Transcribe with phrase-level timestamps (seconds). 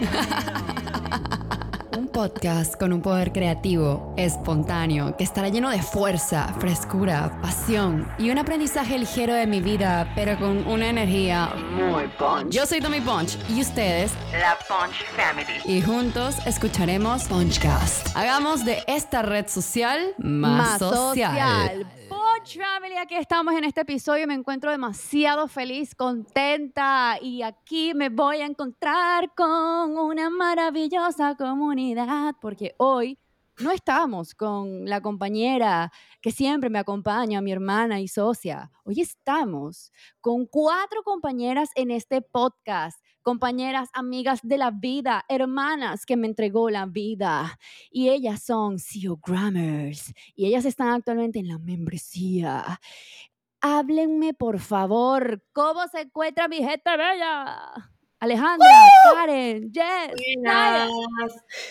[1.96, 8.30] Un podcast con un poder creativo, espontáneo, que estará lleno de fuerza, frescura, pasión y
[8.30, 12.50] un aprendizaje ligero de mi vida, pero con una energía muy punch.
[12.50, 15.60] Yo soy Tommy Punch y ustedes, la Punch Family.
[15.64, 18.16] Y juntos escucharemos Punchcast.
[18.16, 21.86] Hagamos de esta red social más, social.
[22.44, 24.26] Family, aquí estamos en este episodio.
[24.26, 32.34] Me encuentro demasiado feliz, contenta y aquí me voy a encontrar con una maravillosa comunidad
[32.40, 33.18] porque hoy
[33.58, 38.70] no estamos con la compañera que siempre me acompaña, mi hermana y socia.
[38.84, 42.98] Hoy estamos con cuatro compañeras en este podcast,
[43.30, 47.60] compañeras, amigas de la vida, hermanas que me entregó la vida.
[47.88, 52.80] Y ellas son CEO Grammars y ellas están actualmente en la membresía.
[53.60, 57.92] Háblenme, por favor, ¿cómo se encuentra mi gente bella?
[58.20, 58.68] Alejandra,
[59.14, 60.88] Karen, Jess, Naya.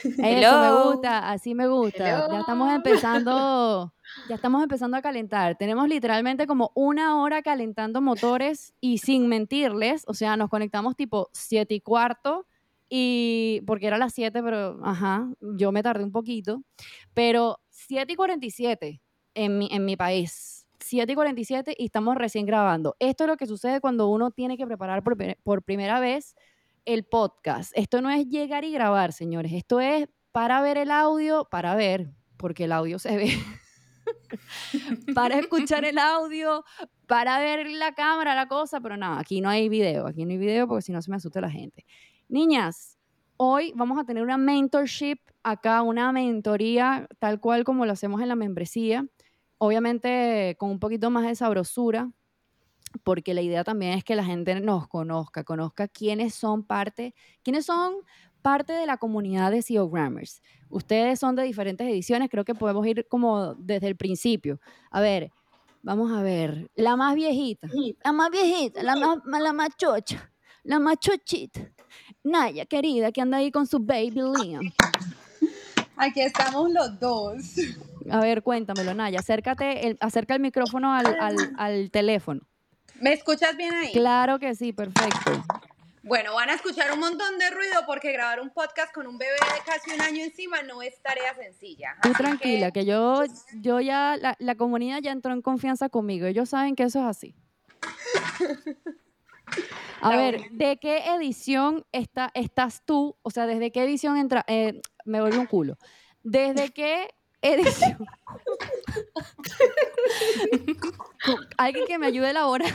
[0.04, 2.28] Eso me gusta, así me gusta.
[2.28, 3.94] Ya estamos empezando,
[4.28, 5.56] ya estamos empezando a calentar.
[5.58, 11.30] Tenemos literalmente como una hora calentando motores y sin mentirles, o sea, nos conectamos tipo
[11.34, 12.48] 7 y cuarto
[12.90, 16.64] y porque era las 7, pero ajá, yo me tardé un poquito,
[17.14, 19.02] pero 7 y 47
[19.36, 20.59] en mi, en mi país.
[20.80, 22.96] 7 y 47 y estamos recién grabando.
[23.00, 26.36] Esto es lo que sucede cuando uno tiene que preparar por, por primera vez
[26.86, 27.72] el podcast.
[27.76, 29.52] Esto no es llegar y grabar, señores.
[29.54, 33.32] Esto es para ver el audio, para ver, porque el audio se ve.
[35.16, 36.64] para escuchar el audio,
[37.08, 40.38] para ver la cámara, la cosa, pero nada, aquí no hay video, aquí no hay
[40.38, 41.86] video porque si no se me asusta la gente.
[42.28, 42.98] Niñas,
[43.38, 48.30] hoy vamos a tener una mentorship acá, una mentoría tal cual como lo hacemos en
[48.30, 49.06] la membresía
[49.60, 52.12] obviamente con un poquito más de sabrosura,
[53.04, 57.66] porque la idea también es que la gente nos conozca, conozca quiénes son parte, quiénes
[57.66, 57.94] son
[58.42, 60.42] parte de la comunidad de CEO Grammars.
[60.70, 64.60] Ustedes son de diferentes ediciones, creo que podemos ir como desde el principio.
[64.90, 65.32] A ver,
[65.84, 67.68] vamos a ver, la más viejita,
[68.04, 70.32] la más viejita, la más, la más chocha,
[70.64, 71.72] la más chochita.
[72.24, 74.72] Naya, querida, que anda ahí con su baby Liam.
[75.96, 77.56] Aquí estamos los dos.
[78.12, 79.20] A ver, cuéntamelo, Naya.
[79.20, 81.18] Acércate, el, acerca el micrófono al,
[81.58, 82.42] al, teléfono.
[83.00, 83.92] ¿Me escuchas bien ahí?
[83.92, 85.44] Claro que sí, perfecto.
[86.04, 89.34] Bueno, van a escuchar un montón de ruido porque grabar un podcast con un bebé
[89.34, 91.96] de casi un año encima no es tarea sencilla.
[92.02, 92.86] Tú tranquila, que...
[92.86, 93.24] yo,
[93.56, 96.26] yo ya, la, la, comunidad ya entró en confianza conmigo.
[96.26, 97.36] Ellos saben que eso es así.
[100.02, 103.18] A ver, ¿de qué edición está, estás tú?
[103.22, 104.46] O sea, ¿desde qué edición entra?
[104.48, 105.78] Eh, me vuelve un culo.
[106.24, 107.10] ¿Desde qué
[107.42, 108.08] edición.
[111.58, 112.74] Alguien que me ayude a elaborar.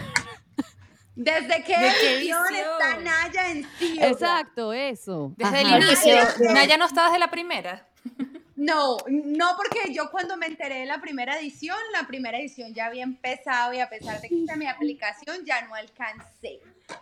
[1.16, 3.98] ¿Desde qué, edición está Naya en sí?
[4.00, 5.32] Exacto, eso.
[5.36, 6.16] Desde el inicio.
[6.52, 7.88] Naya no está desde la primera.
[8.56, 12.86] No, no porque yo cuando me enteré de la primera edición, la primera edición ya
[12.86, 16.60] había empezado y a pesar de que hice mi aplicación ya no alcancé.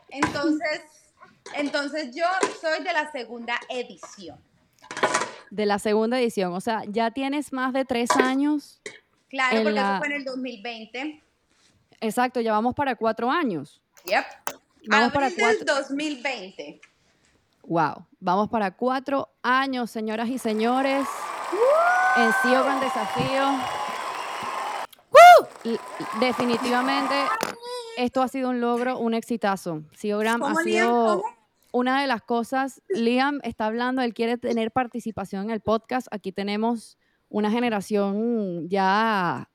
[0.09, 0.83] Entonces,
[1.55, 2.27] entonces yo
[2.61, 4.39] soy de la segunda edición
[5.53, 6.55] de la segunda edición.
[6.55, 8.81] O sea, ya tienes más de tres años.
[9.29, 11.23] Claro, porque eso fue en el 2020.
[12.01, 13.83] Exacto, ya vamos para cuatro años.
[14.07, 14.25] Yep.
[14.89, 15.75] Vamos para cuatro.
[15.75, 16.81] 2020.
[17.65, 21.07] Wow, vamos para cuatro años, señoras y señores.
[22.17, 23.59] En sí Gran Desafío.
[26.19, 27.15] Definitivamente,
[27.99, 29.83] esto ha sido un logro, un exitazo.
[29.95, 31.23] CEO Gran ha sido
[31.73, 36.07] una de las cosas, Liam está hablando, él quiere tener participación en el podcast.
[36.11, 39.49] Aquí tenemos una generación ya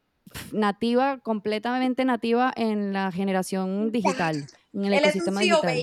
[0.51, 5.77] nativa, completamente nativa en la generación digital, en el ecosistema digital.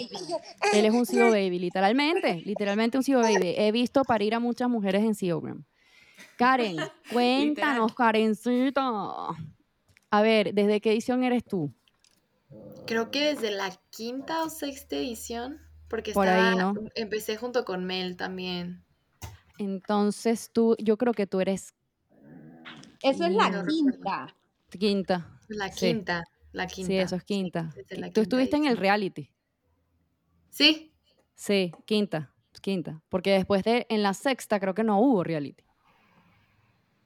[0.72, 3.54] Él es un CEO baby, literalmente, literalmente un CEO baby.
[3.56, 5.64] He visto parir a muchas mujeres en CEOgram.
[6.36, 6.76] Karen,
[7.12, 8.82] cuéntanos, Karencita.
[10.10, 11.72] A ver, ¿desde qué edición eres tú?
[12.86, 15.60] Creo que desde la quinta o sexta edición.
[15.94, 16.74] Porque Por ahí, ¿no?
[16.96, 18.82] empecé junto con Mel también.
[19.58, 21.72] Entonces tú, yo creo que tú eres...
[23.00, 24.34] Eso es la quinta.
[24.76, 25.38] Quinta.
[25.46, 26.88] La quinta, la quinta.
[26.88, 27.72] Sí, eso es quinta.
[28.12, 29.30] tú estuviste en el reality.
[30.50, 30.92] Sí.
[31.36, 33.00] Sí, quinta, quinta.
[33.08, 35.62] Porque después de, en la sexta creo que no hubo reality.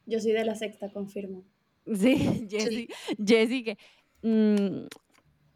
[0.07, 1.45] Yo soy de la sexta, confirmo.
[1.95, 2.89] Sí, Jessie,
[3.23, 3.79] Jessie que...
[4.23, 4.87] Mm,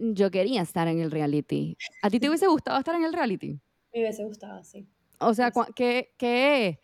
[0.03, 1.77] yo quería estar en el reality.
[2.03, 3.61] ¿A ti te hubiese gustado estar en el reality?
[3.95, 4.87] Me hubiese gustado, sí.
[5.21, 6.81] O sea, ¿qué, qué,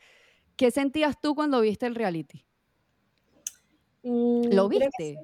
[0.56, 2.44] qué sentías tú cuando viste el reality?
[4.04, 5.18] Mm, ¿Lo viste?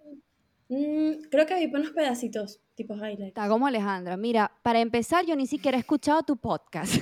[0.69, 3.29] Mm, creo que vi unos pedacitos, tipo highlights.
[3.29, 4.17] Está como Alejandra.
[4.17, 6.95] Mira, para empezar, yo ni siquiera he escuchado tu podcast.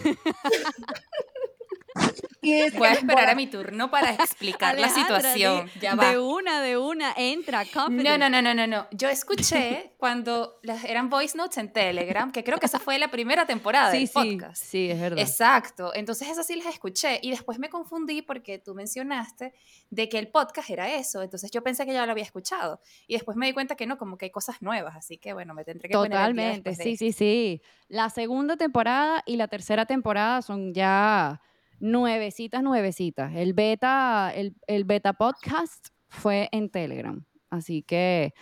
[2.42, 5.66] Es Voy a esperar a mi turno para explicar la situación.
[5.74, 6.10] di- Ya va.
[6.10, 8.18] De una, de una, entra, No, confident.
[8.18, 8.86] no, no, no, no, no.
[8.90, 13.08] Yo escuché cuando las, eran voice notes en Telegram, que creo que esa fue la
[13.12, 14.62] primera temporada Sí, del sí, podcast.
[14.64, 15.18] sí, es verdad.
[15.20, 15.94] Exacto.
[15.94, 19.54] Entonces esas sí las escuché y después me confundí porque tú mencionaste
[19.90, 21.22] de que el podcast era eso.
[21.22, 23.98] Entonces yo pensé que ya lo había escuchado y después me di cuenta que no,
[23.98, 24.96] como que hay cosas nuevas.
[24.96, 27.62] Así que bueno, me tendré que poner al día Totalmente, de sí, sí, sí.
[27.88, 31.40] La segunda temporada y la tercera temporada son ya
[31.82, 33.34] nuevecitas, nuevecitas.
[33.34, 37.24] El beta, el, el beta podcast fue en Telegram.
[37.50, 38.32] Así que,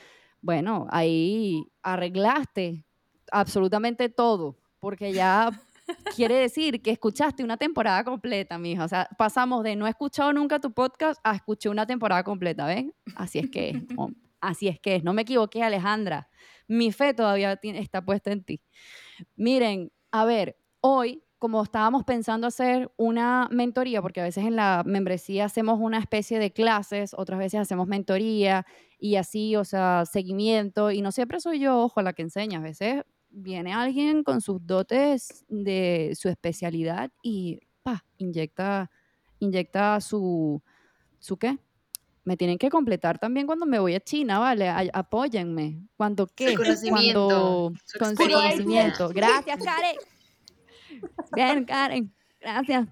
[0.43, 2.85] bueno, ahí arreglaste
[3.33, 5.51] absolutamente todo, porque ya
[6.15, 8.85] quiere decir que escuchaste una temporada completa, mija.
[8.85, 12.67] O sea, pasamos de no he escuchado nunca tu podcast a escuché una temporada completa,
[12.67, 12.95] ¿ven?
[13.17, 13.77] Así es que es.
[13.97, 15.05] hom- Así es que es.
[15.05, 16.29] No me equivoqué, Alejandra.
[16.69, 18.61] Mi fe todavía está puesta en ti.
[19.37, 24.83] Miren, a ver, hoy, como estábamos pensando hacer una mentoría, porque a veces en la
[24.85, 28.67] membresía hacemos una especie de clases, otras veces hacemos mentoría
[28.99, 32.63] y así, o sea, seguimiento, y no siempre soy yo, ojo, la que enseña, a
[32.63, 38.91] veces viene alguien con sus dotes de su especialidad y, pa, inyecta,
[39.39, 40.63] inyecta su,
[41.21, 41.59] ¿su qué?
[42.23, 44.69] Me tienen que completar también cuando me voy a China, ¿vale?
[44.69, 45.89] Ay- apóyenme.
[45.97, 46.55] ¿Cuándo qué?
[46.55, 49.09] conocimiento, Cuando, su con su conocimiento.
[49.09, 49.97] Gracias, Karen.
[51.35, 52.13] Bien, Karen.
[52.41, 52.89] Gracias.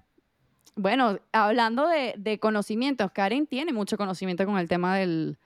[0.75, 5.37] Bueno, hablando de, de conocimientos, Karen tiene mucho conocimiento con el tema del,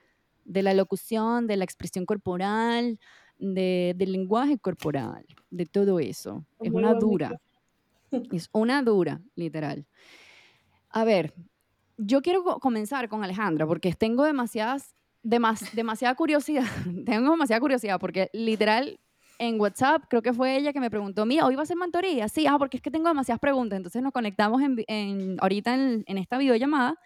[0.44, 3.00] de la locución, de la expresión corporal,
[3.38, 6.44] de- del lenguaje corporal, de todo eso.
[6.60, 7.32] Es Muy una dura.
[8.30, 9.86] Es una dura, literal.
[10.90, 11.34] A ver,
[11.96, 16.62] yo quiero co- comenzar con Alejandra porque tengo demasiadas, demas- demasiada curiosidad.
[17.06, 19.00] tengo demasiada curiosidad porque literal
[19.38, 22.28] en WhatsApp creo que fue ella que me preguntó, mira, hoy va a ser mentoría.
[22.28, 23.76] Sí, ah, porque es que tengo demasiadas preguntas.
[23.76, 26.96] Entonces nos conectamos en, en- ahorita en, en esta videollamada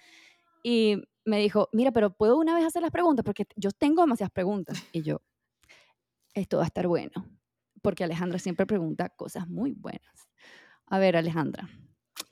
[0.62, 3.24] y me dijo, mira, pero ¿puedo una vez hacer las preguntas?
[3.24, 4.82] Porque yo tengo demasiadas preguntas.
[4.92, 5.20] Y yo,
[6.34, 7.12] esto va a estar bueno.
[7.82, 10.28] Porque Alejandra siempre pregunta cosas muy buenas.
[10.86, 11.68] A ver, Alejandra.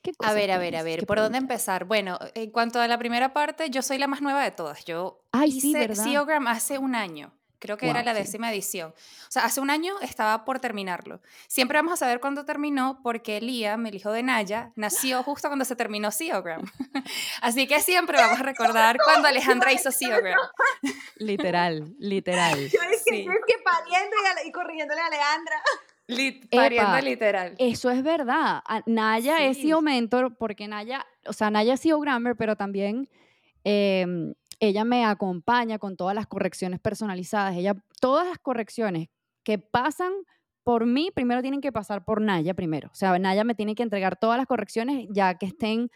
[0.03, 1.85] ¿qué A cosas ver, a ver, a ver, ¿por dónde empezar?
[1.85, 4.85] Bueno, en cuanto a la primera parte, yo soy la más nueva de todas.
[4.85, 6.05] Yo Ay, sí, hice ¿verdad?
[6.05, 7.33] SEOgram hace un año.
[7.67, 8.19] Creo que era Guau, la sí.
[8.27, 8.91] décima edición.
[8.91, 11.21] O sea, hace un año estaba por terminarlo.
[11.49, 15.65] Siempre vamos a saber cuándo terminó porque Liam, el hijo de Naya, nació justo cuando
[15.65, 16.63] se terminó SEOgram.
[17.43, 20.39] Así que siempre vamos a recordar cuando Alejandra hizo SEOgram.
[21.17, 22.59] Literal, literal.
[22.69, 23.25] Yo es que, Sí.
[23.25, 25.57] yo es que pariendo y, y corrigiéndole a Alejandra.
[26.09, 27.55] Lit- pariendo Epa, literal.
[27.59, 28.63] Eso es verdad.
[28.67, 29.65] A- Naya es Sí.
[29.65, 33.09] CEO Mentor porque Naya, o sea, Naya es CEO Grammar, pero también
[33.65, 37.57] em, ella me acompaña con todas las correcciones personalizadas.
[37.57, 39.09] Ella, todas las correcciones
[39.43, 40.13] que pasan
[40.65, 42.89] por mí, primero tienen que pasar por Naya primero.
[42.93, 45.91] O sea, Naya me tiene que entregar todas las correcciones ya que estén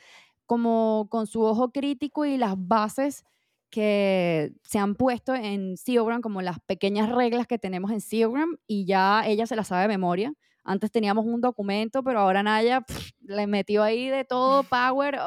[0.47, 3.25] como con su ojo crítico y las bases
[3.71, 8.85] que se han puesto en SEOgram, como las pequeñas reglas que tenemos en SEOgram, y
[8.85, 10.33] ya ella se las sabe de memoria.
[10.65, 12.85] Antes teníamos un documento, pero ahora Naya
[13.21, 15.19] le metió ahí de todo power,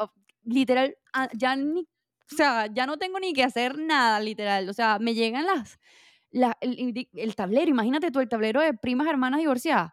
[0.44, 0.94] literal,
[1.34, 1.88] ya ni,
[2.32, 4.68] o sea, ya no tengo ni que hacer nada, literal.
[4.68, 5.78] O sea, me llegan las,
[6.30, 9.92] la- el, tablero, imagínate tú, el tablero de primas hermanas divorciadas,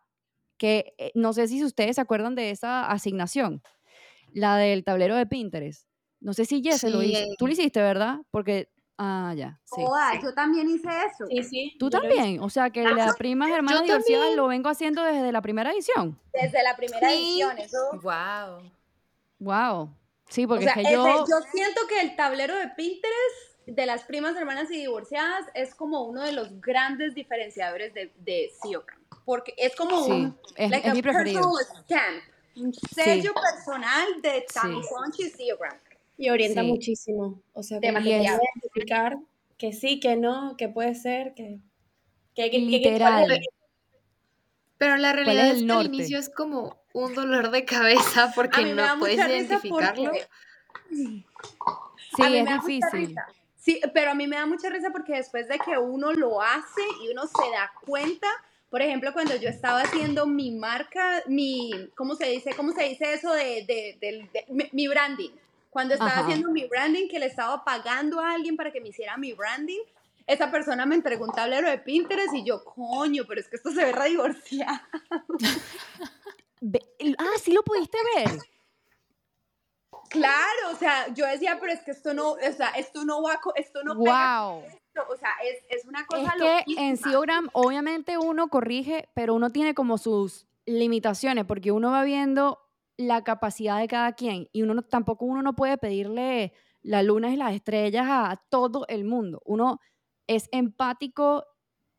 [0.58, 3.62] que eh, no sé si ustedes se acuerdan de esa asignación,
[4.34, 5.88] la del tablero de Pinterest.
[6.20, 7.26] No sé si Jesse lo Sí, hizo.
[7.38, 8.20] Tú lo hiciste, ¿verdad?
[8.30, 9.82] Porque, ah, ya, sí.
[9.84, 11.26] Joda, yo también hice eso.
[11.30, 11.76] Sí, sí.
[11.80, 15.42] Tú lo también, o sea que las primas hermanas divorciadas lo vengo haciendo desde la
[15.42, 16.20] primera edición.
[16.32, 17.16] Desde la primera Sí.
[17.42, 17.78] edición, eso.
[18.04, 18.72] Wow.
[19.40, 19.96] Wow.
[20.32, 23.52] Sí, O porque sea, es que ese- yo, yo siento que el tablero de Pinterest
[23.68, 28.50] de las primas hermanas y divorciadas es como uno de los grandes diferenciadores de, de
[28.64, 29.00] SEOgram.
[29.26, 31.42] Porque es como Sí, un es- like es a mi preferido.
[31.54, 32.24] personal stamp,
[32.56, 34.82] un sello personal de Tammy
[35.14, 35.34] Sí.
[35.38, 36.26] Y.
[36.26, 36.68] Y orienta Sí.
[36.68, 37.42] muchísimo.
[37.54, 38.40] O sea, como que Demasiado.
[38.40, 39.18] puede identificar
[39.58, 41.60] que sí, que no, que puede ser, que...
[42.36, 43.28] que, que- que- literal.
[43.28, 43.46] que-
[44.78, 45.88] Pero la es realidad el es que norte?
[45.90, 50.12] al inicio es como un dolor de cabeza porque no puedes identificarlo.
[50.12, 50.28] porque
[52.16, 53.16] sí, es difícil.
[53.58, 56.82] Sí, pero a mí me da mucha risa porque después de que uno lo hace
[57.04, 58.28] y uno se da cuenta,
[58.72, 62.56] por ejemplo, cuando yo estaba haciendo mi marca, mi, ¿cómo se dice?
[62.56, 65.30] ¿Cómo se dice eso de, de- del- de- mi, mi branding?
[65.70, 66.22] Cuando estaba Ajá.
[66.22, 69.80] haciendo mi branding, que le estaba pagando a alguien para que me hiciera mi branding,
[70.26, 73.72] esa persona me entregó un tablero de Pinterest y yo, coño, pero es que esto
[73.72, 74.80] se ve re divorciado.
[77.18, 78.38] Ah, sí lo pudiste ver.
[80.10, 83.40] Claro, o sea, yo decía, pero es que esto no, o sea, esto no va,
[83.56, 84.64] esto no pega Wow.
[85.10, 86.98] o sea, es, es una cosa Es que en.
[86.98, 92.60] Siogram obviamente uno corrige, pero uno tiene como sus limitaciones, porque uno va viendo
[92.98, 97.32] la capacidad de cada quien y uno no- tampoco uno no puede pedirle las lunas
[97.32, 99.42] y las estrellas a todo el mundo.
[99.46, 99.80] Uno
[100.28, 101.46] es empático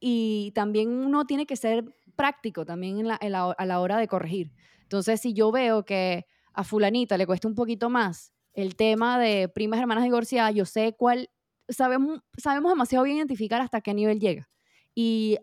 [0.01, 1.85] y también uno tiene que ser
[2.17, 3.29] práctico también a
[3.67, 4.53] la hora de corregir.
[4.83, 9.49] Entonces, si yo veo que a fulanita le cuesta un poquito más el tema de
[9.49, 11.31] primas hermanas divorciadas, yo sé cuál,
[11.69, 14.51] sabemos, sabemos demasiado bien identificar hasta qué nivel llega.
[14.95, 15.39] Y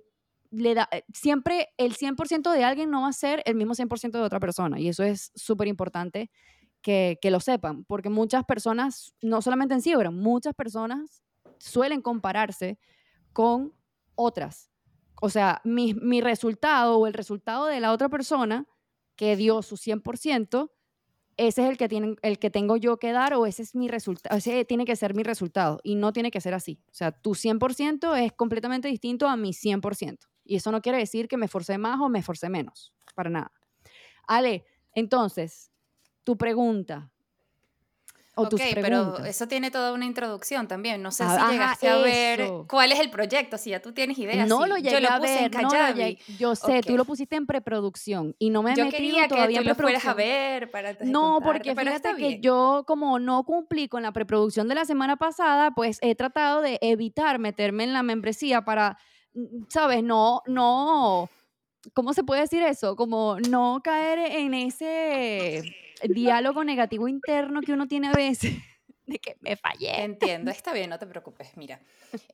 [0.52, 4.12] le da, eh, siempre el 100% de alguien no va a ser el mismo 100%
[4.12, 4.80] de otra persona.
[4.80, 6.30] Y eso es súper importante
[6.82, 11.24] que, lo sepan, porque muchas personas, no solamente en Ciebra, muchas personas
[11.58, 12.80] suelen compararse
[13.34, 13.74] con
[14.16, 14.72] otras.
[15.22, 18.66] O sea, mi, resultado o el resultado de la otra persona
[19.16, 20.72] que dio su 100%,
[21.38, 23.88] ese es el que, tienen, el que tengo yo que dar o ese es mi
[23.88, 26.82] resultado, ese tiene que ser mi resultado y no tiene que ser así.
[26.88, 30.18] O sea, tu 100% es completamente distinto a mi 100%.
[30.46, 33.52] Y eso no quiere decir que me esforcé más o me esforcé menos, para nada.
[34.28, 35.72] Ale, entonces,
[36.24, 37.12] tu pregunta.
[38.42, 41.02] O tus ok, pero eso tiene toda una introducción también.
[41.02, 43.92] No sé Ah, si ajá, llegaste a ver cuál es el proyecto, si ya tú
[43.92, 44.46] tienes idea.
[44.46, 47.06] no lo llegué Yo lo a puse en ver, no llegué- yo sé, tú lo
[47.06, 49.76] pusiste en preproducción y no me he Yo metido quería que todavía tú en lo
[49.76, 54.68] fueras a ver para No, porque fíjate que yo como no cumplí con la preproducción
[54.68, 58.98] de la semana pasada, pues he tratado de evitar meterme en la membresía para,
[59.34, 61.30] mm, sabes, no, no,
[61.94, 62.96] ¿cómo se puede decir eso?
[62.96, 65.64] Como no caer en ese
[66.08, 68.56] diálogo negativo interno que uno tiene a veces
[69.06, 70.04] de que me fallé.
[70.04, 71.58] Entiendo, está bien, no te preocupes.
[71.58, 71.82] Mira,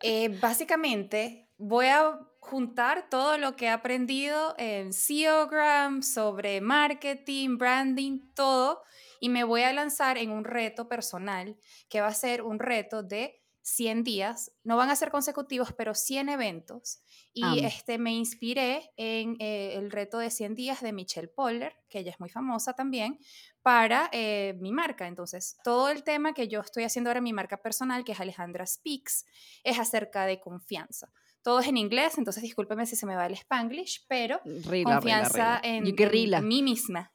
[0.01, 8.19] eh, básicamente voy a juntar todo lo que he aprendido en SEOgram, sobre marketing, branding,
[8.35, 8.83] todo,
[9.19, 11.57] y me voy a lanzar en un reto personal
[11.89, 14.51] que va a ser un reto de 100 días.
[14.63, 16.99] No van a ser consecutivos, pero 100 eventos.
[17.33, 17.55] Y Amo.
[17.55, 22.11] este, me inspiré en eh, el reto de 100 días de Michelle Poller, que ella
[22.11, 23.19] es muy famosa también,
[23.63, 25.07] para eh, mi marca.
[25.07, 28.19] Entonces, todo el tema que yo estoy haciendo ahora en mi marca personal, que es
[28.19, 29.25] Alejandra Speaks,
[29.63, 31.11] es acerca de confianza.
[31.41, 35.59] Todo es en inglés, entonces discúlpeme si se me va el spanglish, pero Rila, confianza
[35.61, 36.37] rila, rila.
[36.37, 37.11] En, en mí misma.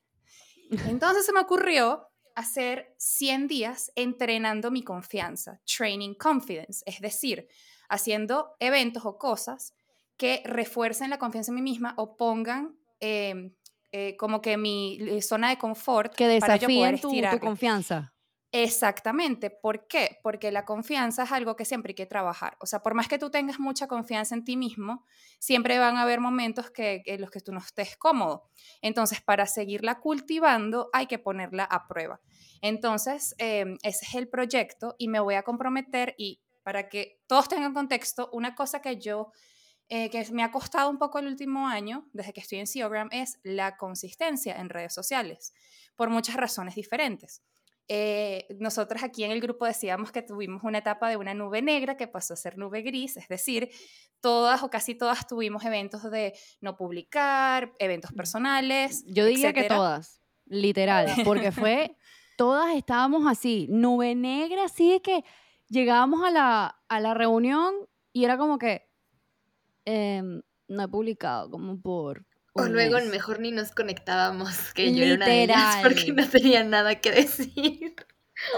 [0.88, 2.09] Entonces se me ocurrió
[2.40, 7.46] hacer 100 días entrenando mi confianza, training confidence, es decir,
[7.88, 9.74] haciendo eventos o cosas
[10.16, 13.52] que refuercen la confianza en mí misma o pongan eh,
[13.92, 18.12] eh, como que mi eh, zona de confort que para yo poder desafíen tu, confianza.
[18.52, 19.48] Exactamente.
[19.50, 20.18] ¿Por qué?
[20.24, 22.56] Porque la confianza es algo que siempre hay que trabajar.
[22.60, 25.04] O sea, por más que tú tengas mucha confianza en ti mismo,
[25.38, 28.50] siempre van a haber momentos que, en los que tú no estés cómodo.
[28.82, 32.20] Entonces, para seguirla cultivando, hay que ponerla a prueba.
[32.60, 37.48] Entonces, eh, ese es el proyecto y me voy a comprometer y para que todos
[37.48, 39.30] tengan contexto, una cosa que yo,
[39.88, 43.08] eh, que me ha costado un poco el último año, desde que estoy en Seogram,
[43.12, 45.54] es la consistencia en redes sociales,
[45.96, 47.42] por muchas razones diferentes.
[47.92, 51.96] Eh, nosotros aquí en el grupo decíamos que tuvimos una etapa de una nube negra
[51.96, 53.68] que pasó a ser nube gris, es decir,
[54.20, 59.02] todas o casi todas tuvimos eventos de no publicar, eventos personales.
[59.08, 61.96] Yo diría que todas, literal, porque fue,
[62.36, 65.24] todas estábamos así, nube negra, así de que
[65.66, 67.74] llegábamos a la, a la reunión
[68.12, 68.88] y era como que
[69.84, 72.24] em, no he publicado, como por...
[72.52, 73.08] O luego mes.
[73.08, 77.12] mejor ni nos conectábamos, que yo era una de ellas porque no tenía nada que
[77.12, 77.94] decir.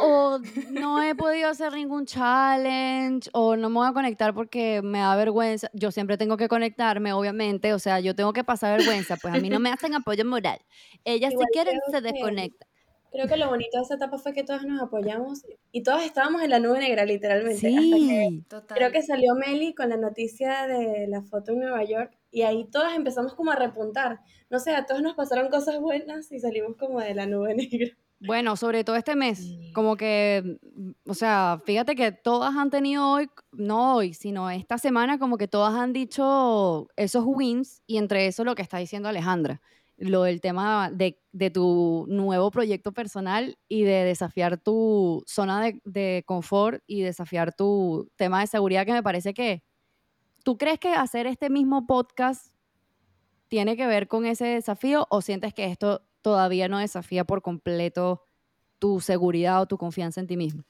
[0.00, 0.38] O
[0.70, 5.16] no he podido hacer ningún challenge, o no me voy a conectar porque me da
[5.16, 5.68] vergüenza.
[5.72, 9.38] Yo siempre tengo que conectarme, obviamente, o sea, yo tengo que pasar vergüenza, pues a
[9.38, 10.60] mí no me hacen apoyo moral.
[11.04, 12.68] Ellas Igual si quieren se desconectan.
[13.12, 16.42] Creo que lo bonito de esa etapa fue que todas nos apoyamos y todas estábamos
[16.42, 17.68] en la nube negra, literalmente.
[17.68, 18.76] Hasta que Sí, Total.
[18.78, 22.66] creo que salió Meli con la noticia de la foto en Nueva York y ahí
[22.72, 24.20] todas empezamos como a repuntar.
[24.50, 27.96] No sé, a todos nos pasaron cosas buenas y salimos como de la nube negra.
[28.24, 29.72] Bueno, sobre todo este mes, Sí.
[29.74, 30.58] como que,
[31.08, 35.48] o sea, fíjate que todas han tenido hoy, no hoy, sino esta semana, como que
[35.48, 39.60] todas han dicho esos wins y entre eso lo que está diciendo Alejandra,
[39.96, 45.80] lo del tema de, de tu nuevo proyecto personal y de desafiar tu zona de,
[45.84, 49.62] de confort y desafiar tu tema de seguridad, que me parece que,
[50.44, 52.52] ¿tú crees que hacer este mismo podcast
[53.48, 58.22] tiene que ver con ese desafío o sientes que esto todavía no desafía por completo
[58.78, 60.64] tu seguridad o tu confianza en ti mismo?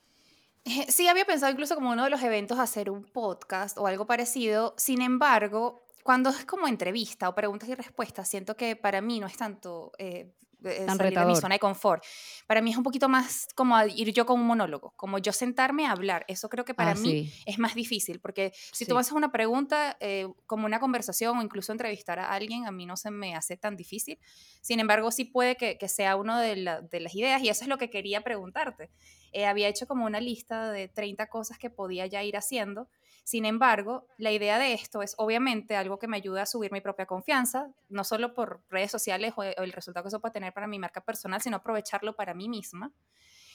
[0.64, 4.06] Eh, Sí, había pensado incluso como uno de los eventos hacer un podcast o algo
[4.06, 4.74] parecido.
[4.76, 9.26] Sin embargo, cuando es como entrevista o preguntas y respuestas, siento que para mí no
[9.26, 10.32] es tanto, eh,
[10.64, 12.04] eh, Tan salir de mi zona de confort.
[12.46, 15.32] Para mí es un poquito más como a ir yo con un monólogo, como yo
[15.32, 16.24] sentarme a hablar.
[16.28, 17.32] Eso creo que para Ah, mí sí.
[17.46, 18.86] es más difícil, porque si Sí.
[18.86, 22.86] tú haces una pregunta, eh, como una conversación o incluso entrevistar a alguien, a mí
[22.86, 24.18] no se me hace tan difícil.
[24.60, 27.64] Sin embargo, sí puede que, que sea una de, la- de las ideas y eso
[27.64, 28.90] es lo que quería preguntarte.
[29.32, 32.88] Eh, había hecho como una lista de 30 cosas que podía ya ir haciendo.
[33.24, 36.80] Sin embargo, la idea de esto es obviamente algo que me ayuda a subir mi
[36.80, 40.52] propia confianza, no solo por redes sociales o, o el resultado que eso puede tener
[40.52, 42.92] para mi marca personal, sino aprovecharlo para mí misma.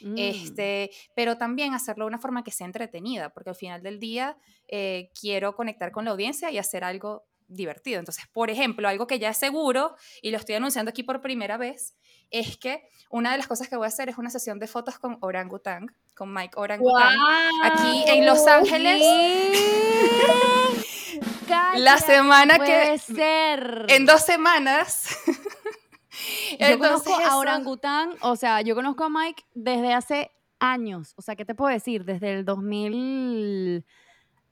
[0.02, 0.16] Mm.
[0.18, 4.38] Este, pero también hacerlo de una forma que sea entretenida, porque al final del día
[4.68, 8.00] eh, quiero conectar con la audiencia y hacer algo divertido.
[8.00, 11.58] Entonces, por ejemplo, algo que ya es seguro y lo estoy anunciando aquí por primera
[11.58, 11.96] vez,
[12.30, 15.00] es que una de las cosas que voy a hacer es una sesión de fotos
[15.00, 17.16] con Orangutang, con Mike Orangutang,
[17.64, 19.02] aquí en Los Ángeles.
[21.78, 23.86] La semana puede que- ser.
[23.90, 25.08] En dos semanas.
[26.60, 31.14] Yo conozco a Orangután, o sea, yo conozco a Mike desde hace años.
[31.16, 32.06] O sea, ¿qué te puedo decir?
[32.06, 33.86] Desde el 2000,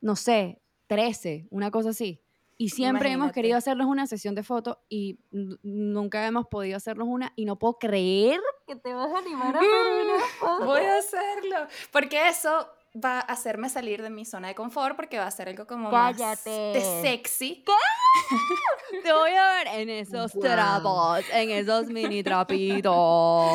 [0.01, 2.21] no sé, 13, una cosa así.
[2.57, 3.33] Y siempre hemos Imagínate.
[3.35, 7.33] querido hacernos una sesión de fotos y nunca hemos podido hacernos una.
[7.35, 10.65] Y no puedo creer que te vas a animar a hacer una foto.
[10.65, 11.67] Voy a hacerlo.
[11.91, 12.69] Porque eso
[13.03, 15.91] va a hacerme salir de mi zona de confort porque va a ser algo como
[15.91, 16.49] más Cállate.
[16.49, 17.65] de sexy.
[19.03, 20.41] Te voy a ver en esos Wow.
[20.43, 23.45] trapos, en esos mini trapitos.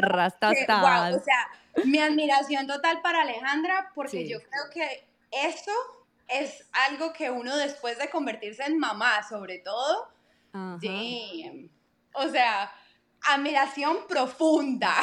[0.00, 0.80] Rastastas.
[0.80, 1.46] wow, o sea,
[1.84, 4.28] mi admiración total para Alejandra, porque Sí.
[4.30, 5.06] yo creo que
[5.46, 5.72] eso
[6.32, 10.08] es algo que uno después de convertirse en mamá, sobre todo,
[10.52, 10.78] Ajá.
[10.82, 11.70] damn.
[12.14, 12.72] O sea,
[13.22, 14.94] admiración profunda.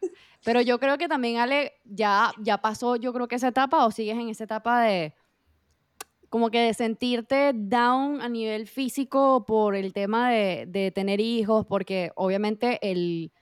[0.44, 3.90] Pero yo creo que también, Ale, ya, ya pasó, yo creo que esa etapa, o
[3.90, 5.14] sigues en esa etapa de
[6.28, 11.64] como que de sentirte down a nivel físico por el tema de, de tener hijos,
[11.66, 13.32] porque obviamente el,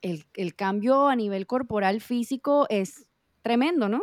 [0.00, 3.06] el, el cambio a nivel corporal físico es
[3.42, 4.02] tremendo, ¿no?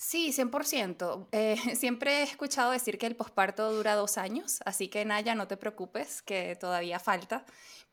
[0.00, 1.26] Sí, 100%.
[1.32, 5.48] Eh, siempre he escuchado decir que el posparto dura dos años, así que Naya, no
[5.48, 7.44] te preocupes, que todavía falta.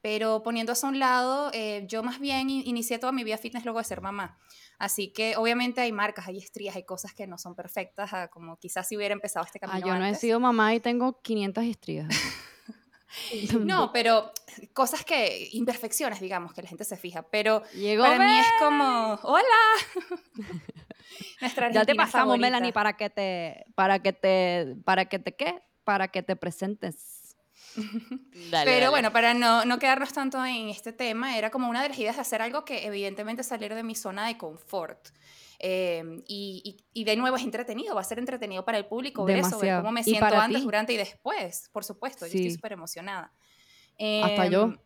[0.01, 3.39] Pero poniendo eso a un lado, eh, yo más bien in- inicié toda mi vida
[3.39, 4.37] fitness luego de ser mamá.
[4.77, 8.57] Así que obviamente hay marcas, hay estrías, hay cosas que no son perfectas, ah, como
[8.57, 11.63] quizás si hubiera empezado este Ah, camino yo no he sido mamá y tengo 500
[11.63, 12.07] estrías.
[13.61, 14.33] No, pero
[14.73, 17.21] cosas que, imperfecciones, digamos, que la gente se fija.
[17.29, 18.41] Pero Llegó para mí Mel.
[18.41, 19.43] es como, hola.
[21.41, 22.47] Nuestra Ya te pasamos, favorita.
[22.47, 27.35] Melanie, para que te, para que te, para que te qué, para que te presentes.
[28.63, 31.99] Pero bueno, para no, no quedarnos tanto en este tema, era como una de las
[31.99, 35.09] ideas de hacer algo que evidentemente salir de mi zona de confort.
[35.59, 36.61] Eh, y,
[36.93, 39.49] y- y de nuevo es entretenido, va a ser entretenido para el público ver eso,
[39.51, 39.81] ver Demasiado.
[39.83, 40.63] cómo me ¿Y siento antes, ti?
[40.65, 42.55] durante y después, por supuesto, yo estoy Sí.
[42.55, 43.31] súper emocionada.
[44.23, 44.63] Hasta yo.
[44.63, 44.77] Em,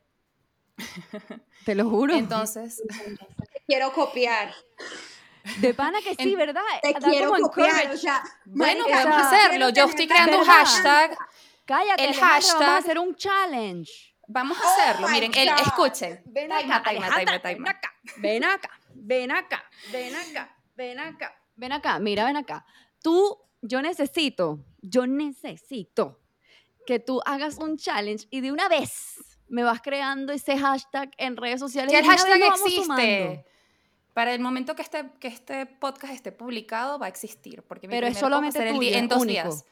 [1.66, 2.16] Te lo juro.
[2.16, 2.82] Entonces,
[3.68, 4.54] Quiero copiar.
[5.58, 6.62] De pana que sí, ¿verdad?
[6.82, 7.92] Te Da quiero como copiar.
[7.92, 9.70] O sea, bueno, podemos esa- hacerlo.
[9.70, 11.18] Yo estoy creando un hashtag.
[11.66, 13.92] Cállate, El Alejandra, vamos a hashtag- hacer un challenge.
[14.28, 15.08] Vamos a Oh hacerlo.
[15.08, 16.22] my Miren, el, escuchen.
[16.26, 17.56] Ven acá, time, Alejandra, time, time.
[17.56, 22.66] ven acá, ven acá, ven acá, ven acá, ven acá, ven acá, mira, ven acá.
[23.02, 26.20] Tú, yo necesito, yo necesito
[26.86, 31.36] que tú hagas un challenge y de una vez me vas creando ese hashtag en
[31.38, 31.92] redes sociales.
[31.92, 32.84] Ya el hashtag vamos existe.
[32.84, 33.44] sumando.
[34.14, 37.64] Para el momento que este, que este podcast esté publicado, va a existir.
[37.64, 39.32] Porque mi Pero es solamente el tuyo, en dos único.
[39.50, 39.66] días.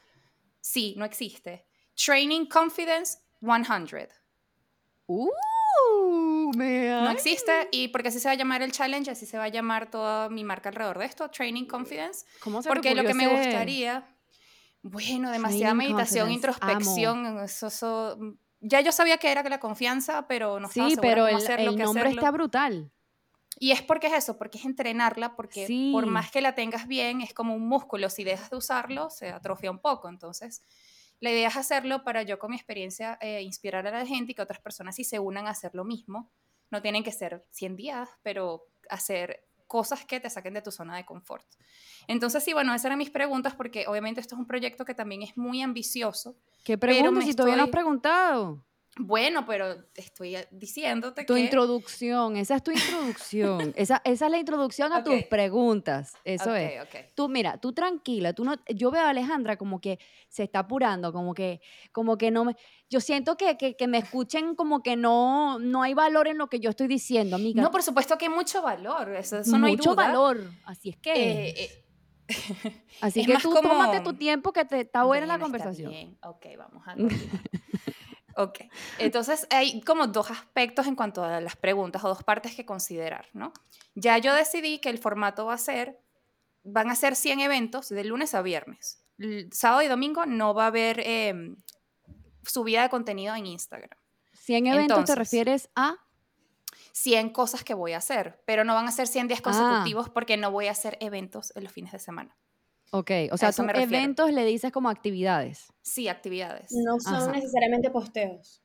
[0.60, 1.66] Sí, no existe.
[1.94, 4.08] Training Confidence 100.
[5.06, 5.30] Uh,
[6.54, 9.48] No existe y porque así se va a llamar el challenge, así se va a
[9.48, 12.24] llamar toda mi marca alrededor de esto, Training Confidence.
[12.40, 14.06] ¿Cómo se Porque lo que me gustaría,
[14.82, 18.18] bueno, demasiada Training meditación, introspección, eso, eso-
[18.60, 21.38] ya yo sabía que era que la confianza, pero no estaba Sí, segura pero cómo
[21.38, 22.20] el, hacerlo, el nombre hacerlo.
[22.20, 22.92] está brutal.
[23.60, 25.90] Y es porque es eso, porque es entrenarla, porque Sí.
[25.92, 29.30] por más que la tengas bien, es como un músculo, si dejas de usarlo, se
[29.30, 30.08] atrofia un poco.
[30.08, 30.62] Entonces,
[31.20, 34.34] la idea es hacerlo para yo con mi experiencia eh, inspirar a la gente y
[34.34, 36.30] que otras personas sí se unan a hacer lo mismo.
[36.70, 40.96] No tienen que ser 100 días, pero hacer cosas que te saquen de tu zona
[40.96, 41.46] de confort.
[42.06, 45.22] Entonces, sí, bueno, esas eran mis preguntas porque obviamente esto es un proyecto que también
[45.22, 46.36] es muy ambicioso.
[46.64, 48.64] ¿Qué preguntas si todavía no has preguntado?
[48.98, 51.40] Bueno, pero te estoy diciéndote Tu que...
[51.40, 53.72] introducción, esa es tu introducción.
[53.76, 56.14] esa, esa es la introducción a tus preguntas.
[56.24, 56.82] Eso Ok, es.
[56.82, 56.94] ok.
[57.14, 61.12] Tú, mira, tú tranquila, tú no, yo veo a Alejandra como que se está apurando,
[61.12, 61.60] como que,
[61.92, 62.56] como que no me,
[62.90, 66.48] yo siento que, que, que me escuchen como que no, no hay valor en lo
[66.48, 67.62] que yo estoy diciendo, amiga.
[67.62, 70.06] No, por supuesto que hay mucho valor, eso, eso no hay mucho duda.
[70.08, 71.12] valor, así es que,
[71.48, 71.84] Eh, eh,
[73.00, 75.64] así es que tú como- tómate tu tiempo que te está buena la Bueno, está
[75.64, 75.90] conversación.
[75.90, 76.18] bien.
[76.22, 77.42] Ok, vamos a continuar.
[78.40, 78.60] Ok,
[78.98, 83.26] entonces hay como dos aspectos en cuanto a las preguntas o dos partes que considerar,
[83.32, 83.52] ¿no?
[83.96, 85.98] Ya yo decidí que el formato va a ser,
[86.62, 89.02] van a ser 100 eventos de lunes a viernes.
[89.50, 91.56] Sábado y domingo no va a haber em,
[92.44, 93.98] subida de contenido en Instagram.
[94.34, 95.96] 100 eventos te refieres a
[96.92, 99.42] 100 cosas que voy a hacer, pero no van a ser 100 días Ah.
[99.42, 102.36] consecutivos porque no voy a hacer eventos en los fines de semana.
[102.90, 103.80] Ok, o sea, refiero.
[103.80, 105.66] eventos le dices como actividades.
[105.82, 106.72] Sí, actividades.
[106.72, 107.32] No son Ajá.
[107.32, 108.62] necesariamente posteos.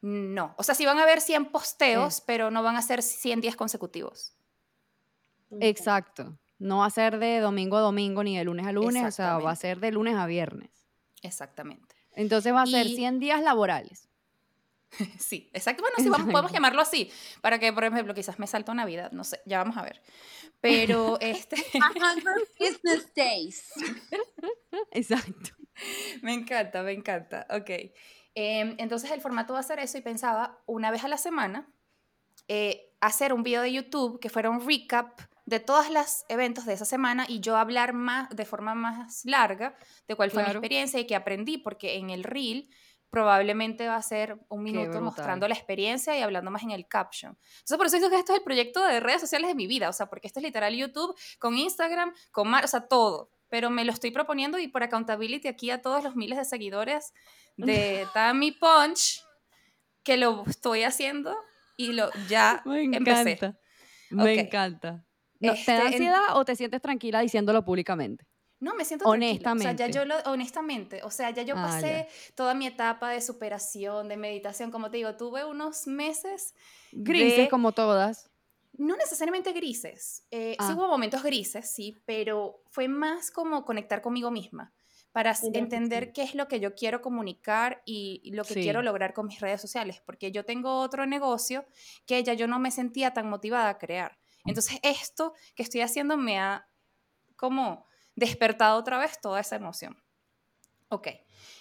[0.00, 3.40] No, o sea, sí van a haber 100 posteos, pero no van a ser 100
[3.40, 4.34] días consecutivos.
[5.60, 6.38] Exacto.
[6.58, 9.38] No va a ser de domingo a domingo ni de lunes a lunes, o sea,
[9.38, 10.70] va a ser de lunes a viernes.
[11.22, 11.94] Exactamente.
[12.14, 14.07] Entonces va a ser Y- 100 días laborales.
[15.18, 15.82] Sí, exacto.
[15.82, 19.24] Bueno, sí, vamos, podemos llamarlo así, para que, por ejemplo, quizás me salto Navidad, no
[19.24, 20.02] sé, ya vamos a ver.
[20.60, 21.82] Pero, este, 100
[22.58, 23.72] business days.
[24.92, 25.50] Exacto.
[26.22, 27.46] me encanta, me encanta.
[27.50, 27.70] Ok.
[28.34, 31.68] Em, entonces el formato va a ser eso y pensaba una vez a la semana
[32.46, 36.74] eh, hacer un video de YouTube que fuera un recap de todos los eventos de
[36.74, 40.60] esa semana y yo hablar más de forma más larga de cuál fue Claro.
[40.60, 42.68] mi experiencia y qué aprendí, porque en el reel
[43.10, 47.38] probablemente va a ser un minuto mostrando la experiencia y hablando más en el caption.
[47.52, 49.88] Entonces por eso digo que esto es el proyecto de redes sociales de mi vida,
[49.88, 53.30] o sea, porque esto es literal YouTube con Instagram, con Mar, o sea, todo.
[53.48, 57.14] Pero me lo estoy proponiendo y por accountability aquí a todos los miles de seguidores
[57.56, 59.24] de Tammy Punch,
[60.02, 61.34] que lo estoy haciendo
[61.76, 63.32] y lo ya Me empecé.
[63.32, 63.58] encanta.
[64.10, 65.04] Me encanta.
[65.40, 68.26] No, ¿Te Este, da en- ansiedad o te sientes tranquila diciéndolo públicamente?
[68.60, 69.30] No, me siento tranquila.
[69.30, 69.76] O sea, Honestamente.
[69.78, 74.08] ya yo lo, honestamente, o sea, ya yo Ah, pasé toda mi etapa de superación,
[74.08, 76.54] de meditación, como te digo, tuve unos meses
[76.92, 78.30] Grises de- como todas.
[78.72, 80.26] no necesariamente grises.
[80.30, 80.74] eh, Sí Ah.
[80.76, 84.72] hubo momentos grises, sí, pero fue más como conectar conmigo misma
[85.12, 85.82] para s- Introspección.
[85.84, 88.62] entender qué es lo que yo quiero comunicar y y lo que Sí.
[88.62, 91.64] quiero lograr con mis redes sociales, porque yo tengo otro negocio
[92.06, 94.18] que ya yo no me sentía tan motivada a crear.
[94.44, 96.68] Entonces esto que estoy haciendo me ha
[97.36, 97.86] como
[98.18, 99.96] despertado otra vez toda esa emoción.
[100.88, 101.08] Ok,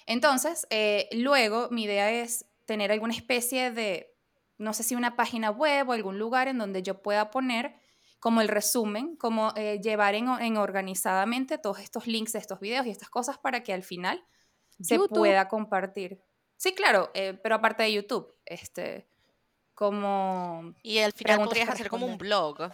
[0.06, 4.16] entonces eh, luego mi idea es tener alguna especie de,
[4.58, 7.76] no sé si una página web o algún lugar en donde yo pueda poner
[8.20, 12.86] como el resumen, como eh, llevar en, en organizadamente todos estos links de estos videos
[12.88, 14.26] y estas cosas para que al final
[14.82, 16.22] se pueda compartir.
[16.56, 19.08] Sí, claro, eh, pero aparte de YouTube, este,
[19.76, 20.74] como...
[20.82, 22.72] Y al final podrías hacer como un blog.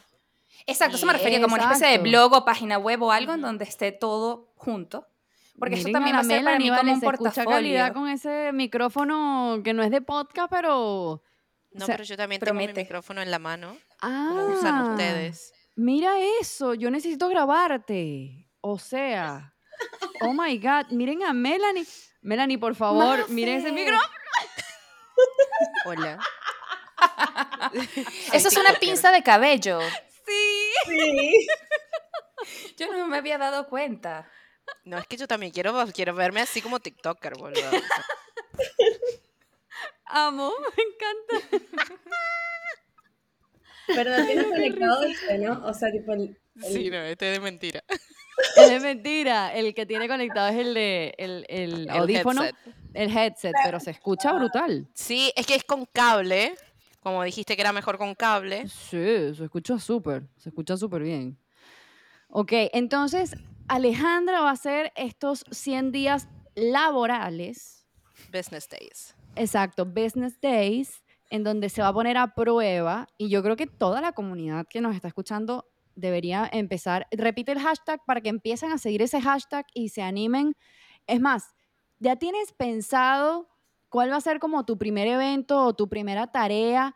[0.66, 3.42] Exacto, eso me refería como una especie de blog o página web o algo en
[3.42, 5.08] donde esté todo junto.
[5.60, 7.94] Porque eso Miren también a va a ser para mí como un portafolio.
[7.94, 11.22] con ese micrófono que no es de podcast, pero...
[11.72, 12.82] No, O sea, pero yo también tengo mi promete.
[12.84, 15.54] micrófono en la mano, Ah, como usan ustedes.
[15.76, 18.48] Mira eso, yo necesito grabarte.
[18.62, 19.54] O sea,
[20.22, 21.86] oh my God, miren a Melanie.
[22.22, 24.08] Melanie, por favor, miren ese micrófono.
[25.86, 26.20] Hola.
[28.34, 29.80] Eso es una pinza de cabello.
[30.26, 30.72] Sí.
[30.88, 31.48] Sí.
[32.78, 34.30] Yo no me había dado cuenta.
[34.86, 37.70] No, es que yo también quiero, quiero verme así como TikToker, boludo.
[40.06, 41.48] Amo, me encanta.
[43.88, 45.66] Pero no tienes conectado este, ¿no?
[45.66, 46.38] O sea, tipo el...
[46.64, 47.84] el- sí, no, este es de mentira.
[48.56, 49.54] Es de mentira.
[49.54, 52.76] El que tiene conectado es el de el, el El audífono, headset.
[52.94, 54.88] el headset, pero se escucha brutal.
[54.94, 56.56] Sí, es que es con cable.
[57.04, 58.68] Como dijiste que era mejor con cable.
[58.70, 61.38] Sí, se escucha súper, se escucha súper bien.
[62.30, 63.36] Ok, entonces
[63.68, 67.86] Alejandra va a hacer estos 100 días laborales,
[68.32, 69.16] Business Days.
[69.36, 73.68] exacto, business days, en donde se va a poner a prueba y yo creo que
[73.68, 78.72] toda la comunidad que nos está escuchando debería empezar, repite el hashtag para que empiecen
[78.72, 80.56] a seguir ese hashtag y se animen.
[81.06, 81.54] Es más,
[82.00, 83.48] ¿ya tienes pensado
[83.94, 86.96] cuál va a ser como tu primer evento o tu primera tarea?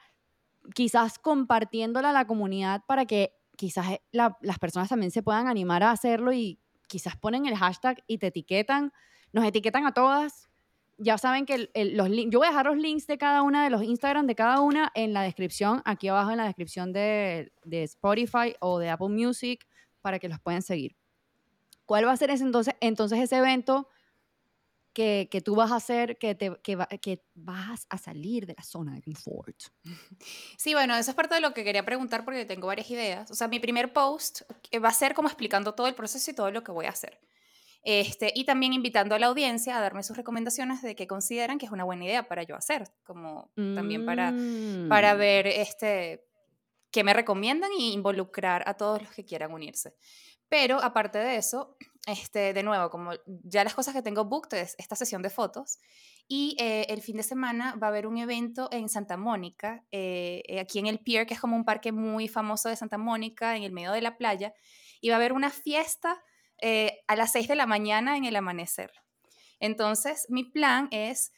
[0.74, 5.48] Quizás compartiéndola a la comunidad para que quizás eh, la- las personas también se puedan
[5.48, 8.92] animar a hacerlo y quizás ponen el hashtag y te etiquetan,
[9.32, 10.50] nos etiquetan a todas.
[10.98, 13.64] Ya saben que el- el- los yo voy a dejar los links de cada una
[13.64, 17.54] de los Instagram de cada una en la descripción, aquí abajo en la descripción de,
[17.64, 19.68] de Spotify o de Apple Music
[20.02, 20.96] para que los puedan seguir.
[21.86, 23.88] ¿Cuál va a ser ese entonces, entonces ese evento
[24.98, 28.56] que, que tú vas a hacer, que, te, que, va- que vas a salir de
[28.58, 29.56] la zona de confort?
[30.58, 33.30] Sí, bueno, eso es parte de lo que quería preguntar porque tengo varias ideas.
[33.30, 36.34] O sea, mi primer post eh, va a ser como explicando todo el proceso y
[36.34, 37.20] todo lo que voy a hacer.
[37.84, 41.68] Este, y también invitando a la audiencia a darme sus recomendaciones de qué consideran que
[41.68, 44.34] es una buena idea para yo hacer, como también para,
[44.90, 45.20] para Mm.
[45.20, 46.26] ver este,
[46.92, 49.94] qué me recomiendan y involucrar a todos los que quieran unirse.
[50.50, 51.76] Pero aparte de eso,
[52.08, 55.80] este, de nuevo, como ya las cosas que tengo booked es esta sesión de fotos
[56.28, 60.44] y eh, el fin de semana va a haber un evento en Santa Mónica, eh,
[60.48, 63.56] eh, aquí en el Pier, que es como un parque muy famoso de Santa Mónica,
[63.56, 64.54] en el medio de la playa,
[65.00, 66.22] y va a haber una fiesta
[67.08, 68.92] a las 6 de la mañana en el amanecer.
[69.60, 71.32] Entonces, mi plan es,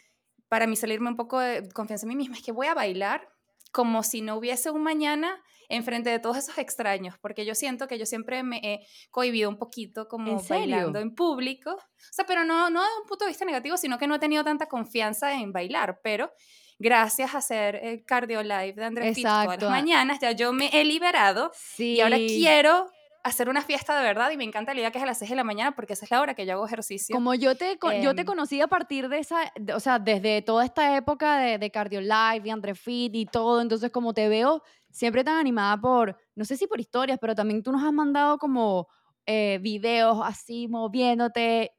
[0.47, 3.27] para mí salirme un poco de confianza en mí misma, es que voy a bailar
[3.71, 7.99] como si no hubiese un mañana enfrente de todos esos extraños, porque yo siento que
[7.99, 8.79] yo siempre me he
[9.12, 11.71] cohibido un poquito como bailando en público.
[11.71, 14.19] O sea, pero no, no desde un punto de vista negativo, sino que no he
[14.19, 16.32] tenido tanta confianza en bailar, pero
[16.79, 20.69] gracias a hacer el cardio live de Andrés Fit todas las mañanas, ya yo me
[20.73, 22.88] he liberado y ahora quiero
[23.23, 25.29] hacer una fiesta de verdad y me encanta la idea que es a las 6
[25.29, 27.13] de la mañana porque esa es la hora que yo hago ejercicio.
[27.13, 30.65] Como yo te, yo te em, conocí a partir de esa, o sea, desde toda
[30.65, 34.63] esta época de, de Cardio Live y Andre Fit y todo, entonces como te veo
[34.91, 38.38] siempre tan animada por, no sé si por historias, pero también tú nos has mandado
[38.38, 38.88] como
[39.25, 41.71] eh, videos así moviéndote.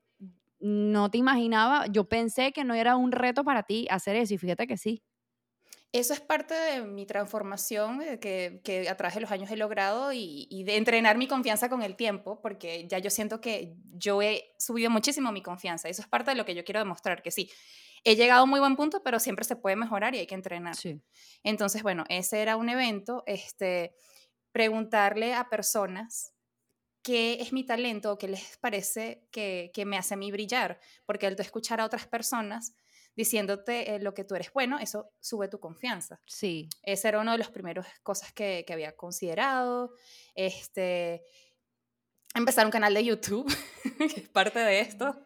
[0.61, 4.39] No te imaginaba, yo pensé que no era un reto para ti hacer eso y
[4.39, 5.03] fíjate que sí.
[5.93, 9.57] Eso es parte de mi transformación eh, que, que a través de los años he
[9.57, 13.75] logrado y, y, de entrenar mi confianza con el tiempo, porque ya yo siento que
[13.95, 15.89] yo he subido muchísimo mi confianza.
[15.89, 17.51] Eso es parte de lo que yo quiero demostrar, que sí,
[18.05, 20.77] he llegado a muy buen punto, pero siempre se puede mejorar y hay que entrenar.
[20.77, 21.01] Sí.
[21.43, 23.95] Entonces, bueno, ese era un evento, este,
[24.53, 26.33] preguntarle a personas
[27.03, 30.81] qué es mi talento o qué les parece que, que me hace a mí brillar,
[31.07, 32.75] porque al escuchar a otras personas,
[33.21, 36.21] diciéndote eh, lo que tú eres bueno, eso sube tu confianza.
[36.27, 36.71] Sí.
[36.83, 39.93] Esa era una de las primeras cosas que, que, había considerado.
[40.35, 41.23] Este,
[42.35, 43.47] empezar un canal de YouTube,
[43.99, 45.23] que es parte de esto.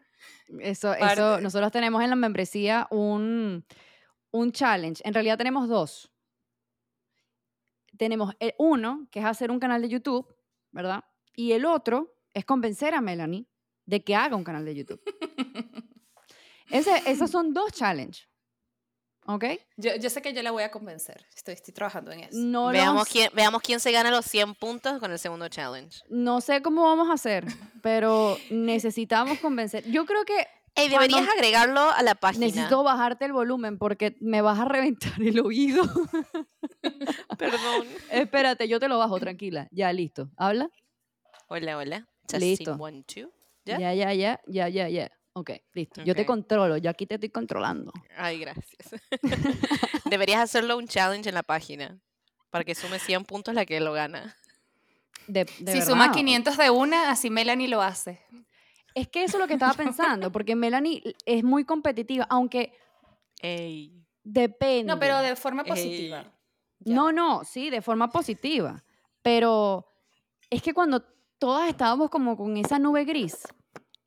[0.58, 3.64] Eso, eso, nosotros tenemos en la membresía un,
[4.32, 5.00] un challenge.
[5.04, 6.12] En realidad tenemos dos.
[7.96, 10.26] Tenemos el uno, que es hacer un canal de YouTube,
[10.72, 11.04] ¿verdad?
[11.32, 13.46] Y el otro es convencer a Melanie
[13.86, 15.00] de que haga un canal de YouTube.
[16.74, 18.28] Ese, esos son dos challenges.
[19.26, 19.44] ¿Ok?
[19.76, 21.24] Yo, yo, sé que yo la voy a convencer.
[21.34, 22.36] Estoy, estoy trabajando en eso.
[22.36, 26.00] No veamos, quién, veamos quién se gana los 100 puntos con el segundo challenge.
[26.10, 27.46] No sé cómo vamos a hacer,
[27.80, 29.88] pero necesitamos convencer.
[29.88, 30.48] Yo creo que...
[30.74, 32.46] Hey, deberías agregarlo a la página.
[32.46, 35.84] Necesito bajarte el volumen porque me vas a reventar el oído.
[37.38, 37.86] Perdón.
[38.10, 39.68] Espérate, yo te lo bajo, tranquila.
[39.70, 40.28] Ya, listo.
[40.36, 40.68] ¿Habla?
[41.46, 42.08] Hola, hola.
[42.36, 42.76] listo.
[43.64, 43.78] ¿Ya?
[43.78, 45.12] ya, ya, ya, ya, ya, ya.
[45.36, 46.02] Ok, listo.
[46.04, 47.92] Yo te controlo, yo aquí te estoy controlando.
[48.16, 49.02] Ay, gracias.
[50.04, 51.98] Deberías hacerlo un challenge en la página
[52.50, 54.36] para que sume 100 puntos la que lo gana.
[55.66, 58.20] si suma 500 de una, así Melanie lo hace.
[58.94, 62.72] Es que eso es lo que estaba pensando, porque Melanie es muy competitiva, aunque
[63.40, 64.06] Ey.
[64.22, 64.84] depende.
[64.84, 66.32] No, pero de forma positiva.
[66.84, 68.84] No, no, sí, de forma positiva.
[69.20, 69.90] Pero
[70.48, 71.02] es que cuando
[71.38, 73.48] todas estábamos como con esa nube gris,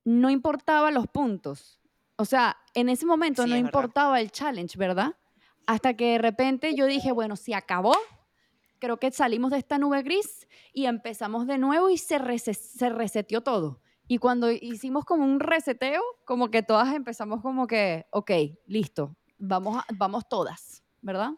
[0.07, 1.81] no importaba los puntos.
[2.15, 5.17] O sea, en ese momento no importaba el challenge, ¿verdad?
[5.65, 7.93] Hasta que de repente yo dije, bueno, si acabó,
[8.79, 13.41] creo que salimos de esta nube gris y empezamos de nuevo y se, se reseteó
[13.41, 13.81] todo.
[14.07, 18.31] Y cuando hicimos como un reseteo, como que todas empezamos como que, ok,
[18.65, 21.31] listo, vamos, vamos todas, ¿verdad?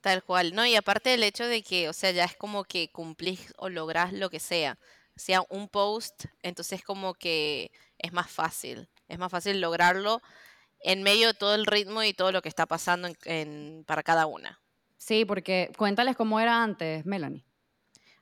[0.00, 0.64] Tal cual, ¿no?
[0.64, 4.14] Y aparte del hecho de que, o sea, ya es como que cumplís o lográs
[4.14, 4.78] lo que sea.
[5.14, 8.88] Sea un post, entonces como que es más fácil.
[9.08, 10.22] Es más fácil lograrlo
[10.80, 14.26] en medio de todo el ritmo y todo lo que está pasando en, para cada
[14.26, 14.60] una.
[14.96, 17.44] Sí, porque cuéntales cómo era antes, Melanie.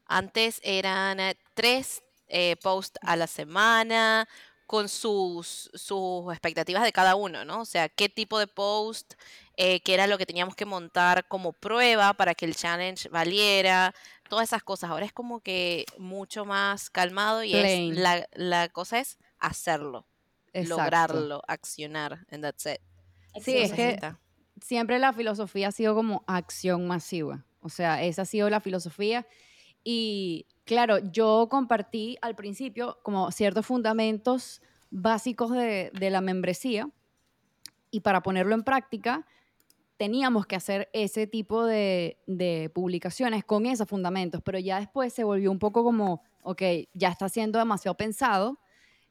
[0.07, 4.29] Antes eran eh, tres eh, posts a la semana
[4.67, 7.61] con sus, sus expectativas de cada uno, ¿no?
[7.61, 9.15] O sea, qué tipo de post,
[9.57, 13.95] eh, qué era lo que teníamos que montar como prueba para que el challenge valiera,
[14.29, 14.91] todas esas cosas.
[14.91, 20.07] Ahora es como que mucho más calmado y es, la, la cosa es hacerlo,
[20.53, 22.81] lograrlo, accionar, and that's it.
[23.43, 23.99] Sí, es que
[24.61, 27.45] siempre la filosofía ha sido como acción masiva.
[27.61, 29.27] O sea, esa ha sido la filosofía.
[29.85, 36.89] Y claro, yo compartí al principio como ciertos fundamentos básicos de, la membresía
[37.91, 39.27] y para ponerlo en práctica
[39.97, 45.25] teníamos que hacer ese tipo de, de, publicaciones con esos fundamentos, pero ya después se
[45.25, 48.59] volvió un poco como, ok, ya está siendo demasiado pensado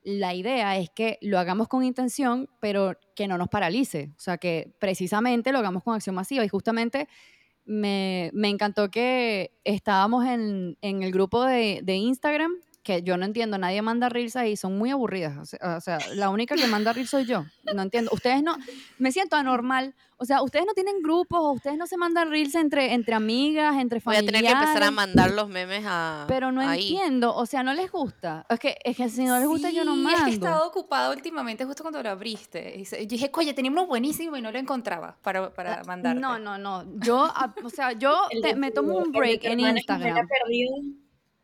[0.06, 4.12] la idea es que lo hagamos con intención, pero que no nos paralice.
[4.16, 6.46] O sea, que precisamente lo hagamos con acción masiva.
[6.46, 7.10] Y justamente
[7.66, 12.54] me, encantó que estábamos en, el grupo de, Instagram
[12.86, 15.38] que yo no entiendo, nadie manda reels ahí, son muy aburridas.
[15.40, 17.44] O sea, o sea, la única que manda reels soy yo.
[17.74, 18.12] No entiendo.
[18.14, 18.56] Ustedes no,
[19.00, 19.94] me siento anormal.
[20.18, 23.76] O sea, ustedes no tienen grupos, o ustedes no se mandan reels entre, entre amigas,
[23.82, 24.42] entre Voy a familiares.
[24.44, 26.24] tener que empezar a mandar los memes a.
[26.30, 26.94] Pero no ahí.
[26.96, 28.46] entiendo, o sea, no les gusta.
[28.48, 30.18] Es que, es que si no les gusta, yo no Sí, mando.
[30.20, 32.76] Es que he estado ocupada últimamente justo cuando lo abriste.
[32.80, 36.22] Y yo dije, oye, tenía uno buenísimo y no lo encontraba para, para mandarte.
[36.22, 36.86] No, no, no.
[37.00, 40.28] Yo, a- o sea, yo te- me tomo un break en Instagram.
[40.28, 40.76] perdido,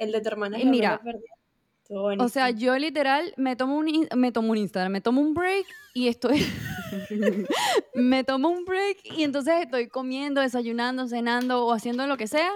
[0.01, 1.01] el de tu hermana Eh, gemela mira,
[2.19, 5.65] O sea, yo literal me tomo un me tomo un Instagram, me tomo un break
[5.93, 6.45] y estoy
[7.95, 12.51] me tomo un break y entonces estoy comiendo, desayunando, cenando o haciendo lo que sea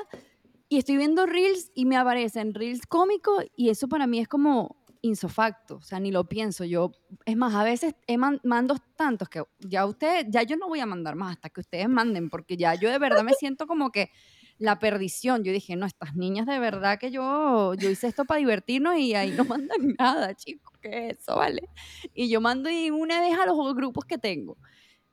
[0.70, 4.84] y estoy viendo reels y me aparecen reels cómicos y eso para mí es como
[5.02, 6.64] insofacto, o sea, ni lo pienso.
[6.64, 6.92] Yo
[7.26, 10.80] es más, a veces he man- mando tantos que ya usted ya yo no voy
[10.80, 13.92] a mandar más hasta que ustedes manden porque ya yo de verdad me siento como
[13.92, 14.10] que
[14.58, 15.44] la perdición.
[15.44, 19.13] Yo dije, no, estas niñas de verdad que yo, yo hice esto para divertirnos y
[19.15, 21.70] ahí no mandan nada, chicos, ¿qué es eso, vale?
[22.13, 24.58] Y yo mando una vez a los grupos que tengo.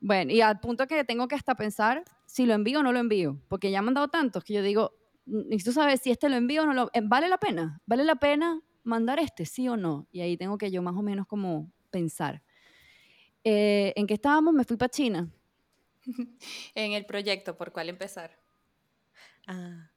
[0.00, 2.98] Bueno, y al punto que tengo que hasta pensar si lo envío o no lo
[2.98, 4.92] envío, porque ya han mandado tantos que yo digo,
[5.26, 6.90] necesito saber si este lo envío o no lo...
[6.92, 7.80] eh, ¿Vale la pena?
[7.86, 10.08] ¿Vale la pena mandar este, sí o no?
[10.10, 12.42] Y ahí tengo que yo más o menos como pensar.
[13.44, 14.54] Eh, ¿En qué estábamos?
[14.54, 15.30] Me fui para China.
[16.74, 18.41] En el proyecto, ¿por cuál empezar?
[19.46, 19.90] Ah.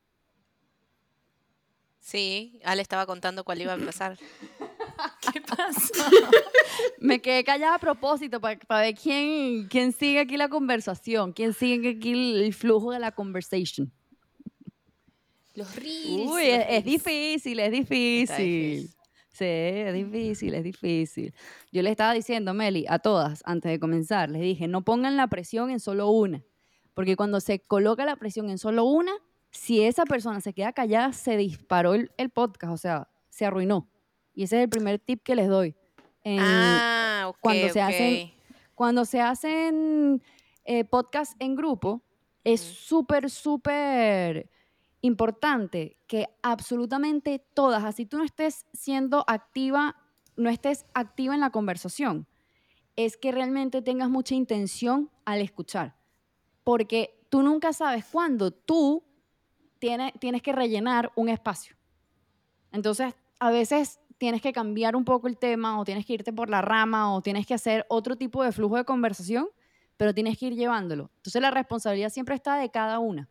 [2.00, 4.18] Sí, Ale estaba contando cuál iba a empezar.
[5.34, 6.04] ¿Qué pasó?
[7.00, 11.98] Me quedé callada a propósito para, ver quién, quién sigue aquí la conversación, quién sigue
[11.98, 13.92] aquí el, el flujo de la conversation.
[15.56, 16.30] Los reels.
[16.30, 18.38] Uy, los es, es difícil, es difícil.
[18.38, 18.96] difícil.
[19.36, 21.34] Sí, es difícil, es difícil.
[21.72, 25.28] Yo le estaba diciendo, Meli, a todas, antes de comenzar, les dije, no pongan la
[25.28, 26.46] presión en solo una,
[26.94, 29.12] porque cuando se coloca la presión en solo una,
[29.56, 33.88] si esa persona se queda callada, se disparó el, el podcast, o sea, se arruinó.
[34.34, 35.76] Y ese es el primer tip que les doy.
[36.24, 37.38] En- ah, ok.
[37.40, 38.34] cuando se hacen-
[38.74, 40.22] cuando se hacen
[40.66, 42.02] eh, podcasts en grupo,
[42.44, 44.50] es súper, súper
[45.02, 49.96] importante que absolutamente todas, así tú no estés siendo activa,
[50.36, 52.28] no estés activa en la conversación,
[52.96, 55.96] es que realmente tengas mucha intención al escuchar.
[56.64, 59.04] Porque tú nunca sabes cuándo tú
[60.20, 61.76] tienes, que rellenar un espacio.
[62.72, 66.50] Entonces, a veces tienes que cambiar un poco el tema o tienes que irte por
[66.50, 69.48] la rama o tienes que hacer otro tipo de flujo de conversación,
[69.98, 71.12] pero tienes que ir llevándolo.
[71.18, 73.30] Entonces, la responsabilidad siempre está de cada una.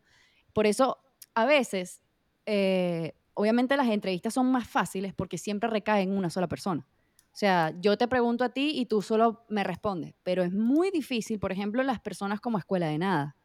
[0.52, 0.98] Por eso,
[1.34, 2.00] a veces,
[2.46, 6.86] eh, obviamente las entrevistas son más fáciles porque siempre recaen en una sola persona.
[7.32, 10.92] O sea, yo te pregunto a ti y tú solo me respondes, pero es muy
[10.92, 13.36] difícil, por ejemplo, las personas como Escuela de Nada.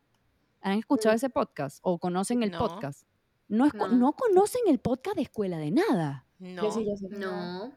[0.62, 2.60] ¿Han escuchado ese podcast o conocen el No.
[2.60, 3.04] podcast?
[3.48, 3.95] No, escu- No.
[3.98, 6.26] no conocen el podcast de Escuela de Nada.
[6.38, 6.63] No.
[6.63, 7.08] Yo sí, yo sí.
[7.10, 7.74] No.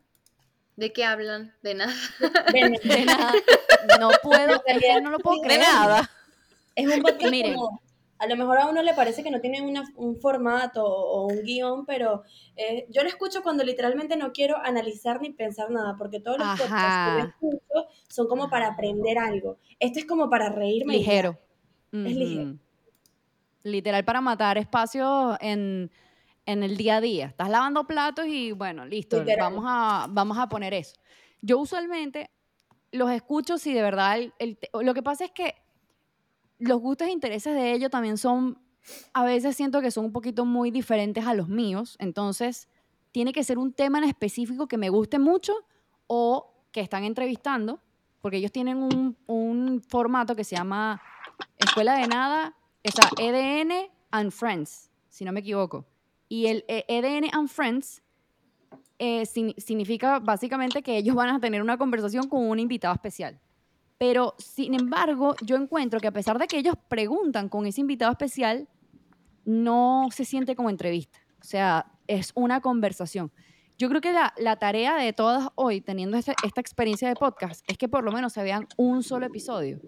[0.77, 1.55] ¿De qué hablan?
[1.63, 1.93] De nada.
[2.53, 2.61] De
[3.07, 3.33] nada.
[4.01, 5.61] No puedo, es no lo puedo De creer.
[5.63, 6.11] nada.
[6.75, 7.55] Es un podcast Miren.
[7.55, 7.81] como-
[8.19, 11.43] a lo mejor a uno le parece que no tiene una- un formato o un
[11.43, 12.23] guion, pero
[12.57, 16.47] eh, yo lo escucho cuando literalmente no quiero analizar ni pensar nada, porque todos los
[16.61, 19.59] podcasts que yo escucho son como para aprender algo.
[19.81, 20.95] Este es como para reírme.
[20.95, 20.99] y.
[20.99, 21.37] Ligero.
[21.93, 22.57] Es ligero.
[23.63, 25.91] Literal para matar espacio en,
[26.47, 27.27] en el día a día.
[27.27, 29.53] Estás lavando platos y bueno, listo, Literal.
[29.53, 30.97] vamos a, vamos a poner eso.
[31.41, 32.31] Yo usualmente
[32.93, 35.55] los escucho si de verdad el, el lo que pasa es que
[36.59, 38.59] los gustos e intereses de ellos también son,
[39.13, 42.69] a veces siento que son un poquito muy diferentes a los míos, entonces
[43.11, 45.55] tiene que ser un tema en específico que me guste mucho
[46.07, 47.81] o que están entrevistando,
[48.21, 51.03] porque ellos tienen un, un formato que se llama
[51.59, 52.55] Escuela de Nada,
[52.91, 55.87] sea, EDN and Friends, si no me equivoco.
[56.29, 58.03] Y el eh, EDN and Friends
[58.99, 63.39] eh, sin- significa básicamente que ellos van a tener una conversación con un invitado especial.
[63.99, 68.11] Pero, sin embargo, yo encuentro que a pesar de que ellos preguntan con ese invitado
[68.11, 68.69] especial,
[69.45, 71.19] no se siente como entrevista.
[71.41, 73.31] O sea, es una conversación.
[73.79, 77.65] Yo creo que la, la tarea de todas hoy, teniendo este- esta experiencia de podcast,
[77.69, 79.81] es que por lo menos se vean un solo episodio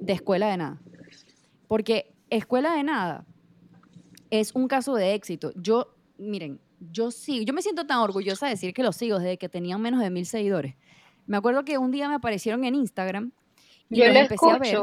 [0.00, 0.80] de Escuela de Nada.
[1.68, 3.24] Porque Escuela de Nada
[4.30, 5.52] es un caso de éxito.
[5.56, 6.60] Yo, miren,
[6.92, 9.80] yo sí, yo me siento tan orgullosa de decir que lo sigo desde que tenían
[9.82, 10.76] menos de mil seguidores.
[11.26, 13.32] Me acuerdo que un día me aparecieron en Instagram
[13.88, 14.78] y Yo los empecé a ver.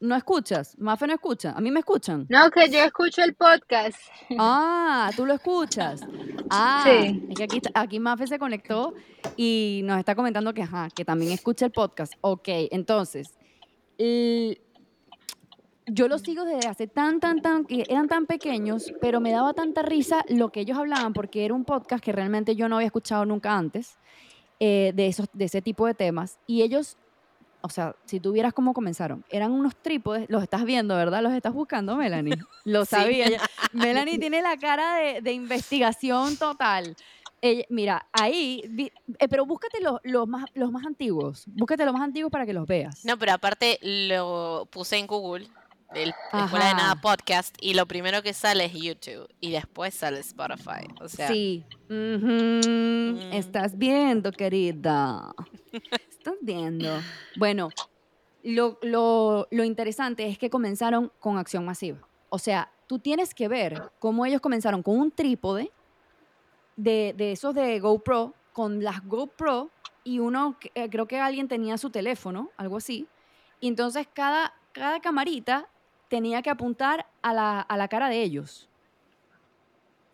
[0.00, 0.76] ¿No escuchas?
[0.78, 1.52] Mafe no escucha.
[1.52, 2.26] A mí me escuchan.
[2.28, 3.96] No, que yo escucho el podcast.
[4.38, 6.02] Ah, tú lo escuchas.
[6.50, 7.22] Ah, Sí.
[7.30, 8.92] es que aquí, aquí Mafe se conectó
[9.36, 12.12] y nos está comentando que, ajá, que también escucha el podcast.
[12.20, 13.32] Ok, entonces,
[13.96, 14.60] el-
[15.86, 19.52] yo los sigo desde hace tan, tan, tan, que eran tan pequeños, pero me daba
[19.52, 22.86] tanta risa lo que ellos hablaban, porque era un podcast que realmente yo no había
[22.86, 23.96] escuchado nunca antes,
[24.60, 26.38] eh, de, esos, de ese tipo de temas.
[26.46, 26.96] Y ellos,
[27.60, 31.22] o sea, si tú vieras cómo comenzaron, eran unos trípodes, los estás viendo, ¿verdad?
[31.22, 32.38] Los estás buscando, Melanie.
[32.64, 33.26] Lo sabía.
[33.72, 36.96] Melanie tiene la cara de, de investigación total.
[37.68, 41.44] Mira, ahí, eh, pero búscate los, los, más, los más antiguos.
[41.48, 43.04] Búscate los más antiguos para que los veas.
[43.04, 45.46] No, pero aparte lo puse en Google,
[45.94, 47.00] el Escuela de Nada Ajá.
[47.00, 50.86] Podcast, y lo primero que sale es YouTube, y después sale Spotify.
[51.00, 51.64] O sea, Sí.
[51.88, 52.26] Ujú.
[52.66, 53.32] Mm.
[53.32, 55.34] Estás viendo, querida.
[56.10, 56.88] Estás viendo.
[57.36, 57.68] Bueno,
[58.42, 61.98] lo, lo- lo interesante es que comenzaron con acción masiva.
[62.28, 65.70] O sea, tú tienes que ver cómo ellos comenzaron con un trípode
[66.76, 69.70] de, de esos de GoPro, con las GoPro,
[70.02, 73.06] y uno, eh, creo que alguien tenía su teléfono, algo así.
[73.60, 75.66] Y entonces cada, cada camarita
[76.14, 78.68] tenía que apuntar a la, a la cara de ellos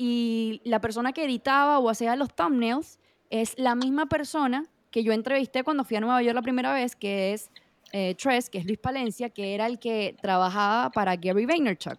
[0.02, 2.98] y la persona que editaba o hacía los thumbnails
[3.28, 6.96] es la misma persona que yo entrevisté cuando fui a Nueva York la primera vez,
[6.96, 7.50] que es
[7.92, 11.98] eh, Tres, que es Luis Palencia, que era el que trabajaba para Gary Vaynerchuk.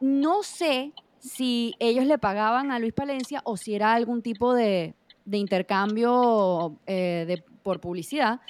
[0.00, 4.94] No sé si ellos le pagaban a Luis Palencia o si era algún tipo de,
[5.26, 8.40] de intercambio eh, de, por publicidad,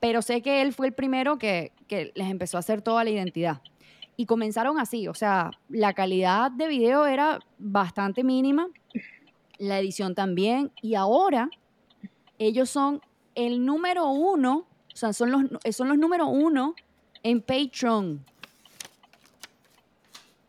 [0.00, 3.10] pero sé que él fue el primero que, que les empezó a hacer toda la
[3.10, 3.60] identidad.
[4.20, 8.66] Y comenzaron así, o sea, la calidad de video era bastante mínima,
[9.58, 11.48] la edición también, y ahora
[12.36, 13.00] ellos son
[13.36, 15.42] el número uno, o sea, son los,
[15.72, 16.74] son los número uno
[17.22, 18.24] en Patreon.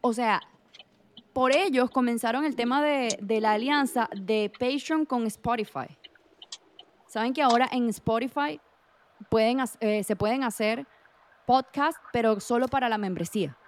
[0.01, 0.41] O sea,
[1.31, 5.95] por ellos comenzaron el tema de, de la alianza de Patreon con Spotify.
[7.05, 8.59] Saben que ahora en Spotify
[9.29, 10.87] pueden, eh, se pueden hacer
[11.45, 13.58] podcasts, pero solo para la membresía.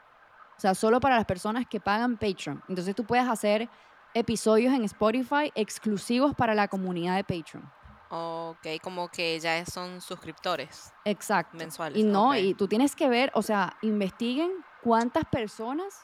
[0.62, 2.62] O sea, solo para las personas que pagan Patreon.
[2.70, 3.68] Entonces tú puedes hacer
[4.14, 7.68] episodios en Spotify exclusivos para la comunidad de Patreon.
[8.12, 11.57] ok, como que ya son suscriptores Exacto.
[11.57, 11.97] mensuales.
[11.97, 14.51] Y no, y tú tienes que ver, o sea, investiguen
[14.84, 15.99] cuántas personas.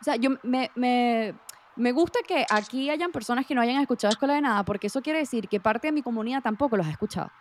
[0.00, 1.34] O sea, yo me, me,
[1.74, 5.02] me gusta que aquí hayan personas que no hayan escuchado Escuela de Nada, porque eso
[5.02, 7.32] quiere decir que parte de mi comunidad tampoco los ha escuchado.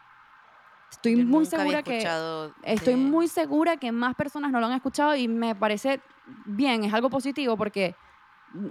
[0.92, 1.98] Estoy Yo muy segura que.
[1.98, 6.02] escuchado Estoy de- muy segura que más personas no lo han escuchado y me parece
[6.46, 7.96] bien, es algo positivo porque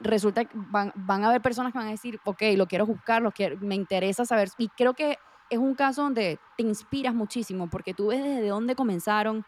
[0.02, 3.22] resulta que van, van a haber personas que van a decir, ok, lo quiero buscar,
[3.22, 4.48] lo quiero, me interesa saber.
[4.58, 5.18] Y creo que
[5.50, 9.44] es un caso donde te inspiras muchísimo porque tú ves desde dónde comenzaron.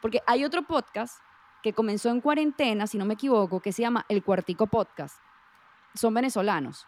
[0.00, 1.18] Porque hay otro podcast
[1.62, 5.18] que comenzó en cuarentena, si no me equivoco, que se llama El Cuartico Podcast.
[5.94, 6.86] Son venezolanos.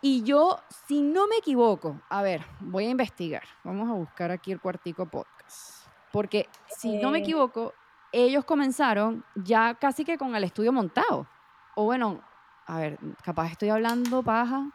[0.00, 3.42] Y yo, si no me equivoco, a ver, voy a investigar.
[3.64, 5.86] Vamos a buscar aquí el Cuartico Podcast.
[6.12, 7.22] Porque si no me Eh.
[7.22, 7.74] equivoco,
[8.12, 11.26] ellos comenzaron ya casi que con el estudio montado.
[11.74, 12.22] O bueno,
[12.66, 14.70] a ver, capaz estoy hablando paja.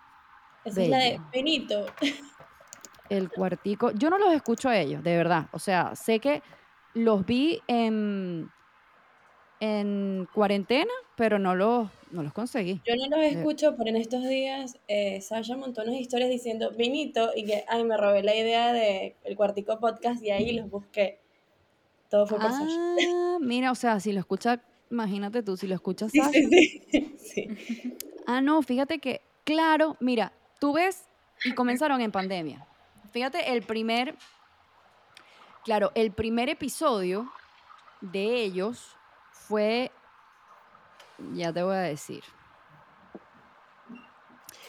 [0.66, 1.22] Esa es la de.
[1.32, 1.86] Benito.
[3.10, 3.92] El cuartico.
[3.92, 5.48] Yo no los escucho a ellos, de verdad.
[5.52, 6.42] O sea, sé que
[6.94, 8.50] los vi en,
[9.60, 12.82] en cuarentena, pero no los, no los conseguí.
[12.86, 17.32] Yo no los escucho, pero en estos días eh, Sasha montó unas historias diciendo Benito
[17.36, 21.23] y que, ay, me robé la idea de el Cuartico Podcast y ahí los busqué.
[22.14, 22.78] Todo fue por Sasha.
[23.10, 24.62] Ah, mira, o sea, si lo escucha,
[24.92, 26.32] imagínate tú, si lo escuchas Sí, Sasha.
[26.32, 27.18] sí, sí.
[27.58, 27.98] sí.
[28.28, 31.06] Ah, no, fíjate que, claro, mira, tú ves
[31.44, 32.68] y comenzaron en pandemia.
[33.14, 34.16] Fíjate, el primer,
[35.64, 37.32] claro, el primer episodio
[38.00, 38.96] de ellos
[39.32, 39.92] fue,
[41.34, 42.24] ya te voy a decir,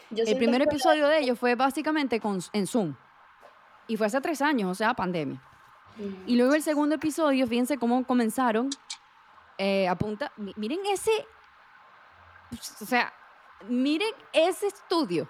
[0.08, 2.94] Yo el primer episodio de ellos fue básicamente con, en Zoom.
[3.86, 5.42] Y fue hace tres años, o sea, pandemia.
[6.26, 8.70] Y luego el segundo episodio, fíjense cómo comenzaron.
[9.58, 11.12] eh, apunta, mi- miren ese,
[12.80, 13.12] o sea,
[13.68, 15.28] miren ese estudio.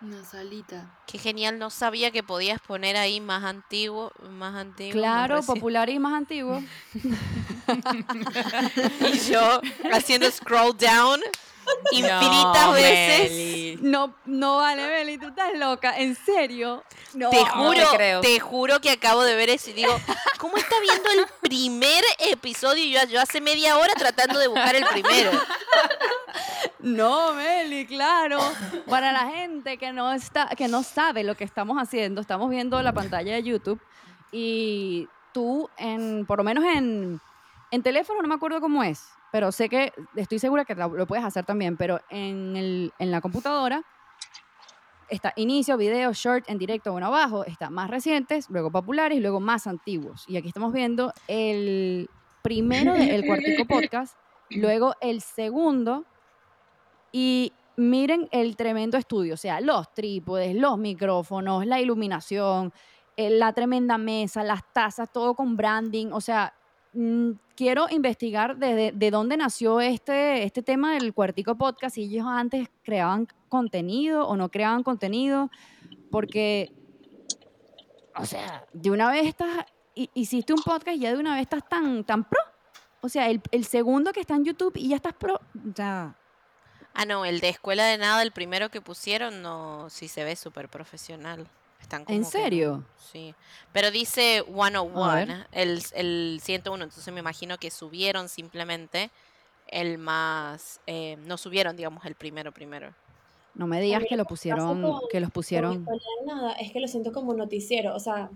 [0.00, 0.94] Una salita.
[1.06, 4.92] Qué genial, no sabía que podías poner ahí más antiguo, más antiguo.
[4.92, 6.62] Claro, popular y más antiguo.
[9.12, 9.60] Y yo
[9.92, 11.20] haciendo scroll down
[11.92, 13.30] infinitas No, veces.
[13.30, 13.78] Meli.
[13.82, 16.82] No, no vale, Beli, tú estás loca, en serio.
[17.14, 18.20] No, Te no juro, te creo.
[18.20, 19.94] te juro que acabo de ver eso y digo,
[20.38, 22.84] ¿cómo está viendo el primer episodio?
[23.02, 25.30] Yo, yo hace media hora tratando de buscar el primero.
[26.80, 28.38] No, Meli, claro.
[28.88, 32.80] Para la gente que no está, que no sabe lo que estamos haciendo, estamos viendo
[32.82, 33.80] la pantalla de YouTube
[34.32, 37.20] y tú, en, por lo menos en,
[37.70, 41.24] en teléfono, no me acuerdo cómo es, pero sé que estoy segura que lo, puedes
[41.24, 43.84] hacer también, pero en, el, en la computadora
[45.08, 49.40] está inicio, video, short, en directo, bueno, abajo, está más recientes, luego populares y luego
[49.40, 50.24] más antiguos.
[50.28, 52.08] Y aquí estamos viendo el
[52.42, 54.16] primero de El Cuartico Podcast,
[54.50, 56.04] luego el segundo,
[57.12, 62.72] y miren el tremendo estudio, o sea, los trípodes, los micrófonos, la iluminación,
[63.16, 66.54] eh, la tremenda mesa, las tazas, todo con branding, o sea,
[67.54, 72.68] quiero investigar de, de dónde nació este, este tema del Cuartico Podcast, si ellos antes
[72.82, 75.50] creaban contenido o no creaban contenido,
[76.10, 76.72] porque,
[78.14, 81.42] o sea, de una vez estás, hi- hiciste un podcast y ya de una vez
[81.42, 82.40] estás tan, tan pro.
[83.02, 85.34] O sea, el, el segundo que está en YouTube y ya estás pro.
[85.54, 86.16] O sea,
[86.98, 90.34] Ah, no, el de Escuela de Nada, el primero que pusieron, no, sí se ve
[90.34, 91.46] súper profesional.
[91.86, 92.84] Están como ¿en que- serio?
[93.12, 93.32] Sí.
[93.72, 95.46] Pero dice A 101, ver.
[95.52, 99.10] el, el 101, entonces me imagino que subieron simplemente
[99.68, 102.92] el más, eh, no subieron, digamos, el primero primero.
[103.54, 105.86] No me digas que lo pusieron, con- que los pusieron.
[106.26, 107.94] Nada, es que lo siento como noticiero.
[107.94, 108.30] O sea,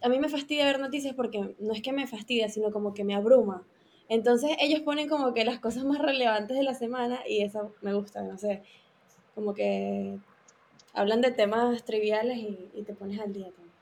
[0.00, 3.02] a mí me fastidia ver noticias porque no es que me fastidia, sino como que
[3.04, 3.62] me abruma.
[4.08, 7.92] Entonces ellos ponen como que las cosas más relevantes de la semana y eso me
[7.92, 8.62] gusta, no sé.
[9.34, 10.16] Como que
[10.94, 13.74] hablan de temas triviales y, y te pones al día también.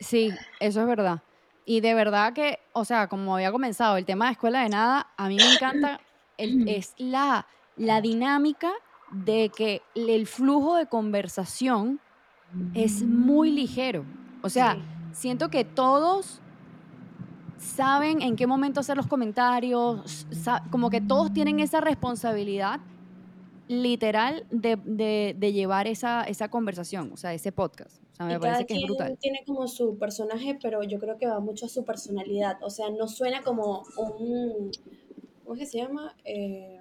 [0.00, 1.22] Sí, eso es verdad.
[1.64, 5.08] Y de verdad que, o sea, como había comenzado el tema de escuela de nada,
[5.16, 6.00] a mí me encanta,
[6.36, 8.72] el- es la, la dinámica
[9.12, 12.00] de que el flujo de conversación
[12.74, 14.04] es muy ligero.
[14.42, 14.80] O sea, Sí.
[15.20, 16.40] siento que todos
[17.58, 20.26] saben en qué momento hacer los comentarios,
[20.70, 22.80] como que todos tienen esa responsabilidad
[23.68, 28.02] literal de, de- de llevar esa, esa conversación, o sea, ese podcast.
[28.12, 29.18] O sea, me Y parece cada que es quien brutal.
[29.20, 32.58] tiene como su personaje, pero yo creo que va mucho a su personalidad.
[32.62, 34.70] O sea, no suena como un.
[35.44, 36.14] ¿Cómo es que se llama?
[36.24, 36.80] Eh,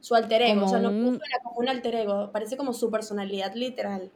[0.00, 0.54] su alter ego.
[0.62, 2.30] Como o sea, no, no un- suena como un alter ego.
[2.32, 4.10] Parece como su personalidad literal.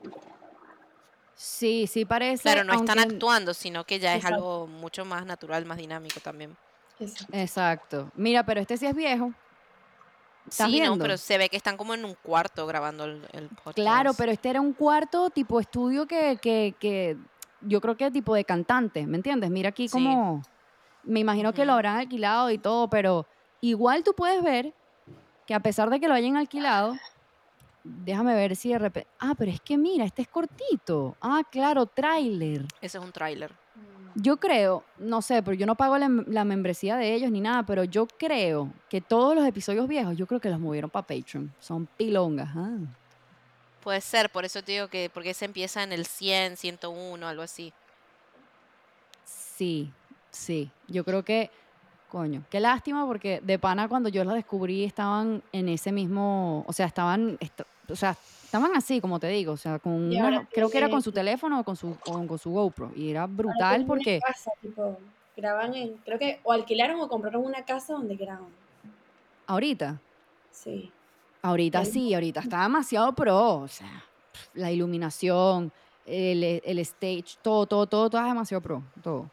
[1.35, 2.43] Sí, sí parece.
[2.43, 4.37] Claro, no están aunque- actuando, sino que ya es Exacto.
[4.37, 6.57] algo mucho más natural, más dinámico también.
[6.99, 7.37] Exacto.
[7.37, 8.11] Exacto.
[8.17, 9.33] Mira, pero este sí es viejo.
[10.51, 13.49] ¿Estás Sí, no, pero se ve que están como en un cuarto grabando el, el
[13.49, 13.75] podcast.
[13.77, 17.17] Claro, pero este era un cuarto tipo estudio que, que, que
[17.61, 19.51] yo creo que tipo de cantante, ¿me entiendes?
[19.51, 19.93] Mira aquí Sí.
[19.95, 20.43] como,
[21.05, 23.27] me imagino que lo habrán alquilado y todo, pero
[23.61, 24.73] igual tú puedes ver
[25.47, 26.97] que a pesar de que lo hayan alquilado,
[27.83, 31.17] déjame ver si de repente, ah, pero es que mira, este es cortito.
[31.21, 32.67] Ah, claro, tráiler.
[32.81, 33.53] Ese es un tráiler.
[34.15, 37.65] Yo creo, no sé, pero yo no pago la, la membresía de ellos ni nada,
[37.65, 41.53] pero yo creo que todos los episodios viejos, yo creo que los movieron para Patreon.
[41.61, 42.49] Son pilongas.
[42.57, 42.79] ah.
[43.83, 47.43] Puede ser, por eso te digo que porque se empieza en el 100, 101, algo
[47.43, 47.73] así.
[49.25, 49.91] Sí,
[50.31, 50.71] sí.
[50.89, 51.51] Yo creo que,
[52.11, 56.73] coño, qué lástima porque de pana cuando yo los descubrí estaban en ese mismo, o
[56.73, 58.17] sea, estaban, est- o sea,
[58.49, 61.05] estaban así, como te digo, o sea, con una- ahora creo que era con tienen-
[61.05, 63.87] su teléfono o con su, o con su GoPro y era Ahora brutal tienen una
[63.87, 64.99] porque casa, tipo,
[65.37, 65.97] graban en.
[66.05, 68.49] Creo que o alquilaron o compraron una casa donde graban.
[69.47, 70.01] ahorita,
[70.51, 70.91] Sí.
[71.43, 74.05] ahorita sí, ahorita está demasiado pro, o sea,
[74.55, 75.71] la iluminación,
[76.07, 79.31] el, el stage, todo, todo, todo, todo es demasiado pro, todo.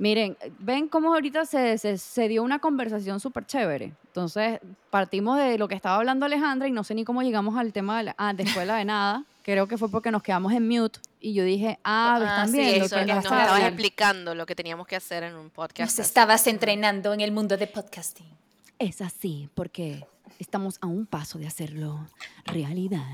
[0.00, 3.92] Miren, ven cómo ahorita se, se, se dio una conversación súper chévere.
[4.06, 7.74] Entonces, partimos de lo que estaba hablando Alejandra y no sé ni cómo llegamos al
[7.74, 9.24] tema de, la, ah, de escuela de nada.
[9.42, 12.56] Creo que fue porque nos quedamos en mute y yo dije, ah, ¿me están sí,
[12.56, 12.86] viendo?
[12.86, 13.74] eso que que no nos estaba estabas bien".
[13.74, 15.98] explicando lo que teníamos que hacer en un podcast.
[15.98, 18.26] Nos estabas entrenando en el mundo de podcasting.
[18.78, 20.06] Es así, porque
[20.38, 22.08] estamos a un paso de hacerlo
[22.46, 23.04] realidad.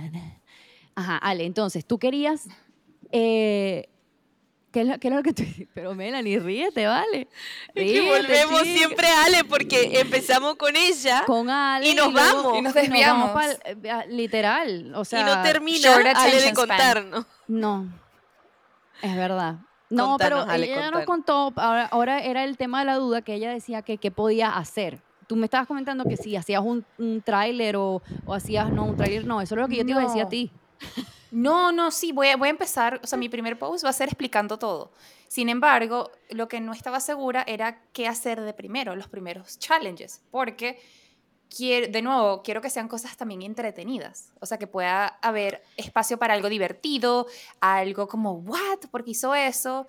[0.94, 2.46] Ajá, Ale, entonces, tú querías...
[3.10, 3.88] Eh,
[4.76, 5.42] ¿qué, es lo, qué es lo que tú...
[5.72, 7.28] Pero Melanie, ríete, ¿vale?
[7.68, 8.76] Es que Ríete, volvemos chica.
[8.78, 11.88] siempre a Ale porque empezamos con ella Con Ale.
[11.88, 12.58] Y nos luego- vamos.
[12.58, 13.30] Y nos desviamos.
[13.64, 13.76] eh,
[14.08, 15.20] literal, o sea...
[15.20, 17.24] y no termina Ale de contarnos.
[17.48, 17.88] No,
[19.00, 19.54] es verdad.
[19.88, 23.22] No, Contanos, pero Ale, ella nos contó, ahora, ahora era el tema de la duda
[23.22, 25.00] que ella decía que qué podía hacer.
[25.26, 28.96] Tú me estabas comentando que si hacías un, un tráiler o, o hacías, no, un
[28.96, 30.50] tráiler no, eso es lo que yo te iba a decir a ti.
[31.36, 33.92] No, no, sí, voy a, voy a empezar, o sea, mi primer post va a
[33.92, 34.94] ser explicando todo.
[35.28, 40.22] Sin embargo, lo que no estaba segura era qué hacer de primero, los primeros challenges,
[40.30, 40.80] porque
[41.54, 46.18] quiero, de nuevo, quiero que sean cosas también entretenidas, o sea, que pueda haber espacio
[46.18, 47.26] para algo divertido,
[47.60, 48.88] algo como, ¿what?
[48.90, 49.86] ¿Por qué hizo eso?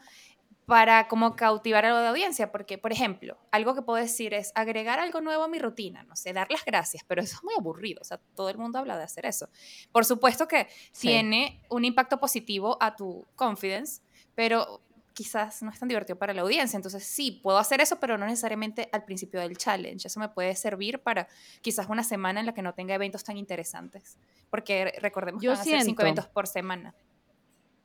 [0.67, 4.99] Para como cautivar a la audiencia, porque, por ejemplo, algo que puedo decir es agregar
[4.99, 8.01] algo nuevo a mi rutina, no sé, dar las gracias, pero eso es muy aburrido,
[8.01, 9.47] o sea, todo el mundo habla de hacer eso.
[9.93, 11.07] Por supuesto que Sí.
[11.07, 14.01] tiene un impacto positivo a tu confidence,
[14.35, 14.81] pero
[15.13, 16.75] quizás no es tan divertido para la audiencia.
[16.75, 20.07] Entonces sí, puedo hacer eso, pero no necesariamente al principio del challenge.
[20.07, 21.27] Eso me puede servir para
[21.61, 24.17] quizás una semana en la que no tenga eventos tan interesantes.
[24.51, 26.93] Porque recordemos Yo que van a ser cinco eventos por semana.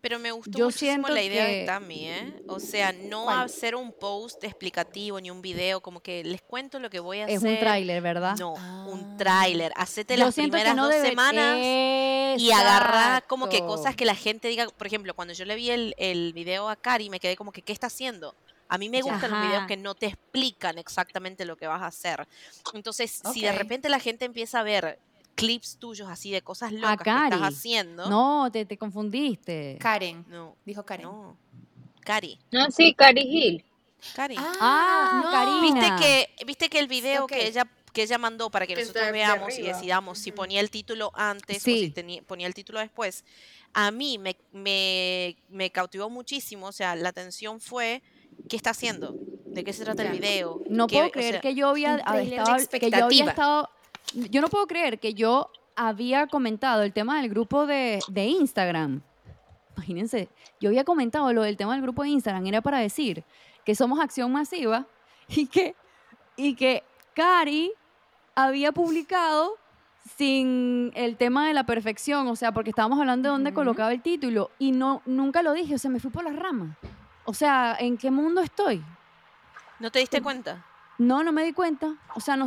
[0.02, 2.34] Pero me gustó Yo muchísimo la idea que- de Tami, ¿eh?
[2.48, 3.42] O sea, no ¿Cuál?
[3.44, 7.26] hacer un post explicativo ni un video, como que les cuento lo que voy a
[7.28, 7.52] Es hacer.
[7.52, 8.36] un tráiler, ¿verdad?
[8.36, 8.84] No, Ah.
[8.88, 9.72] un tráiler.
[9.76, 11.56] Hacete Yo las primeras no dos debe- semanas
[12.36, 14.66] y agarrar como que cosas que la gente diga.
[14.76, 17.62] Por ejemplo, cuando yo le vi el, el video a Cari, me quedé como que,
[17.62, 18.34] ¿qué está haciendo?
[18.68, 21.86] A mí me gustan los videos que no te explican exactamente lo que vas a
[21.86, 22.26] hacer.
[22.74, 24.98] Entonces, si de repente la gente empieza a ver
[25.46, 28.08] clips tuyos así de cosas locas que estás haciendo.
[28.08, 29.76] No, te, te confundiste.
[29.80, 30.24] Karen.
[30.28, 31.04] no, Dijo Karen.
[31.06, 31.36] no.
[32.00, 33.64] Cari, No, sí, Cari Hill.
[34.16, 34.34] Cari.
[34.38, 35.96] Ah, Karina.
[35.96, 36.04] ¿Viste
[36.36, 39.58] que, viste que el video que ella que ella mandó para que Que nosotros veamos
[39.58, 43.22] y decidamos si ponía el título antes o si tenía- ponía el título después,
[43.74, 48.02] a mí me, me, me cautivó muchísimo, o sea, la atención fue,
[48.48, 49.14] ¿qué está haciendo?
[49.44, 50.62] ¿De qué se trata el video?
[50.70, 52.16] No ¿Qué- puedo o creer sea, que yo había, estado,
[52.80, 53.68] que yo había estado,
[54.14, 59.02] yo no puedo creer que yo había comentado el tema del grupo de, de Instagram.
[59.76, 60.28] Imagínense,
[60.60, 63.24] yo había comentado lo del tema del grupo de Instagram, era para decir
[63.64, 64.86] que somos acción masiva
[65.28, 65.74] y que,
[66.36, 66.82] y que
[67.14, 67.72] Cari
[68.34, 69.56] había publicado
[70.16, 74.02] sin el tema de la perfección, o sea, porque estábamos hablando de dónde colocaba el
[74.02, 76.76] título y no nunca lo dije, o sea, me fui por las ramas.
[77.24, 78.84] O sea, ¿en qué mundo estoy?
[79.78, 80.64] ¿No te diste cuenta?
[80.98, 81.94] No, no me di cuenta.
[82.14, 82.46] O sea, no.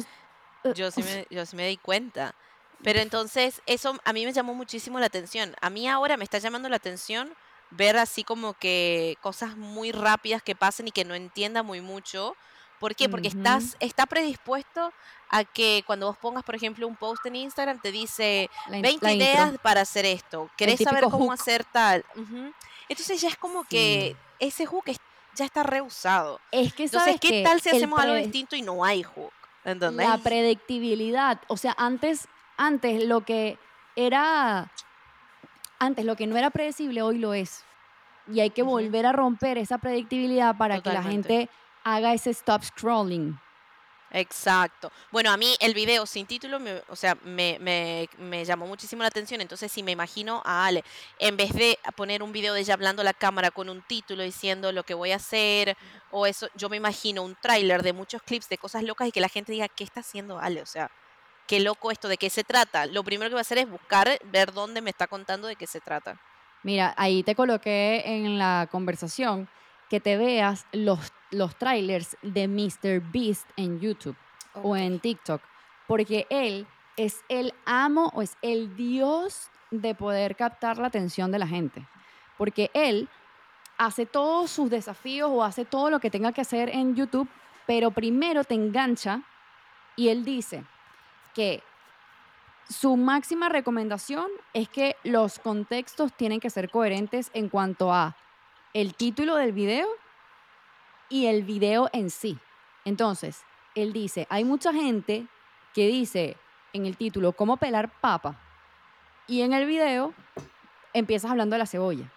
[0.65, 2.35] Eh, Yo sí me, yo sí me di cuenta.
[2.83, 5.55] Pero entonces, eso a mí me llamó muchísimo la atención.
[5.61, 7.33] A mí ahora me está llamando la atención
[7.71, 12.35] ver así como que cosas muy rápidas que pasen y que no entienda muy mucho.
[12.79, 13.09] ¿Por qué?
[13.09, 13.37] Porque Ujú.
[13.37, 14.91] estás, está predispuesto
[15.29, 18.83] a que cuando vos pongas, por ejemplo, un post en Instagram, te dice la in-
[18.83, 19.25] 20 la intro.
[19.25, 20.49] ideas para hacer esto.
[20.57, 21.33] ¿Querés saber cómo hook.
[21.33, 22.05] hacer tal?
[22.15, 22.51] Ujú.
[22.87, 24.85] Entonces ya es como que ese hook
[25.33, 26.39] ya está reusado.
[26.51, 29.33] Es que Entonces, sabes ¿qué que tal si hacemos algo distinto y no hay hook?
[29.65, 30.07] ¿Entendés?
[30.07, 31.41] La predictibilidad.
[31.47, 33.57] O sea, antes, antes lo que
[33.95, 34.71] era.
[35.79, 37.65] Antes lo que no era predecible, hoy lo es.
[38.31, 41.49] Y hay que volver a romper esa predictibilidad para que la gente
[41.83, 43.37] haga ese stop scrolling.
[44.11, 44.91] Exacto.
[45.11, 49.01] Bueno, a mí el video sin título, me- o sea, me, me- me llamó muchísimo
[49.01, 49.41] la atención.
[49.41, 50.83] Entonces, si me imagino a Ale,
[51.19, 54.23] en vez de poner un video de ella hablando a la cámara con un título
[54.23, 55.75] diciendo lo que voy a hacer
[56.11, 59.19] o eso, yo me imagino un tráiler de muchos clips de cosas locas y que
[59.21, 60.61] la gente diga, ¿qué está haciendo Ale?
[60.61, 60.89] O sea,
[61.47, 62.85] qué loco esto, ¿de qué se trata?
[62.85, 65.67] Lo primero que voy a hacer es buscar, ver dónde me está contando de qué
[65.67, 66.17] se trata.
[66.63, 69.47] Mira, ahí te coloqué en la conversación
[69.89, 73.01] que te veas los, los trailers de Mr.
[73.11, 74.17] Beast en YouTube
[74.53, 75.41] o en TikTok,
[75.87, 76.67] porque él
[76.97, 81.85] es el amo o es el dios de poder captar la atención de la gente,
[82.37, 83.09] porque él
[83.77, 87.27] hace todos sus desafíos o hace todo lo que tenga que hacer en YouTube,
[87.67, 89.21] pero primero te engancha
[89.95, 90.63] y él dice
[91.33, 91.61] que
[92.69, 98.15] su máxima recomendación es que los contextos tienen que ser coherentes en cuanto a
[98.75, 99.87] el título del video
[101.07, 102.37] y el video en sí.
[102.83, 103.41] Entonces,
[103.73, 105.27] él dice, hay mucha gente
[105.73, 106.35] que dice
[106.73, 108.35] en el título cómo pelar papa
[109.27, 110.13] y en el video
[110.91, 112.11] empiezas hablando de la cebolla.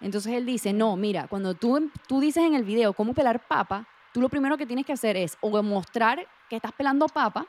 [0.00, 3.46] Entonces él dice, no, mira, cuando tú, em- tú dices en el video cómo pelar
[3.46, 7.46] papa, tú lo primero que tienes que hacer es o mostrar que estás pelando papa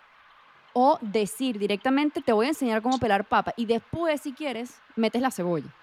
[0.74, 5.22] o decir directamente te voy a enseñar cómo pelar papa y después si quieres metes
[5.22, 5.74] la cebolla.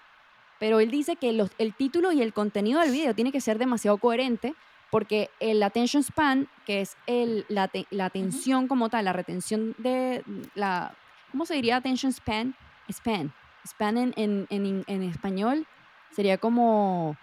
[0.59, 3.57] Pero él dice que los- el título y el contenido del video tiene que ser
[3.57, 4.53] demasiado coherente
[4.91, 9.75] porque el attention span, que es el, la, te- la atención como tal, la retención
[9.77, 10.23] de
[10.55, 10.93] la...
[11.31, 12.55] ¿Cómo se diría attention span?
[12.91, 13.31] Span.
[13.67, 15.65] Span en, en, en- en español
[16.11, 17.15] sería como...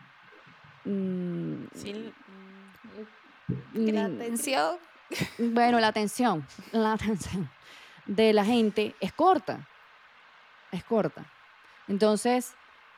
[0.84, 2.12] mm, Sí,
[3.74, 4.76] La mm, atención.
[5.38, 7.48] bueno, la atención, la atención
[8.06, 9.66] de la gente es corta.
[10.70, 11.24] Es corta.
[11.88, 12.54] Entonces,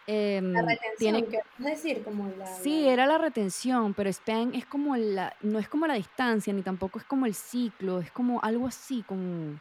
[0.09, 2.05] em, La retención, tiene, ¿qué es decir?
[2.05, 5.87] Como la, sí, la- era la retención, pero span es como la, no es como
[5.87, 9.59] la distancia, ni tampoco es como el ciclo, es como algo así, como,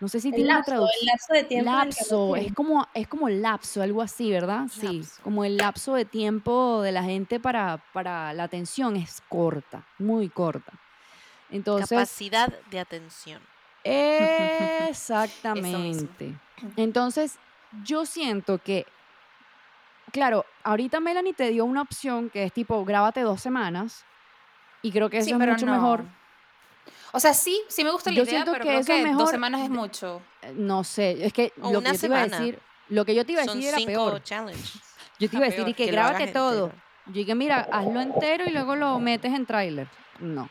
[0.00, 1.06] no sé si el tiene una lapso, el traducción.
[1.06, 4.66] lapso de tiempo el Lapso, es como, es como lapso, algo así, ¿verdad?
[4.68, 9.86] Sí, como el lapso de tiempo de la gente para, para la atención es corta,
[9.98, 10.72] muy corta.
[11.50, 13.40] Entonces, capacidad de atención.
[13.84, 16.34] Exactamente.
[16.76, 17.38] Entonces,
[17.84, 18.86] yo siento que,
[20.14, 24.04] claro, ahorita Melanie te dio una opción que es tipo, grábate dos semanas,
[24.80, 25.72] y creo que eso Sí, es mucho no.
[25.72, 26.04] mejor.
[27.12, 29.30] O sea, sí, sí me gusta la Yo idea, siento pero que creo que dos
[29.30, 30.22] semanas es de- mucho.
[30.42, 32.58] Eh, No sé, es que O lo una que yo te iba a decir,
[32.90, 34.22] lo que yo te iba a Son decir era cinco peor.
[34.22, 34.94] challenges.
[35.18, 36.66] Yo te iba a decir, y que, grábate todo.
[36.66, 36.82] entero.
[37.06, 39.88] Yo dije, mira, hazlo entero y luego lo metes en tráiler.
[40.20, 40.48] No,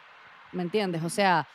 [0.51, 1.03] ¿me entiendes?
[1.03, 1.47] O sea,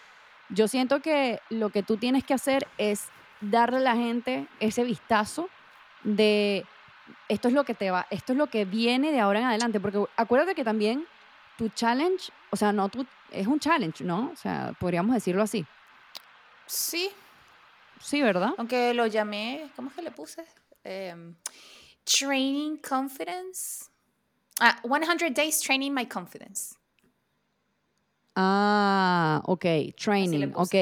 [0.48, 3.04] yo siento que lo que tú tienes que hacer es
[3.40, 5.48] darle a la gente ese vistazo
[6.04, 6.64] de
[7.28, 9.80] esto es lo que te va, esto es lo que viene de ahora en adelante,
[9.80, 11.06] porque acuérdate que también
[11.56, 14.30] tu challenge, o sea, no tu, es un challenge, ¿no?
[14.32, 15.66] O sea, podríamos decirlo así.
[16.66, 17.11] Sí,
[18.00, 18.50] Sí, ¿verdad?
[18.56, 20.44] aunque lo llamé, ¿cómo es que le puse?
[20.84, 21.34] Em,
[22.04, 23.86] training confidence.
[24.61, 26.76] Ah, 100 days training my confidence.
[28.34, 29.64] Ah, ok,
[29.96, 30.74] training, ok,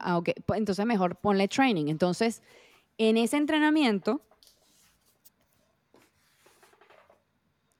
[0.00, 0.30] ah, ok.
[0.44, 1.86] Pues Entonces mejor ponle training.
[1.86, 2.42] Entonces,
[2.98, 4.20] en ese entrenamiento,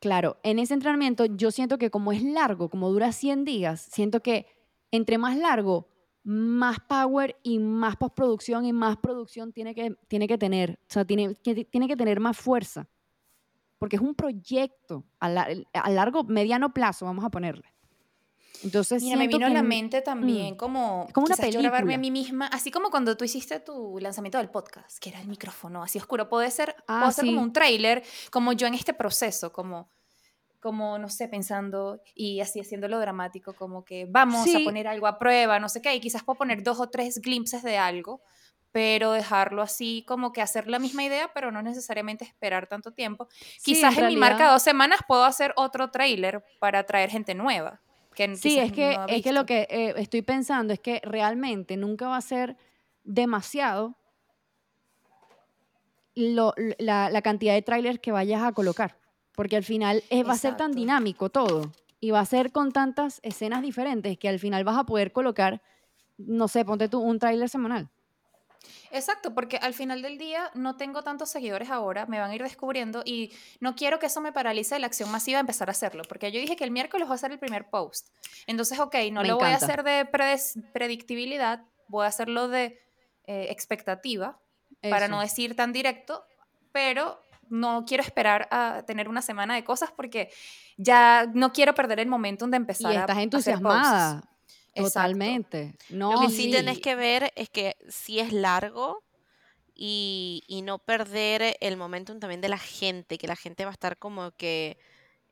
[0.01, 4.22] claro, en ese entrenamiento yo siento que como es largo, como dura 100 días, siento
[4.22, 4.47] que
[4.90, 5.88] entre más largo,
[6.24, 10.80] más power y más postproducción y más producción tiene que, tiene que tener.
[10.82, 12.88] O sea, tiene que, tiene que tener más fuerza.
[13.78, 15.26] Porque es un proyecto a,
[15.72, 17.76] a largo, mediano plazo, vamos a ponerle.
[18.63, 21.95] Entonces, Mira, me vino a la mente también mm, como, como una quizás yo grabarme
[21.95, 21.99] a película.
[21.99, 25.83] mí misma, así como cuando tú hiciste tu lanzamiento del podcast, que era el micrófono
[25.83, 29.53] así oscuro, puede ser, Ah, puedo hacer como un tráiler, como yo en este proceso,
[29.53, 29.89] como,
[30.61, 35.19] como, no sé, pensando y así haciéndolo dramático, como que vamos a poner algo a
[35.19, 38.23] prueba, no sé qué, y quizás puedo poner dos o tres glimpses de algo,
[38.73, 43.27] pero dejarlo así como que hacer la misma idea, pero no necesariamente esperar tanto tiempo.
[43.31, 47.81] Sí, Quizás en, mi marca dos semanas puedo hacer otro tráiler para atraer gente nueva.
[48.17, 51.77] Que Sí, es que, no es que lo que eh, estoy pensando es que realmente
[51.77, 52.57] nunca va a ser
[53.05, 53.95] demasiado
[56.14, 58.97] lo- la, la cantidad de trailers que vayas a colocar.
[59.35, 61.73] Porque al final eh, va a ser tan dinámico todo.
[62.01, 65.62] Y va a ser con tantas escenas diferentes que al final vas a poder colocar,
[66.17, 67.89] no sé, ponte tú un trailer semanal.
[68.91, 72.43] Exacto, porque al final del día no tengo tantos seguidores ahora, me van a ir
[72.43, 76.03] descubriendo y no quiero que eso me paralice la acción masiva de empezar a hacerlo,
[76.09, 78.09] porque yo dije que el miércoles voy a hacer el primer post.
[78.47, 80.05] Entonces, ok, no Me lo voy a hacer de
[80.73, 82.79] predictibilidad, voy a hacerlo de
[83.27, 84.39] eh, expectativa,
[84.83, 86.25] para no decir tan directo,
[86.73, 90.31] pero no quiero esperar a tener una semana de cosas porque
[90.77, 94.29] ya no quiero perder el momentum de empezar Y a- estás a hacer posts.
[94.77, 95.74] Totalmente.
[95.89, 96.51] No, Lo que sí sí.
[96.51, 99.05] tenés que ver es que sí es largo
[99.74, 103.74] y, y no perder el momentum también de la gente, que la gente va a
[103.74, 104.79] estar como que,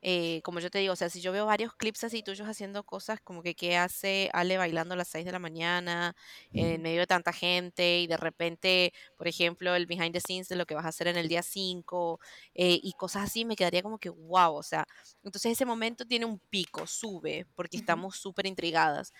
[0.07, 2.83] eh, como yo te digo, o sea, si yo veo varios clips así tuyos haciendo
[2.83, 6.15] cosas como que qué hace Ale bailando a las 6 de la mañana
[6.53, 10.57] en medio de tanta gente y de repente, por ejemplo, el behind the scenes de
[10.57, 12.19] lo que vas a hacer en el día 5
[12.53, 14.85] eh, y cosas así, me quedaría como que wow, o sea,
[15.23, 19.11] entonces ese momento tiene un pico, sube, porque estamos súper intrigadas.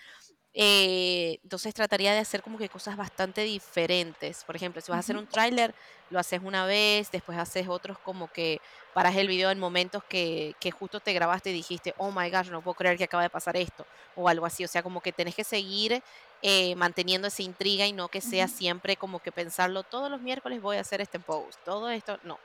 [0.58, 4.42] Eh, entonces trataría de hacer como que cosas bastante diferentes.
[4.44, 5.74] Por ejemplo, si vas a hacer un tráiler,
[6.08, 8.62] lo haces una vez, después haces otros como que
[8.94, 12.48] paras el video en momentos que, que justo te grabaste y dijiste, oh my gosh,
[12.48, 14.64] no puedo creer que acaba de pasar esto, o algo así.
[14.64, 16.02] O sea, como que tenés que seguir
[16.40, 20.62] eh, manteniendo esa intriga y no que sea siempre como que pensarlo, todos los miércoles
[20.62, 22.38] voy a hacer este post, todo esto, no.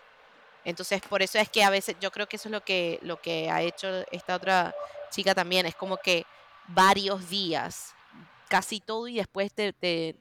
[0.65, 3.21] Entonces, por eso es que a veces yo creo que eso es lo que, lo
[3.21, 4.75] que ha hecho esta otra
[5.11, 6.25] chica también, es como que
[6.67, 7.93] varios días,
[8.51, 10.17] casi todo, y después te, te,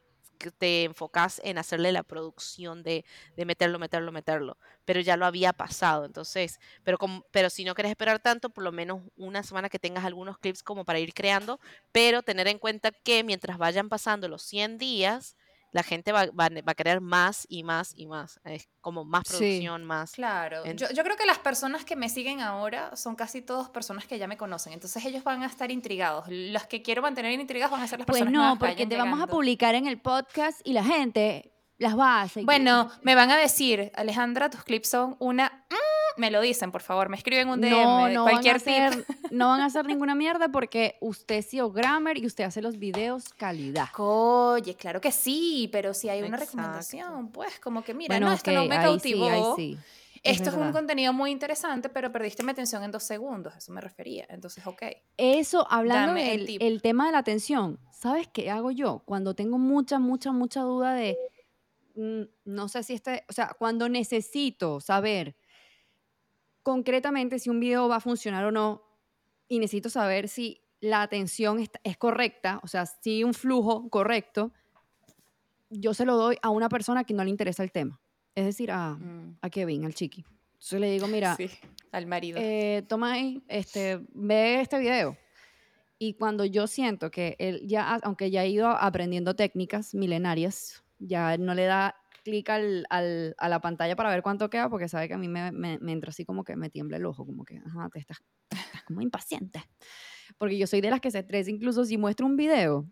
[0.57, 3.05] te enfocas en hacerle la producción de,
[3.37, 4.57] de meterlo, meterlo, meterlo.
[4.85, 8.63] Pero ya lo había pasado, entonces, pero, como, pero si no quieres esperar tanto, por
[8.63, 11.59] lo menos una semana que tengas algunos clips como para ir creando,
[11.91, 15.37] pero tener en cuenta que mientras vayan pasando los 100 días,
[15.73, 18.41] la gente va, va, va a querer más y más y más.
[18.45, 19.37] Es como más Sí.
[19.37, 20.13] producción, más.
[20.13, 23.69] Claro, En- yo, yo creo que las personas que me siguen ahora son casi todas
[23.69, 26.25] personas que ya me conocen, entonces ellos van a estar intrigados.
[26.29, 28.89] Los que quiero mantener intrigadas van a ser las Pues personas no, que porque vayan
[28.89, 32.45] te vamos a publicar en el podcast y la gente las seguir.
[32.45, 35.65] Bueno, me van a decir, Alejandra, tus clips son una...
[35.71, 38.41] mm", me lo dicen, por favor, me escriben un DM, no, de no van, a
[38.43, 38.69] cualquier tip.
[38.69, 42.61] hacer, no van a hacer ninguna mierda porque usted es CEO Grammer y usted hace
[42.61, 43.89] los videos calidad.
[43.97, 46.59] Oye, claro que sí, pero si hay una Exacto.
[46.59, 49.57] recomendación, pues como que mira, bueno, no, esto no me cautivó.
[49.57, 49.79] sí,
[50.23, 53.57] es Esto es un contenido muy interesante, pero perdiste mi atención en dos segundos, a
[53.59, 54.27] eso me refería.
[54.29, 54.83] Entonces, ok.
[55.17, 59.03] Eso, hablando del el tema de la atención, ¿sabes qué hago yo?
[59.07, 61.17] Cuando tengo mucha, mucha, mucha duda de,
[61.95, 65.37] no sé si este, o sea, cuando necesito saber
[66.63, 68.83] concretamente si un video va a funcionar o no,
[69.49, 74.53] y necesito saber si la atención es correcta, o sea, si un flujo correcto,
[75.71, 78.01] yo se lo doy a una persona que no le interesa el tema.
[78.35, 80.25] Es decir, a, Mm, a Kevin, al chiqui.
[80.53, 81.51] Entonces le digo, mira, sí,
[81.93, 82.39] al marido.
[82.41, 85.17] eh, toma ahí, este, ve este video.
[85.99, 91.37] Y cuando yo siento que él ya, aunque ya ha ido aprendiendo técnicas milenarias, ya
[91.39, 95.19] no le da clic a la pantalla para ver cuánto queda, porque sabe que a
[95.19, 98.23] mí me, entra así como que me tiembla el ojo, como que, ajá, te estás,
[98.51, 99.63] estás como impaciente.
[100.39, 102.87] Porque yo soy de las que se estresa incluso si muestro un video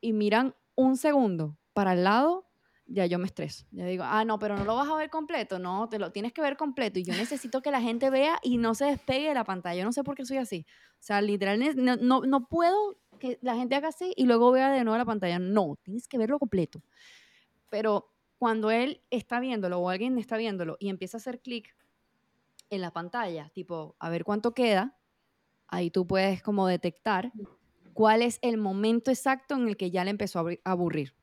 [0.00, 2.48] y miran un segundo para el lado,
[2.86, 3.66] ya yo me estreso.
[3.70, 5.58] Ya digo, ah, no, pero no lo vas a ver completo.
[5.58, 6.98] No, te lo tienes que ver completo.
[6.98, 9.80] Y yo necesito que la gente vea y no se despegue de la pantalla.
[9.80, 10.66] Yo no sé por qué soy así.
[10.94, 14.70] O sea, literalmente, no, no, no puedo que la gente haga así y luego vea
[14.70, 15.38] de nuevo la pantalla.
[15.38, 16.82] No, tienes que verlo completo.
[17.70, 21.74] Pero cuando él está viéndolo o alguien está viéndolo y empieza a hacer clic
[22.70, 24.96] en la pantalla, tipo, a ver cuánto queda,
[25.66, 27.32] ahí tú puedes como detectar
[27.94, 31.14] cuál es el momento exacto en el que ya le empezó a aburrir.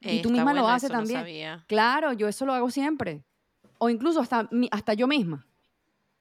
[0.00, 1.20] Y tú misma lo haces no también.
[1.66, 3.24] Claro, yo eso lo hago siempre.
[3.78, 5.46] O incluso hasta, hasta yo misma.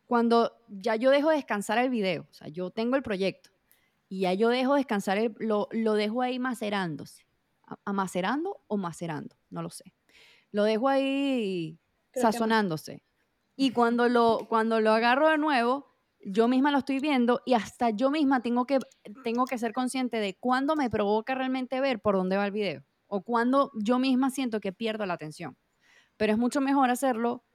[0.07, 3.49] Cuando ya yo dejo descansar el video, o sea, yo tengo el proyecto
[4.07, 7.25] y ya yo dejo descansar, el- lo, lo dejo ahí macerándose.
[7.83, 9.35] ¿Amacerando o macerando?
[9.49, 9.93] No lo sé.
[10.51, 11.79] Lo dejo ahí
[12.11, 13.03] Creo sazonándose.
[13.55, 15.87] Y cuando lo, cuando lo agarro de nuevo,
[16.19, 18.79] yo misma lo estoy viendo y hasta yo misma tengo que,
[19.23, 22.83] tengo que ser consciente de cuándo me provoca realmente ver por dónde va el video
[23.07, 25.57] o cuándo yo misma siento que pierdo la atención.
[26.17, 27.45] Pero es mucho mejor hacerlo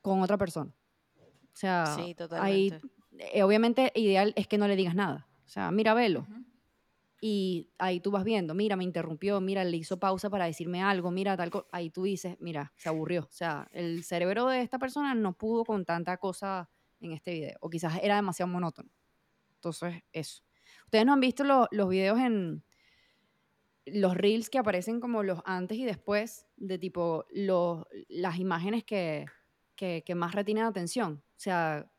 [0.00, 0.72] con otra persona.
[1.16, 2.72] O sea, Sí, ahí,
[3.18, 5.28] eh, obviamente ideal es que no le digas nada.
[5.44, 6.26] O sea, mira, velo.
[7.26, 11.10] Y ahí tú vas viendo, mira, me interrumpió, mira, le hizo pausa para decirme algo,
[11.10, 11.66] mira, tal cosa.
[11.72, 13.22] Ahí tú dices, mira, se aburrió.
[13.22, 16.68] O sea, el cerebro de esta persona no pudo con tanta cosa
[17.00, 17.56] en este video.
[17.62, 18.90] O quizás era demasiado monótono.
[19.54, 20.42] Entonces, eso.
[20.84, 22.62] Ustedes no han visto lo- los videos en
[23.86, 29.26] los reels que aparecen como los antes y después de tipo los, las imágenes que,
[29.76, 31.22] que, que más retienen atención.
[31.24, 31.90] O sea,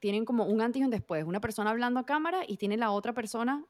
[0.00, 1.24] tienen como un antes y un después.
[1.24, 3.66] Una persona hablando a cámara y tiene la otra persona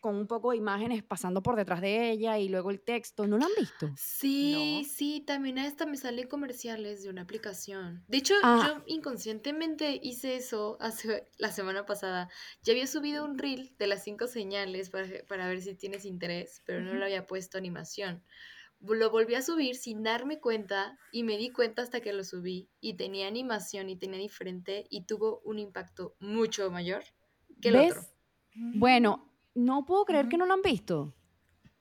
[0.00, 3.26] con un poco de imágenes pasando por detrás de ella y luego el texto.
[3.26, 4.00] ¿No lo han visto?
[4.02, 4.90] Sí, No.
[4.90, 8.04] sí, también a esta me salen comerciales de una aplicación.
[8.08, 8.64] De hecho, Ah.
[8.64, 12.28] yo inconscientemente hice eso hace la semana pasada.
[12.62, 16.62] Ya había subido un reel de las cinco señales para, para ver si tienes interés,
[16.64, 18.24] pero no le había puesto animación.
[18.80, 22.70] Lo volví a subir sin darme cuenta y me di cuenta hasta que lo subí
[22.80, 27.04] y tenía animación y tenía diferente y tuvo un impacto mucho mayor
[27.60, 27.94] que el ¿Ves?
[27.94, 28.08] otro.
[28.54, 31.12] Bueno, no puedo creer que no lo han visto.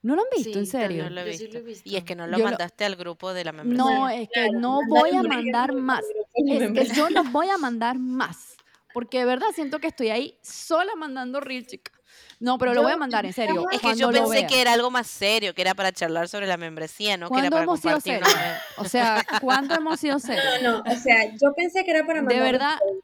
[0.01, 1.03] ¿No lo han visto, en serio?
[1.03, 1.53] No lo he Yo sí visto.
[1.53, 1.89] lo he visto.
[1.89, 3.84] Y es que no lo Yo lo- mandaste al grupo de la membresía.
[3.84, 6.01] No, es que no voy a mandar más.
[6.36, 8.55] Es que yo no voy a mandar más.
[8.93, 11.91] Porque de verdad siento que estoy ahí sola mandando reel, chica.
[12.39, 13.65] No, pero lo voy a mandar, en serio.
[13.72, 16.55] Es que yo pensé que era algo más serio, que era para charlar sobre la
[16.55, 18.30] membresía, no que era ¿Cuándo para hemos sido serios?
[18.78, 20.61] O sea, ¿cuándo hemos sido serios?
[20.63, 22.98] No, o sea, yo pensé que era para De mandar verdad, posts.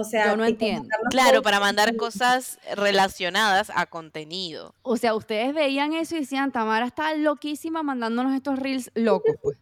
[0.00, 0.88] O sea, yo no entiendo.
[1.10, 4.74] Claro, para mandar cosas relacionadas a contenido.
[4.82, 9.58] O sea, ustedes veían eso y decían, Tamara está loquísima mandándonos estos reels locos, pues.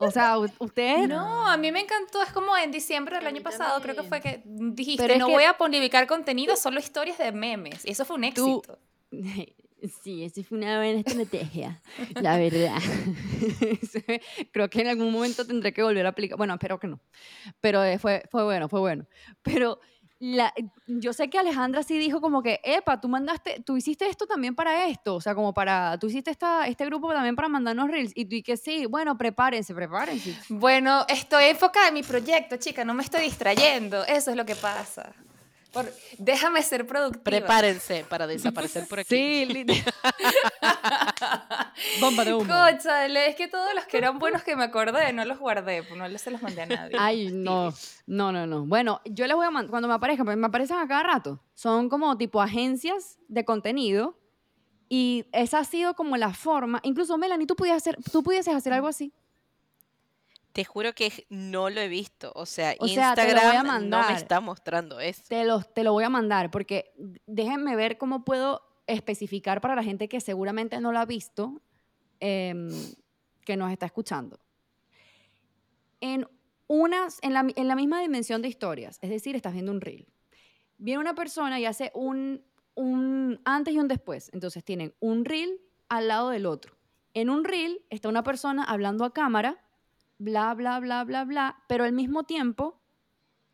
[0.00, 1.08] O sea, ustedes...
[1.08, 2.22] No, a mí me encantó.
[2.22, 5.44] Es como en diciembre del año pasado, creo que fue que dijiste, no que- voy
[5.44, 7.84] a publicar contenido, solo historias de memes.
[7.84, 8.78] Y eso fue un Tú- éxito.
[10.02, 11.80] Sí, esa fue una buena estrategia,
[12.20, 12.78] la verdad.
[14.52, 16.36] Creo que en algún momento tendré que volver a aplicar.
[16.36, 17.00] Bueno, espero que no.
[17.60, 19.06] Pero eh, fue, fue bueno, fue bueno.
[19.42, 19.78] Pero
[20.88, 24.54] yo sé que Alejandra sí dijo como que, epa, tú mandaste, tú hiciste esto también
[24.54, 25.14] para esto.
[25.14, 28.12] O sea, como para, tú hiciste esta, este grupo también para mandarnos reels.
[28.16, 30.36] Y tú y que sí, bueno, prepárense, prepárense.
[30.48, 34.04] Bueno, estoy enfocada en mi proyecto, chica, no me estoy distrayendo.
[34.04, 35.14] Eso es lo que pasa.
[35.72, 37.22] Por- déjame ser productiva.
[37.24, 39.08] Prepárense para desaparecer por aquí.
[39.14, 39.84] Sí, literal.
[42.00, 42.46] Bomba de humo.
[42.46, 45.98] Cóchale, es que todos los que eran buenos que me acordé, no los guardé, pues
[45.98, 46.96] no se los mandé a nadie.
[46.98, 47.72] Ay, no,
[48.06, 48.64] no, no, no.
[48.66, 51.40] Bueno, yo les voy a mandar, cuando me aparezcan, porque me aparecen a cada rato,
[51.54, 54.18] son como tipo agencias de contenido
[54.88, 58.72] y esa ha sido como la forma, incluso Melanie, tú pudieses hacer, tú pudieses hacer
[58.72, 59.12] algo así.
[60.58, 62.32] Te juro que no lo he visto.
[62.34, 64.10] O sea, O sea, Instagram no mandar.
[64.10, 65.22] me está mostrando eso.
[65.28, 66.92] Te lo, te lo voy a mandar porque
[67.28, 71.62] déjenme ver cómo puedo especificar para la gente que seguramente no lo ha visto,
[72.18, 72.70] em,
[73.44, 74.40] que nos está escuchando.
[76.00, 76.26] En,
[76.66, 80.08] unas, en, la, en la misma dimensión de historias, es decir, estás viendo un reel.
[80.76, 82.42] Viene una persona y hace un,
[82.74, 84.28] un antes y un después.
[84.32, 86.76] Entonces tienen un reel al lado del otro.
[87.14, 89.64] En un reel está una persona hablando a cámara,
[90.18, 92.80] bla, bla, bla, bla, bla, pero al mismo tiempo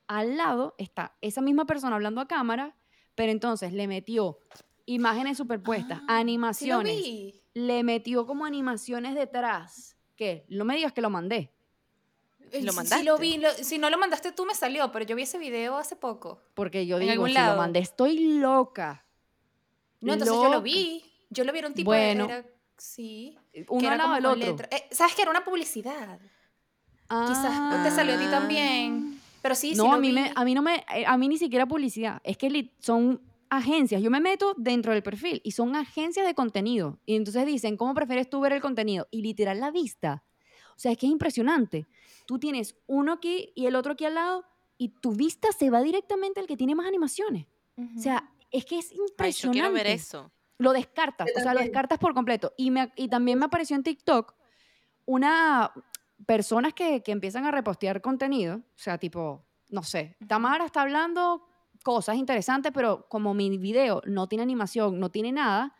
[0.07, 2.77] al lado está esa misma persona hablando a cámara,
[3.15, 4.39] pero entonces le metió
[4.87, 7.43] imágenes superpuestas, Ah, animaciones, vi.
[7.55, 9.97] le metió como animaciones detrás.
[10.17, 10.45] ¿Qué?
[10.49, 11.51] No me digas que lo mandé.
[12.39, 13.13] ¿Lo Sí, Sí lo mandaste?
[13.21, 15.97] vi, lo- si no lo mandaste tú me salió, pero yo vi ese video hace
[15.97, 16.41] poco.
[16.55, 19.07] Porque yo En digo, algún si lo mandé, estoy loca.
[20.01, 21.03] No, entonces yo lo vi.
[21.31, 22.27] Yo lo vi, era un tipo Bueno.
[22.29, 22.35] de...
[22.35, 22.47] Era,
[22.77, 23.39] sí.
[23.53, 24.69] que Uno era al lado del con otro.
[24.71, 26.21] eh, ¿Sabes que era una publicidad?
[27.29, 29.21] Quizás te salió a ti también.
[29.43, 29.83] Pero sí, sí Ah.
[29.85, 30.15] No, lo a mí, vi.
[30.15, 32.21] me, a mí no me, eh, a mí ni siquiera publicidad.
[32.25, 34.03] Es que li- son agencias.
[34.03, 36.99] Yo me meto dentro del perfil y son agencias de contenido.
[37.07, 39.07] Y entonces dicen, ¿cómo prefieres tú ver el contenido?
[39.11, 40.25] Y literal la vista.
[40.71, 41.87] O sea, es que es impresionante.
[42.27, 44.45] Tú tienes uno aquí y el otro aquí al lado
[44.79, 47.47] y tu vista se va directamente al que tiene más animaciones.
[47.97, 49.61] O sea, es que es Ay, yo impresionante.
[49.61, 50.31] quiero ver eso.
[50.59, 52.53] Lo descartas, o sea, lo descartas por completo.
[52.57, 54.35] Y, me, y también me apareció en TikTok
[55.07, 55.71] una
[56.27, 61.47] personas que, que empiezan a repostear contenido, o sea, tipo, no sé, Tamara está hablando
[61.83, 65.75] cosas interesantes, pero como mi video no tiene animación, no tiene nada,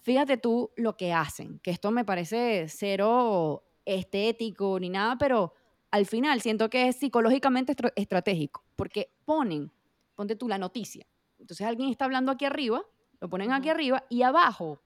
[0.00, 5.54] fíjate tú lo que hacen, que esto me parece cero estético ni nada, pero
[5.90, 9.72] al final siento que es psicológicamente estra- estratégico, porque ponen,
[10.14, 11.06] ponte tú la noticia.
[11.38, 12.82] Entonces alguien está hablando aquí arriba,
[13.20, 14.82] lo ponen aquí arriba y abajo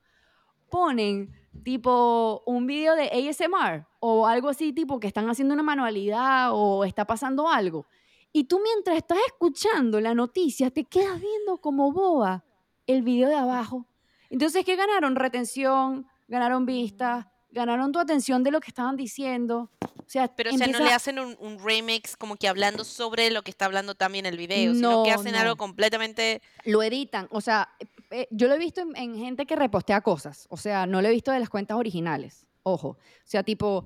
[0.79, 1.31] ponen
[1.62, 6.85] tipo un video de ASMR o algo así, tipo que están haciendo una manualidad o
[6.85, 7.87] está pasando algo.
[8.33, 12.43] Y tú mientras estás escuchando la noticia, te quedas viendo como boba
[12.89, 13.87] el video de abajo.
[14.31, 15.14] Entonces, ¿qué ganaron?
[15.14, 19.70] Retención, ganaron vistas, ganaron tu atención de lo que estaban diciendo.
[19.81, 22.83] O sea, Pero, o sea, no empieza- le hacen un, un remix como que hablando
[22.83, 25.39] sobre lo que está hablando también el video, sino que No, hacen no.
[25.39, 26.43] algo completamente...
[26.64, 27.29] lo editan.
[27.31, 27.68] O sea,
[28.21, 30.47] eh, yo lo he visto en, en gente que repostea cosas.
[30.51, 32.47] O sea, no lo he visto de las cuentas originales.
[32.62, 32.89] Ojo.
[32.89, 33.85] O sea, tipo,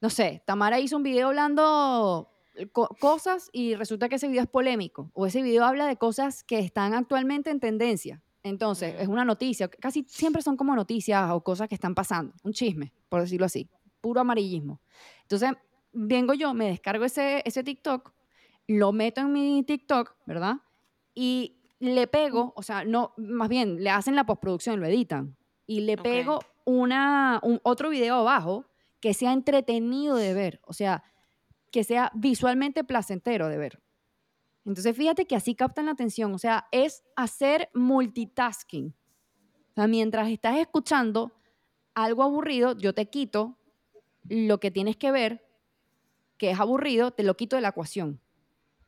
[0.00, 2.30] no sé, Tamara hizo un video hablando
[2.72, 5.10] co- cosas y resulta que ese video es polémico.
[5.14, 8.22] O ese video habla de cosas que están actualmente en tendencia.
[8.42, 9.68] Entonces, es una noticia.
[9.68, 12.34] Casi siempre son como noticias o cosas que están pasando.
[12.42, 13.68] Un chisme, por decirlo así.
[14.00, 14.80] Puro amarillismo.
[15.22, 15.50] Entonces,
[15.92, 18.12] vengo yo, me descargo ese, ese TikTok,
[18.66, 20.56] lo meto en mi TikTok, ¿verdad?
[21.14, 25.36] Y le pego, o sea, no, más bien, le hacen la postproducción, lo editan.
[25.66, 28.66] Y le pego una, un, otro video abajo
[29.00, 31.02] que sea entretenido de ver, o sea,
[31.72, 33.82] que sea visualmente placentero de ver.
[34.64, 38.94] Entonces, fíjate que así captan la atención, o sea, es hacer multitasking.
[39.70, 41.32] O sea, mientras estás escuchando
[41.94, 43.58] algo aburrido, yo te quito
[44.28, 45.44] lo que tienes que ver,
[46.38, 48.21] que es aburrido, te lo quito de la ecuación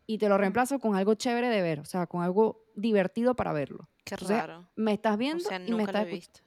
[0.07, 3.53] y te lo reemplazo con algo chévere de ver, o sea, con algo divertido para
[3.53, 3.89] verlo.
[4.05, 4.69] Qué raro.
[4.77, 6.41] Me estás O viendo y me nunca lo estás he visto.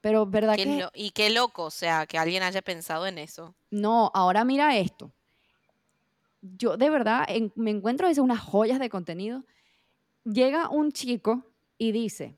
[0.00, 3.18] Pero verdad Qué que lo- y qué loco, o sea, que alguien haya pensado en
[3.18, 3.54] eso.
[3.70, 5.12] no, ahora mira esto.
[6.40, 9.44] Yo de verdad en- me encuentro a veces unas joyas de contenido.
[10.24, 11.44] Llega un chico
[11.78, 12.36] y dice,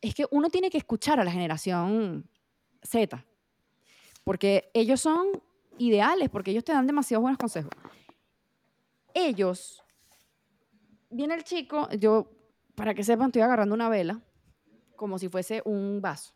[0.00, 2.28] es que uno tiene que escuchar a la generación
[2.82, 3.24] Z,
[4.24, 5.28] porque ellos son
[5.78, 7.70] ideales, porque ellos te dan demasiados buenos consejos.
[9.14, 9.82] Ellos,
[11.10, 12.30] viene el chico, yo,
[12.74, 14.20] para que sepan, estoy agarrando una vela,
[14.96, 16.32] como si fuese un vaso.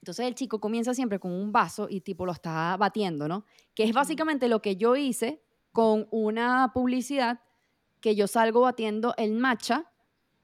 [0.00, 3.44] Entonces el chico comienza siempre con un vaso y tipo lo está batiendo, ¿no?
[3.74, 7.40] Que es básicamente lo que yo hice con una publicidad
[8.00, 9.90] que yo salgo batiendo el matcha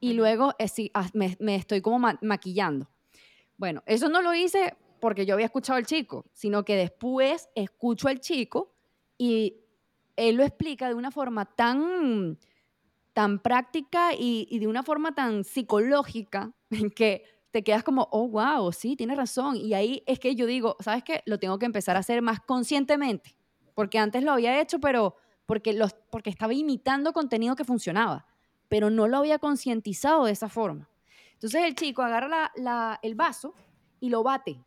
[0.01, 2.89] y luego eh, ah, me, me estoy como ma- maquillando.
[3.59, 8.09] Bueno, eso no lo hice porque yo había escuchado al chico, sino que después escucho
[8.09, 8.73] al chico
[9.19, 9.61] y
[10.21, 12.39] él lo explica de una forma tan,
[13.15, 16.53] tan práctica y, de una forma tan psicológica
[16.97, 19.57] que te quedas como, oh, wow, sí, tienes razón.
[19.57, 21.23] Y ahí es que yo digo, ¿sabes qué?
[21.27, 23.35] Lo tengo que empezar a hacer más conscientemente,
[23.75, 25.17] porque antes lo había hecho, pero
[25.47, 28.27] porque, los, porque estaba imitando contenido que funcionaba,
[28.69, 30.89] pero no lo había concientizado de esa forma.
[31.33, 33.55] Entonces el chico agarra la- el vaso
[33.99, 34.63] y lo bate.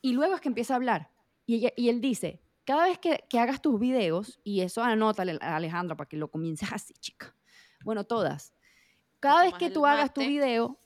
[0.00, 1.10] Y luego es que empieza a hablar.
[1.46, 2.40] Y él dice,
[2.70, 6.30] cada vez que, que hagas tus videos, y eso anótale a Alejandra para que lo
[6.30, 7.34] comiences así, chica.
[7.82, 8.54] Bueno, todas.
[9.18, 10.78] Cada vez que tú hagas tu video,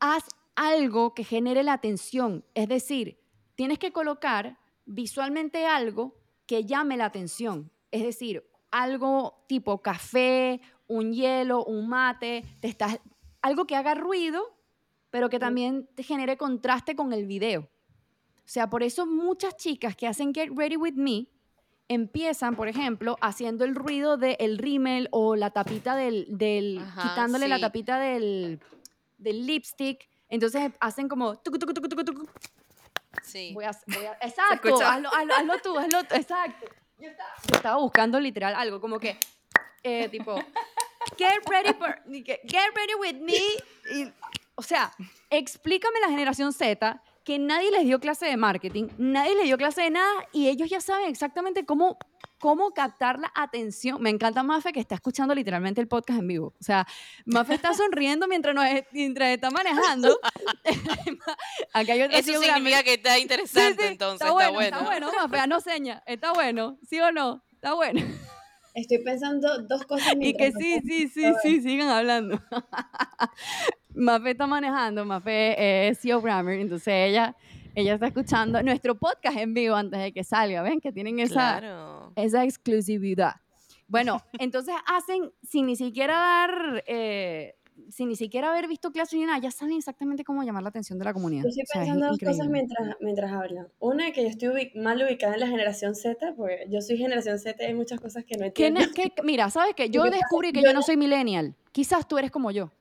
[0.00, 0.24] haz
[0.54, 2.46] algo que genere la atención.
[2.54, 3.20] Es decir,
[3.56, 6.16] tienes que colocar visualmente algo
[6.46, 7.70] que llame la atención.
[7.90, 13.00] Es decir, algo tipo café, un hielo, un mate, te estás,
[13.42, 14.42] algo que haga ruido,
[15.10, 17.68] pero que también te genere contraste con el video.
[18.46, 21.26] O sea, por eso muchas chicas que hacen Get Ready With Me
[21.88, 27.48] empiezan, por ejemplo, haciendo el ruido del rímel o la tapita del, del Ajá, quitándole
[27.48, 28.60] la tapita del,
[29.18, 30.08] del lipstick.
[30.28, 32.28] Entonces hacen como tucu, tucu, tucu, tucu, tucu.
[33.22, 33.52] Sí.
[33.54, 36.66] Voy a, voy a- exacto, hazlo, hazlo, hazlo tú, hazlo tú, exacto.
[36.98, 39.18] Yo estaba, yo estaba buscando literal algo como que,
[39.82, 40.36] eh, tipo,
[41.18, 43.34] get ready for, get ready with me.
[43.92, 44.12] y-
[44.54, 44.92] o sea,
[45.30, 49.82] explícame la generación Z que nadie les dio clase de marketing, nadie les dio clase
[49.82, 51.98] de nada y ellos ya saben exactamente cómo,
[52.38, 54.00] cómo captar la atención.
[54.00, 56.54] Me encanta Mafe que está escuchando literalmente el podcast en vivo.
[56.60, 56.86] O sea,
[57.24, 60.20] Mafe está sonriendo mientras, nos, mientras está manejando.
[61.72, 65.48] Acá hay otra Eso significa que está interesante, sí, entonces, está bueno, está bueno, Mafe,
[65.48, 67.42] no seña, está bueno, ¿sí o no?
[67.50, 68.06] Está bueno.
[68.76, 72.40] Estoy pensando dos cosas Y que sí, sí, sí, sí, sigan hablando.
[73.96, 77.34] Mafe está manejando, Mafe es CEO Grammar, entonces ella,
[77.74, 80.80] ella está escuchando nuestro podcast en vivo antes de que salga, ¿ven?
[80.80, 82.12] Que tienen esa, Claro.
[82.16, 83.34] esa exclusividad.
[83.88, 87.54] Bueno, entonces hacen, sin ni siquiera dar, eh,
[87.90, 90.98] sin ni siquiera haber visto clase ni nada, ya saben exactamente cómo llamar la atención
[90.98, 91.44] de la comunidad.
[91.44, 93.68] Yo estoy O sea, es pensando dos cosas mientras, mientras hablan.
[93.78, 97.38] Una, que yo estoy ubi- mal ubicada en la generación Z, porque yo soy generación
[97.38, 98.80] Z y hay muchas cosas que no ¿Qué entiendo.
[98.80, 99.88] ne- qué- mira, ¿sabes qué?
[99.90, 101.54] Yo que pasa descubrí es que yo yo no- soy millennial.
[101.72, 102.72] Quizás tú eres como yo.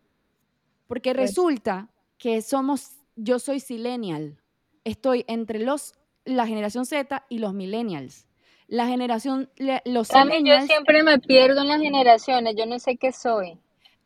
[0.88, 4.39] Porque Pues- resulta que somos, yo soy silenial.
[4.83, 5.93] Estoy entre los,
[6.25, 8.27] la generación Z y los millennials.
[8.67, 9.49] La generación,
[9.86, 13.59] los Cami, yo siempre me pierdo en las generaciones, yo no sé qué soy.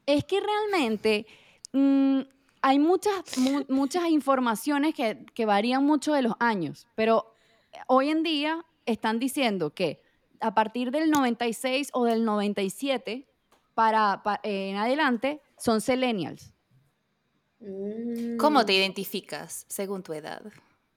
[0.05, 1.25] es que realmente
[1.71, 2.19] mm,
[2.61, 7.34] hay muchas, mu- muchas informaciones que, que varían mucho de los años, pero
[7.88, 10.01] hoy en día están diciendo que
[10.41, 13.27] a partir del 96 o del 97
[13.75, 15.80] para, pa- eh, en adelante son
[17.60, 18.38] millennials.
[18.39, 20.41] ¿Cómo te Mm, identificas según tu edad?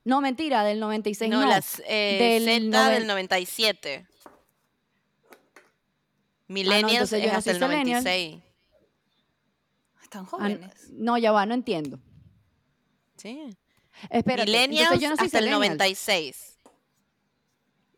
[0.05, 1.41] No, mentira, del 96 no.
[1.41, 4.05] No, las eh, del Z del 97.
[6.47, 8.03] Millennials Ah, yo es hasta el millennial.
[8.03, 8.41] 96.
[10.03, 10.89] Están Ah, jóvenes.
[10.91, 11.99] no, ya va, no entiendo.
[13.17, 13.55] Sí.
[14.09, 15.77] Espérate, Millennials entonces yo no soy hasta el millennial.
[15.77, 16.59] 96.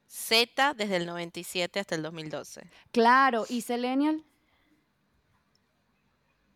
[0.08, 2.70] Z desde el 97 hasta el 2012.
[2.92, 4.24] Claro, y Selenial,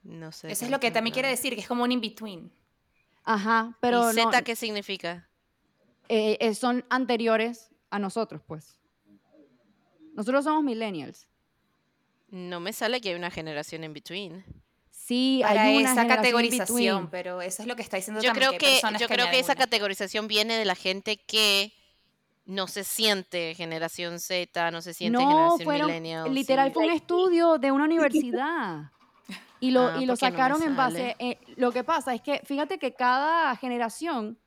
[0.10, 0.52] No sé.
[0.52, 2.52] Eso es lo que también quiere decir, que es como un in-between.
[3.24, 5.28] ajá, pero ¿Y no, Z qué significa?
[6.08, 8.80] eh, eh, son anteriores a nosotros, pues.
[10.16, 11.28] Nosotros somos millennials.
[12.30, 14.44] No me sale que hay una generación in between.
[14.90, 17.10] Sí, Para hay una esa generación categorización, in-between.
[17.12, 19.40] pero eso es lo que está diciendo Yo también, creo que, que, yo creo que
[19.40, 21.72] esa categorización viene de la gente que
[22.46, 26.34] no se siente generación Z, no se siente No, generación fueron, millennial.
[26.34, 26.74] literal sí.
[26.74, 28.92] fue un estudio de una universidad.
[29.60, 32.22] Y lo, Ah, y lo porque no sacaron en base, eh, lo que pasa es
[32.22, 34.40] que fíjate que cada generación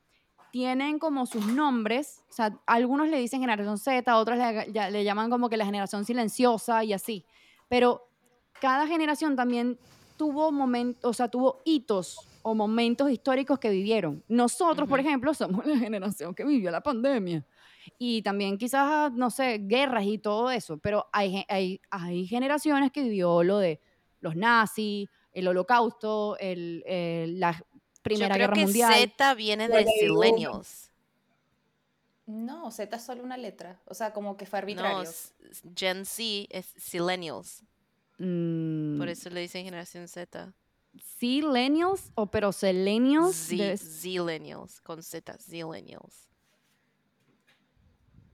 [0.50, 5.04] tienen como sus nombres, o sea, algunos le dicen generación Z, otros le, ya- le
[5.04, 7.26] llaman como que la generación silenciosa y así,
[7.68, 8.10] pero
[8.58, 9.80] cada generación también
[10.16, 14.24] tuvo momentos, o sea, tuvo hitos o momentos históricos que vivieron.
[14.28, 15.08] Nosotros, por Ujú.
[15.08, 17.46] ejemplo, somos la generación que vivió la pandemia.
[17.98, 23.02] Y también quizás, no sé, guerras y todo eso, pero hay, hay, hay generaciones que
[23.02, 23.80] vivió lo de
[24.22, 27.64] los nazis, el holocausto, el, el- la Yo
[28.02, 28.94] Primera creo Guerra que Mundial.
[28.94, 29.84] Z viene de.
[29.84, 30.90] Millennials.
[32.26, 33.80] No, Z es solo una letra.
[33.84, 35.02] O sea, como que fue No, arbitrario.
[35.02, 35.32] s-
[35.76, 37.62] Gen Z es Sillennials.
[38.18, 40.52] Mm, Por eso le dicen generación Z.
[41.18, 43.34] Zillennials o pero Selenials.
[43.36, 46.28] Z, Zillennials, con Z, Zillennials.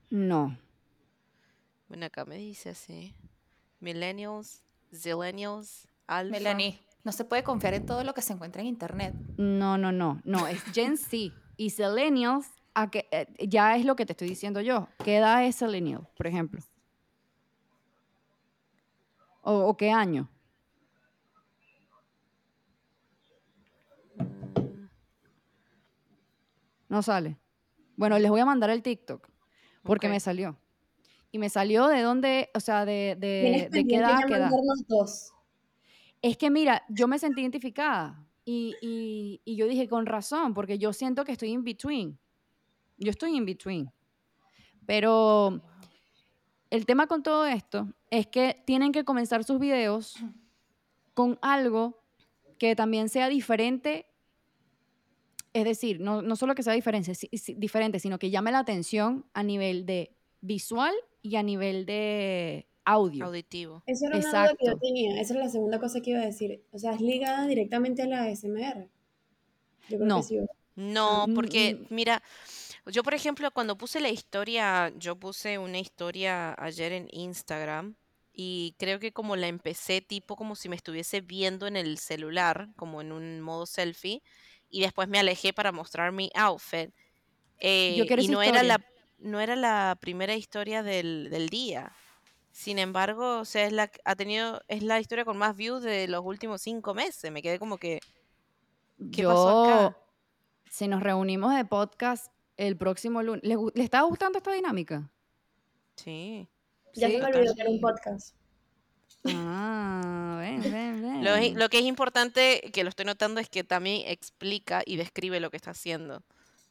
[0.09, 0.57] No.
[1.87, 3.15] Bueno, acá me dice así.
[3.79, 4.63] Millennials,
[4.93, 6.31] Zillennials, Alpha.
[6.31, 9.13] Melanie, no se puede confiar en todo lo que se encuentra en internet.
[9.37, 11.33] No, no, no, no, es Gen Z.
[11.57, 14.87] Y Selenials, a que, eh, ya es lo que te estoy diciendo yo.
[15.03, 16.61] ¿Qué edad es Selenial, por ejemplo?
[19.41, 20.29] ¿O, o qué año?
[26.87, 27.37] No sale.
[27.95, 29.29] Bueno, les voy a mandar el TikTok
[29.83, 30.57] porque me salió.
[31.31, 34.33] Y me salió de dónde, o sea, de, de, de qué edad, ya a qué
[34.33, 34.49] edad.
[34.49, 35.31] mandarnos dos.
[36.21, 40.77] Es que mira, yo me sentí identificada y, y- y yo dije con razón, porque
[40.79, 42.17] yo siento que estoy in between.
[42.97, 43.91] Yo estoy in between.
[44.85, 45.61] Pero
[46.71, 50.17] el tema con todo esto es que tienen que comenzar sus videos
[51.13, 52.01] con algo
[52.57, 54.07] que también sea diferente.
[55.53, 57.13] Es decir, no, no solo que sea diferente,
[57.55, 63.25] diferente, sino que llame la atención a nivel de visual y a nivel de audio.
[63.25, 63.83] Auditivo.
[63.85, 64.79] Esa era una duda que yo Exacto.
[64.81, 65.21] tenía.
[65.21, 66.63] Esa era la segunda cosa que iba a decir.
[66.71, 68.89] O sea, es ligada directamente a la ASMR.
[69.89, 70.17] Yo creo No.
[70.17, 70.39] que sí.
[70.75, 71.93] No, Mm, porque mm.
[71.93, 72.23] mira,
[72.85, 77.95] yo por ejemplo cuando puse la historia, yo puse una historia ayer en Instagram
[78.33, 82.69] y creo que como la empecé tipo como si me estuviese viendo en el celular,
[82.77, 84.23] como en un modo selfie,
[84.69, 86.91] y después me alejé para mostrar mi outfit.
[87.59, 88.77] eh, quiero y no era historia.
[88.79, 88.85] la,
[89.19, 91.91] no era la primera historia del, del día.
[92.51, 96.07] Sin embargo, o sea, es la, ha tenido, es la historia con más views de
[96.07, 97.31] los últimos cinco meses.
[97.31, 97.99] Me quedé como que,
[99.13, 99.81] ¿Qué pasó acá?
[99.91, 99.95] Yo,
[100.69, 105.09] si nos reunimos de podcast el próximo lunes, ¿les, gu- les está gustando esta dinámica?
[105.95, 106.47] sí.
[106.95, 108.35] Ya Sí, se me olvidó que era un podcast.
[109.25, 111.23] Ah, ven, ven, ven.
[111.23, 114.97] Lo, es- lo que es importante, que lo estoy notando, es que también explica y
[114.97, 116.23] describe lo que está haciendo.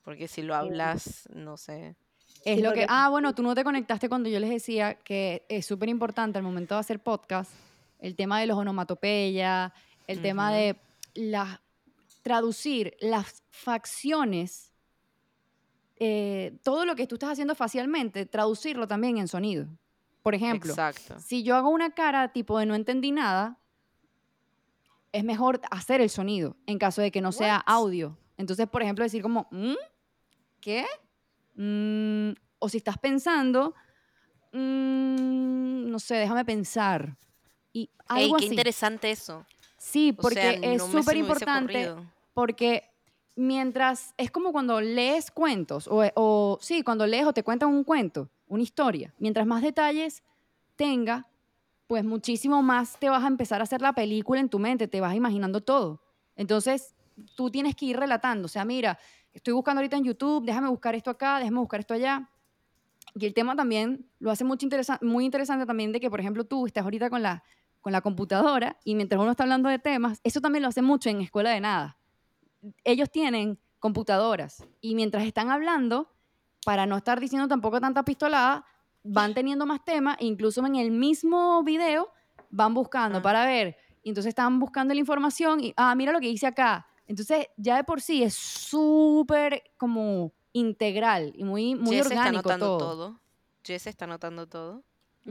[0.03, 1.95] Porque si lo hablas, no sé.
[2.45, 5.67] Es lo que, ah, bueno, tú no te conectaste cuando yo les decía que es
[5.67, 7.51] súper importante al momento de hacer podcast,
[7.99, 9.73] el tema de los onomatopeya,
[10.07, 10.77] el tema de
[11.15, 11.61] las
[12.23, 14.73] traducir las facciones,
[15.97, 19.67] eh, todo lo que tú estás haciendo facialmente, traducirlo también en sonido.
[20.23, 21.19] Por ejemplo, Exacto.
[21.21, 23.59] si yo hago una cara tipo de no entendí nada,
[25.13, 28.19] es mejor hacer el sonido en caso de que no sea audio.
[28.37, 29.75] Entonces, por ejemplo, decir como, "¿Mm?
[30.61, 30.85] ¿qué?
[31.59, 32.31] Mm",
[32.61, 33.75] o si estás pensando,
[34.53, 37.17] "Mm, no sé, déjame pensar.
[37.73, 38.55] Y Ey, algo qué así.
[38.55, 39.45] interesante eso.
[39.77, 41.93] Sí, O porque sea, es no súper importante
[42.35, 42.85] porque
[43.37, 47.85] mientras es como cuando lees cuentos o, o sí, cuando lees o te cuentan un
[47.85, 50.23] cuento, una historia, mientras más detalles
[50.77, 51.27] tenga,
[51.89, 55.01] pues muchísimo más te vas a empezar a hacer la película en tu mente, te
[55.01, 56.03] vas imaginando todo.
[56.37, 56.95] Entonces,
[57.35, 58.99] tú tienes que ir relatando, o sea, mira,
[59.33, 62.29] estoy buscando ahorita en YouTube, déjame buscar esto acá, déjame buscar esto allá.
[63.15, 66.45] Y el tema también lo hace mucho interesa- muy interesante también de que, por ejemplo,
[66.45, 67.43] tú estás ahorita con la,
[67.81, 71.09] con la computadora y mientras uno está hablando de temas, eso también lo hace mucho
[71.09, 71.97] en Escuela de Nada.
[72.85, 76.13] Ellos tienen computadoras y mientras están hablando,
[76.65, 78.65] para no estar diciendo tampoco tanta pistolada,
[79.05, 82.13] van teniendo más temas e incluso en el mismo video
[82.51, 83.23] van buscando Ah.
[83.23, 83.77] para ver.
[84.05, 86.87] Entonces están buscando la información y, ah, mira lo que dice acá.
[87.09, 92.51] Entonces, ya de por sí es súper como integral y muy, muy Jess está orgánico
[92.51, 92.79] anotando todo.
[92.79, 93.21] todo.
[93.65, 94.83] Jess está anotando todo.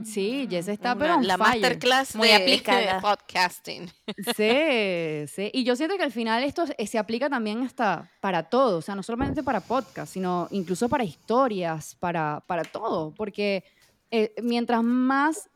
[0.04, 1.60] Sí, Jess está Una- pero la fire.
[1.60, 2.94] masterclass Muy de, aplicada.
[2.96, 3.90] de podcasting.
[4.36, 5.50] Sí, sí.
[5.52, 8.94] Y yo siento que al final esto se- aplica también hasta para todo, o sea,
[8.94, 13.64] no solamente para podcast, sino incluso para historias, para, para todo, porque
[14.12, 15.50] eh, mientras más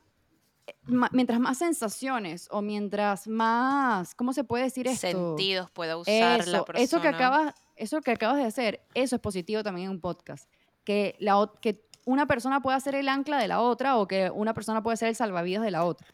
[0.86, 5.06] mientras más sensaciones o mientras más, ¿cómo se puede decir esto?
[5.08, 6.84] Sentidos pueda usar la Eso, persona.
[6.84, 10.48] eso que acabas, eso que acabas de hacer, eso es positivo también en un podcast.
[10.84, 14.54] Que, la, que una persona pueda ser el ancla de la otra o que una
[14.54, 16.06] persona puede ser el salvavidas de la otra.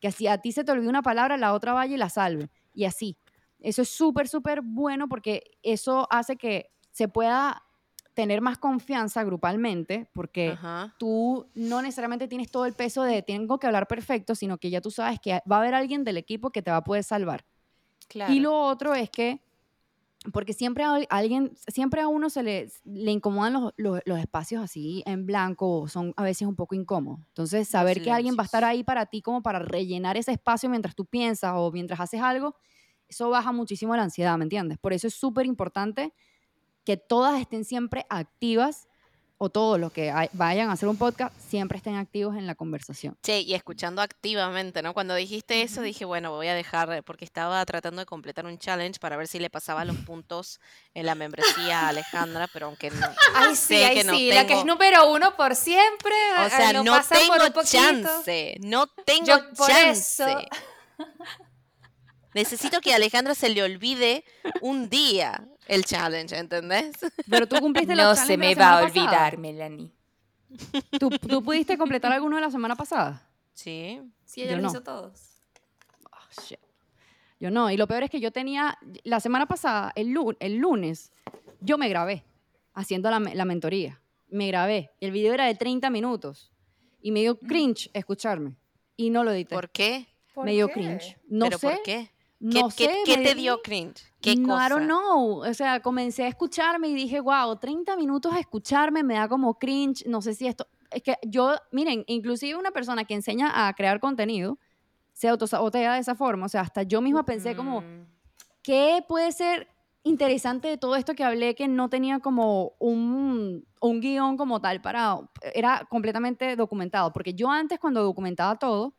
[0.00, 2.50] Que si a ti se te olvida una palabra, la otra vaya y la salve.
[2.74, 3.16] Y así.
[3.60, 7.62] Eso es súper, súper bueno porque eso hace que se pueda
[8.16, 10.94] tener más confianza grupalmente porque Ajá.
[10.98, 14.80] tú no necesariamente tienes todo el peso de tengo que hablar perfecto, sino que ya
[14.80, 17.44] tú sabes que va a haber alguien del equipo que te va a poder salvar.
[18.08, 18.32] Claro.
[18.32, 19.42] Y lo otro es que,
[20.32, 24.18] porque siempre a al- alguien, siempre a uno se le, le incomodan los, los- los
[24.18, 27.20] espacios así en blanco, son a veces un poco incómodos.
[27.28, 30.70] Entonces, saber que alguien va a estar ahí para ti como para rellenar ese espacio
[30.70, 32.56] mientras tú piensas o mientras haces algo,
[33.08, 34.78] eso baja muchísimo la ansiedad, ¿me entiendes?
[34.78, 36.12] Por eso es súper importante
[36.86, 38.86] que todas estén siempre activas
[39.38, 42.54] o todos los que hay- vayan a hacer un podcast siempre estén activos en la
[42.54, 43.18] conversación.
[43.22, 44.94] Che, y escuchando activamente, ¿no?
[44.94, 48.98] Cuando dijiste eso, dije, bueno, voy a dejar, porque estaba tratando de completar un challenge
[48.98, 50.58] para ver si le pasaba los puntos
[50.94, 53.06] en la membresía a Alejandra, pero aunque no.
[53.34, 56.14] Ay, sí, sé ay, que no sí, la que es número uno por siempre.
[56.46, 60.22] O sea, no tengo chance, no tengo Yo por chance.
[60.22, 60.38] eso-
[62.34, 64.24] Necesito que a Alejandra se le olvide
[64.60, 66.96] un día el challenge, ¿entendés?
[67.28, 69.02] Pero tú cumpliste los No se de la me va a semana pasada.
[69.26, 69.92] olvidar, Melanie.
[70.98, 73.26] ¿Tú, tú pudiste completar alguno de la semana pasada?
[73.54, 74.00] Sí.
[74.24, 74.68] Sí, ella Yo los no.
[74.70, 75.42] hizo todos.
[76.12, 76.58] Oh, shit.
[77.40, 80.56] Yo no, y lo peor es que yo tenía, la semana pasada, el, lu- el
[80.56, 81.12] lunes,
[81.60, 82.24] yo me grabé
[82.74, 84.00] haciendo la, la mentoría.
[84.28, 84.90] Me grabé.
[85.00, 86.50] El video era de 30 minutos
[87.02, 88.56] y me dio cringe escucharme
[88.96, 89.54] y no lo edité.
[89.54, 90.06] ¿Por qué?
[90.42, 91.16] me dio cringe.
[91.28, 91.66] No ¿Pero sé.
[91.68, 92.10] por qué?
[92.46, 93.02] No ¿Qué, sé.
[93.04, 94.02] qué te di- dio cringe?
[94.20, 94.66] ¿Qué no, cosa?
[94.66, 95.40] I don't know.
[95.48, 99.58] O sea, comencé a escucharme y dije, wow, 30 minutos a escucharme me da como
[99.58, 100.04] cringe.
[100.06, 100.66] No sé si esto.
[100.90, 104.58] Es que yo, miren, inclusive una persona que enseña a crear contenido
[105.12, 106.46] se autosabotea de esa forma.
[106.46, 108.06] O sea, hasta yo misma pensé como, Mm,
[108.62, 109.68] ¿qué puede ser
[110.04, 114.80] interesante de todo esto que hablé que no tenía como un, un guion como tal
[114.80, 115.18] para...
[115.54, 117.12] Era completamente documentado.
[117.12, 118.94] Porque yo antes cuando documentaba todo,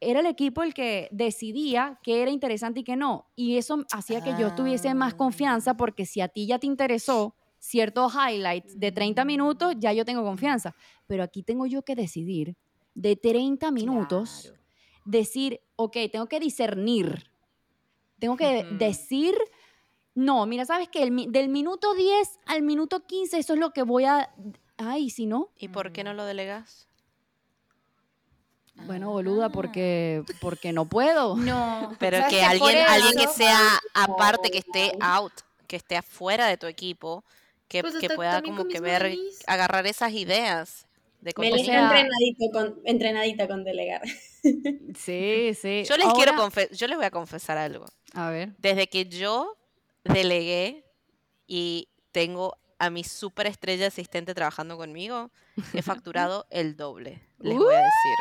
[0.00, 3.26] era el equipo el que decidía qué era interesante y qué no.
[3.34, 7.34] Y eso hacía que yo tuviese más confianza porque si a ti ya te interesó
[7.58, 10.74] ciertos highlights de 30 minutos, ya yo tengo confianza.
[11.06, 12.56] Pero aquí tengo yo que decidir
[12.94, 14.58] de 30 minutos, Claro.
[15.04, 17.30] decir, ok, tengo que discernir.
[18.18, 19.34] Tengo que decir,
[20.14, 24.04] no, mira, sabes que del minuto 10 al minuto 15, eso es lo que voy
[24.04, 24.32] a...
[24.76, 26.87] Ay, si no, ¿Y por qué no lo delegas?
[28.86, 31.36] Bueno, boluda, porque, porque no puedo.
[31.36, 31.94] No.
[31.98, 35.32] Pero ¿sabes que alguien, alguien que sea aparte, que esté out,
[35.66, 37.24] que esté afuera de tu equipo,
[37.68, 39.14] que, Pues que pueda como que ver,
[39.46, 40.86] agarrar esas ideas
[41.20, 41.58] de contenido.
[41.60, 44.02] está sea- entrenadito con, entrenadita con delegar.
[44.96, 45.82] Sí, sí.
[45.84, 47.86] Yo les quiero Ahora- confe- yo les voy a confesar algo.
[48.14, 48.54] A ver.
[48.58, 49.56] Desde que yo
[50.04, 50.84] delegué
[51.46, 55.30] y tengo a mi superestrella asistente trabajando conmigo,
[55.74, 57.20] he facturado el doble.
[57.40, 58.14] Les voy a decir.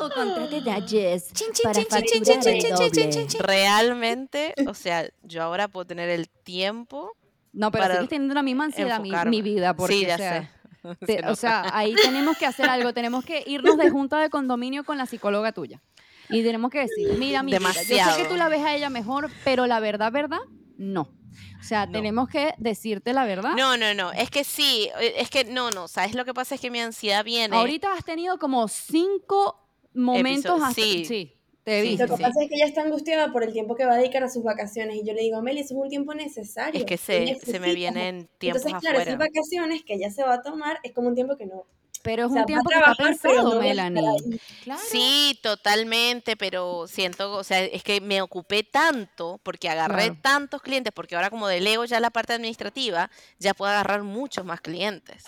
[0.00, 3.26] Oh, contrate Jess para facturar el doble.
[3.38, 7.12] Realmente, o sea, yo ahora puedo tener el tiempo.
[7.52, 9.30] No, pero para sigues teniendo la misma ansiedad, mi, enfocarme.
[9.30, 11.06] mi vida, porque, sí, ya o sea, sé.
[11.06, 11.36] te- Se o nota.
[11.36, 15.06] sea, ahí tenemos que hacer algo, tenemos que irnos de junta de condominio con la
[15.06, 15.82] psicóloga tuya.
[16.30, 18.28] Y tenemos que decir, mira, mi vida, yo sé que Demasiado.
[18.28, 20.40] tú la ves a ella mejor, pero la verdad, verdad,
[20.76, 21.10] no.
[21.58, 21.92] O sea, No.
[21.92, 23.54] tenemos que decirte la verdad.
[23.56, 26.54] No, no, no, es que sí, es que no, no, ¿sabes lo que pasa?
[26.54, 27.56] Es que mi ansiedad viene.
[27.56, 29.67] Ahorita has tenido como cinco
[29.98, 31.04] momentos Episo- hasta- sí.
[31.04, 31.32] sí,
[31.64, 32.06] te he Sí, visto.
[32.06, 34.22] Lo que pasa es que ella está angustiada por el tiempo que va a dedicar
[34.24, 34.96] a sus vacaciones.
[34.96, 36.80] Y yo le digo, Meli, eso es un tiempo necesario.
[36.80, 37.74] es que se, se me necesitas".
[37.74, 39.10] vienen tiempos Entonces, claro, afuera.
[39.10, 41.64] esas vacaciones que ella se va a tomar es como un tiempo que no.
[42.00, 43.90] Pero es o sea, un tiempo va que está trabajar, pensado, no va a estar
[43.92, 44.40] Melanie.
[44.62, 44.80] Claro.
[44.88, 50.18] Sí, totalmente, pero siento, o sea, es que me ocupé tanto porque agarré Claro.
[50.22, 53.10] tantos clientes, porque ahora como delego ya la parte administrativa,
[53.40, 55.24] ya puedo agarrar muchos más clientes.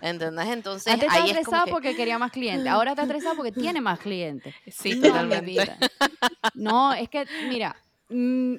[0.00, 0.46] ¿Entendés?
[0.48, 1.70] Entonces, Antes estaba ahí es como estresada que...
[1.70, 2.66] porque quería más clientes.
[2.72, 4.54] Ahora está estresada porque tiene más clientes.
[4.68, 5.50] Sí, No, totalmente.
[5.50, 5.78] vida.
[6.54, 7.76] No, es que, mira,
[8.08, 8.54] mm,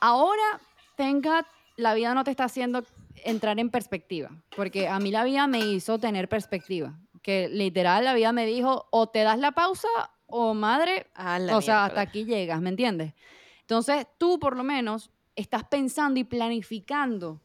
[0.00, 0.60] ahora
[0.96, 1.46] tenga,
[1.76, 2.84] la vida no te está haciendo
[3.24, 8.14] entrar en perspectiva, porque a mí la vida me hizo tener perspectiva, que literal la
[8.14, 9.88] vida me dijo, o te das la pausa
[10.26, 13.14] o madre, Ah, o sea, hasta aquí llegas, ¿me entiendes?
[13.62, 17.40] Entonces, tú por lo menos estás pensando y planificando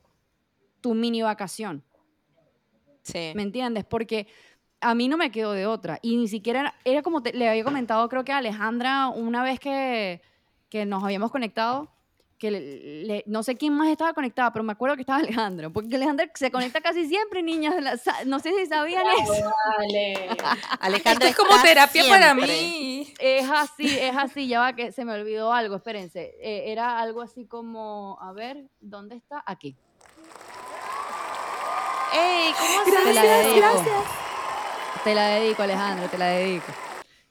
[0.82, 1.84] tu mini vacación.
[3.06, 3.32] Sí.
[3.36, 3.86] ¿Me entiendes?
[3.86, 4.28] Porque
[4.82, 6.00] a mí no me quedó de otra.
[6.02, 9.42] Y ni siquiera era, era como te- le había comentado, creo que a Alejandra, una
[9.44, 10.22] vez que,
[10.70, 11.90] que nos habíamos conectado,
[12.38, 15.70] que le- le- no sé quién más estaba conectada, pero me acuerdo que estaba Alejandra.
[15.70, 17.76] Porque Alejandra se conecta casi siempre, niñas.
[17.76, 19.34] de la no sé si sabían eso.
[19.78, 20.28] Vale.
[20.82, 23.14] Alejandra Esto es como terapia para mí.
[23.20, 24.48] Es así, es así.
[24.50, 26.36] Ya va que se me olvidó algo, espérense.
[26.42, 29.42] Eh, era algo así como, a ver, ¿dónde está?
[29.46, 29.78] Aquí.
[32.16, 32.54] ¡Ey!
[32.54, 33.68] ¿Cómo Te la dedico.
[35.04, 36.66] Te la dedico, Alejandra, te la dedico.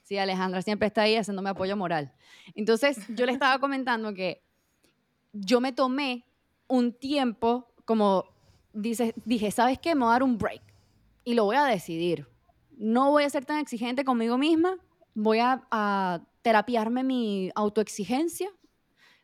[0.03, 2.13] Sí, Alejandra siempre está ahí haciéndome apoyo moral.
[2.53, 4.43] Entonces, yo le estaba comentando que
[5.33, 6.25] yo me tomé
[6.67, 8.25] un tiempo, como
[8.73, 9.95] dice, dije, ¿sabes qué?
[9.95, 10.61] Me voy a dar un break
[11.23, 12.27] y lo voy a decidir.
[12.77, 14.77] No voy a ser tan exigente conmigo misma,
[15.15, 18.49] voy a, a terapiarme mi autoexigencia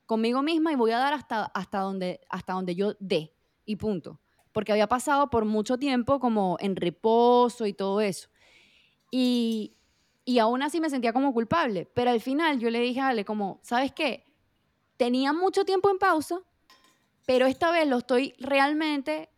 [0.08, 3.34] conmigo misma y voy a dar hasta, hasta, donde, hasta donde yo dé
[3.66, 4.20] y punto.
[4.52, 8.30] Porque había pasado por mucho tiempo como en reposo y todo eso.
[9.12, 9.76] Y,
[10.26, 11.90] y aún así me sentía como culpable.
[11.94, 14.26] Pero al final yo le dije a Ale como, ¿sabes qué?
[14.98, 16.40] Tenía mucho tiempo en pausa,
[17.26, 19.30] pero esta vez lo estoy realmente,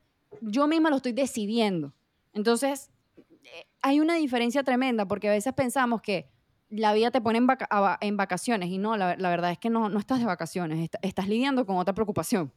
[0.41, 1.93] yo misma lo estoy decidiendo.
[2.33, 6.29] Entonces, eh, hay una diferencia tremenda porque a veces pensamos que
[6.69, 10.19] la vida te pone en, vacaciones y no, la, verdad es que no, no estás
[10.19, 12.51] de vacaciones, est- estás lidiando con otra preocupación.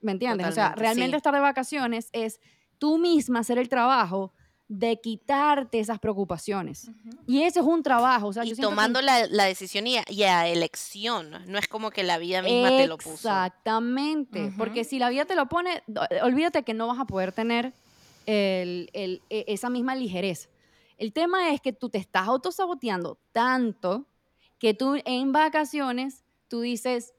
[0.00, 0.46] ¿Me entiendes?
[0.48, 1.16] o sea, realmente sí.
[1.16, 2.40] estar de vacaciones es
[2.78, 4.32] tú misma hacer el trabajo
[4.68, 6.90] de quitarte esas preocupaciones.
[7.26, 8.26] Y eso es un trabajo.
[8.28, 11.30] O sea, yo Y que- tomando la, la decisión y a, y a elección.
[11.46, 13.12] No es como que la vida misma te lo puso.
[13.14, 17.32] Exactamente, porque si la vida te lo pone, do- olvídate que no vas a poder
[17.32, 17.72] tener
[18.26, 20.48] el- el- e- esa misma ligereza.
[20.98, 24.06] El tema es que tú te estás autosaboteando tanto
[24.58, 27.14] que tú en vacaciones tú dices,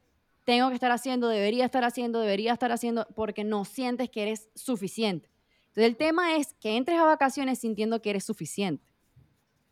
[0.49, 4.49] tengo que estar haciendo, debería estar haciendo, debería estar haciendo, porque no sientes que eres
[4.55, 5.29] suficiente.
[5.67, 8.89] Entonces el tema es que entres a vacaciones sintiendo que eres suficiente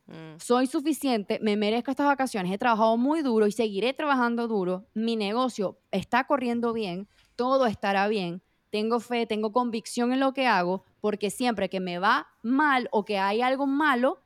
[0.08, 0.40] Mm.
[0.40, 5.18] soy suficiente, me merezco estas vacaciones, he trabajado muy duro y seguiré trabajando duro, mi
[5.18, 10.86] negocio está corriendo bien, todo estará bien, tengo fe, tengo convicción en lo que hago,
[11.02, 14.22] porque siempre que me va mal o que hay algo malo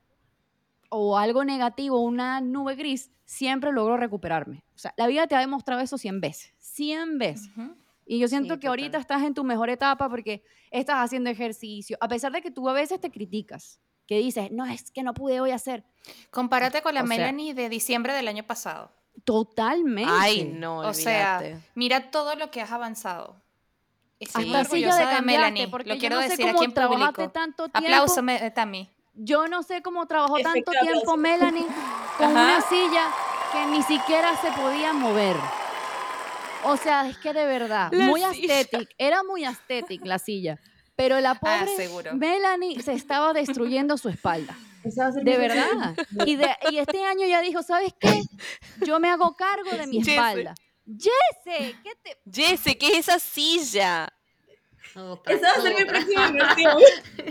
[0.88, 4.62] o algo negativo, una nube gris, siempre logro recuperarme.
[4.82, 7.48] Sea, la vida te ha demostrado eso 100 veces, 100 veces.
[8.04, 9.00] Y yo siento Sí, que ahorita total.
[9.00, 12.72] estás en tu mejor etapa porque estás haciendo ejercicio, a pesar de que tú a
[12.72, 15.84] veces te criticas, que dices, no, es que no pude hoy hacer.
[16.30, 18.90] Compárate con la O sea- Melanie de diciembre del año pasado.
[19.24, 20.10] Totalmente.
[20.12, 23.36] Ay, no, O sea, mira todo lo que has avanzado.
[24.18, 25.68] Estoy Hasta silla orgullosa de Melanie.
[25.68, 27.32] porque Lo yo quiero no sé decir cómo aquí en trabajaste público.
[27.32, 27.78] tanto tiempo.
[27.88, 28.20] Aplauso,
[28.54, 28.88] Tami.
[29.14, 31.16] Yo no sé cómo trabajó tanto tiempo.
[31.16, 31.66] Melanie
[32.18, 32.44] con Ajá.
[32.44, 33.06] una silla
[33.52, 35.36] que ni siquiera se podía mover.
[36.64, 40.58] O sea, es que de verdad, La muy estética, era muy estética la silla,
[40.96, 42.14] pero la pobre Ah, seguro.
[42.14, 44.56] Melanie se estaba destruyendo su espalda.
[45.22, 45.94] De verdad.
[46.26, 48.20] Y, de- y este año ya dijo, ¿sabes qué?
[48.84, 50.08] Yo me hago cargo de mi Jesse.
[50.08, 50.54] espalda.
[50.86, 52.18] Jesse, ¿qué te...?
[52.32, 54.08] Jesse, ¿qué es esa silla?
[54.96, 56.32] Otra, Esa va a ser mi próxima.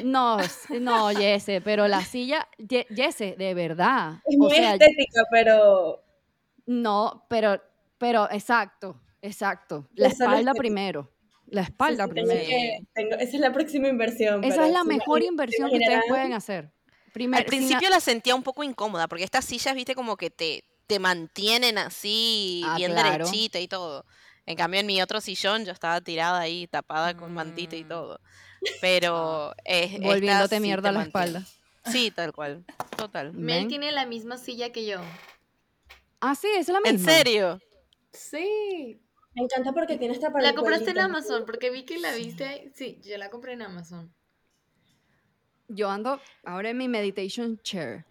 [0.04, 0.38] No,
[0.80, 4.14] no, Jesse, pero la silla, Jesse, de verdad.
[4.26, 6.02] Es O muy sea, estética, pero
[6.72, 7.62] no, pero,
[7.98, 9.88] pero, exacto, exacto.
[9.96, 11.12] La Es solo espalda primero.
[11.48, 12.48] La espalda Sí, sí, tengo primero.
[12.50, 14.44] que- tengo- esa es la próxima inversión.
[14.44, 16.72] Esa es la mejor inversión que ustedes pueden hacer.
[17.14, 20.64] Primero, Al principio la sentía un poco incómoda, porque estas sillas, viste, como que te,
[20.88, 23.26] te mantienen así, Ah, bien claro.
[23.26, 24.06] derechita y todo.
[24.46, 27.88] En cambio, en mi otro sillón yo estaba tirada ahí, tapada con mantita y Mm.
[27.90, 28.20] todo.
[28.80, 31.28] Pero es, esta volviéndote mierda a la mantiene.
[31.38, 31.92] espalda.
[31.92, 32.64] Sí, tal cual.
[32.96, 33.34] Total.
[33.34, 35.02] Mel tiene la misma silla que yo.
[36.22, 37.12] Ah, sí, es la ¿En misma.
[37.12, 37.60] serio?
[38.14, 39.02] Sí.
[39.34, 41.00] Me encanta porque tiene esta para La compraste en.
[41.00, 42.72] Amazon porque vi que la viste ahí.
[42.76, 44.14] Sí, yo la compré en Amazon.
[45.68, 48.06] Yo ando ahora en mi meditation chair.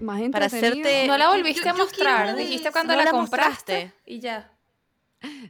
[0.00, 0.86] Más Para entretenido.
[0.88, 2.36] hacerte- No la volviste yo a mostrar.
[2.36, 4.52] Dijiste cuando No la, la compraste y ya.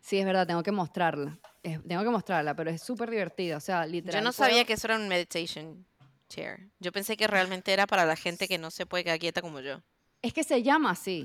[0.00, 1.38] Sí, es verdad, tengo que mostrarla.
[1.62, 3.56] Es- tengo que mostrarla, pero es súper divertida.
[3.56, 4.20] O sea, literal.
[4.20, 5.84] Yo no puedo- sabía que eso era un meditation
[6.28, 6.70] chair.
[6.80, 9.60] Yo pensé que realmente era para la gente que no se puede quedar quieta como
[9.60, 9.82] yo.
[10.22, 11.24] Es que se llama así.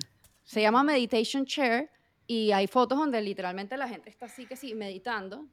[0.51, 1.89] Se llama meditation chair
[2.27, 5.47] y hay fotos donde literalmente la gente está así que sí, meditando,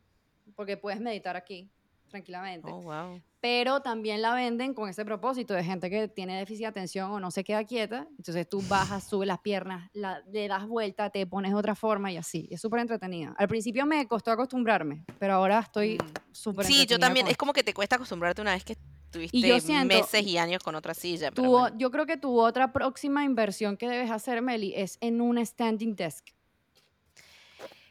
[0.57, 1.71] porque puedes meditar aquí
[2.09, 2.69] tranquilamente.
[2.69, 3.23] Oh, wow.
[3.41, 7.21] Pero también la venden con ese propósito de gente que tiene déficit de atención o
[7.21, 8.09] no se queda quieta.
[8.17, 12.11] Entonces tú bajas, subes las piernas, la- le das vuelta, te pones de otra forma
[12.11, 12.49] y así.
[12.51, 13.37] Es súper entretenida.
[13.39, 15.97] Al principio me costó acostumbrarme, pero ahora estoy
[16.33, 17.27] súper Sí, yo también.
[17.27, 18.77] con Es como que te cuesta acostumbrarte una vez que
[19.11, 21.31] tuviste yo siento- meses y años con otra silla.
[21.31, 21.77] pero Tu- bueno.
[21.79, 25.95] Yo creo que tu otra próxima inversión que debes hacer, Meli, es en un standing
[25.97, 26.27] desk.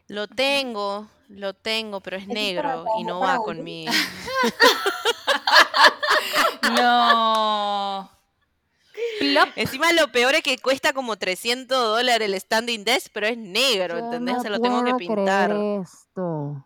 [0.08, 3.86] Lo tengo, lo tengo, pero es negro y no va para con mi...
[6.76, 8.10] No.
[9.20, 9.50] Plop.
[9.56, 13.98] Encima lo peor es que cuesta como 300 dólares el standing desk, pero es negro,
[13.98, 14.42] ¿entendés?
[14.42, 15.52] Se lo tengo que pintar.
[15.52, 16.66] Esto.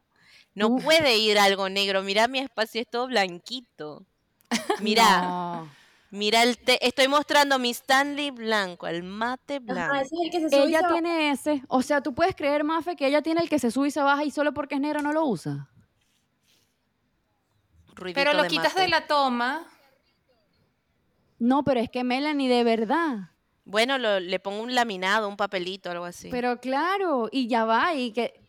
[0.53, 2.01] No puede ir algo negro.
[2.03, 4.05] Mirá mi espacio, es todo blanquito.
[4.81, 5.69] Mirá, No.
[6.11, 6.77] mira el té.
[6.85, 9.93] Estoy mostrando mi Stanley blanco, el mate blanco.
[9.93, 10.93] Ajá, ese es el que se sube y Ella se baja.
[10.95, 11.63] tiene ese.
[11.67, 14.01] O sea, tú puedes creer, Mafe, que ella tiene el que se sube y se
[14.01, 15.67] baja y solo porque es negro no lo usa.
[17.95, 18.81] Ruidito Pero lo de quitas mate.
[18.81, 19.63] de la toma.
[21.39, 23.29] No, pero es que Melanie, de verdad.
[23.65, 26.29] Bueno, lo- le pongo un laminado, un papelito, algo así.
[26.29, 28.39] Pero claro, y ya va, y que.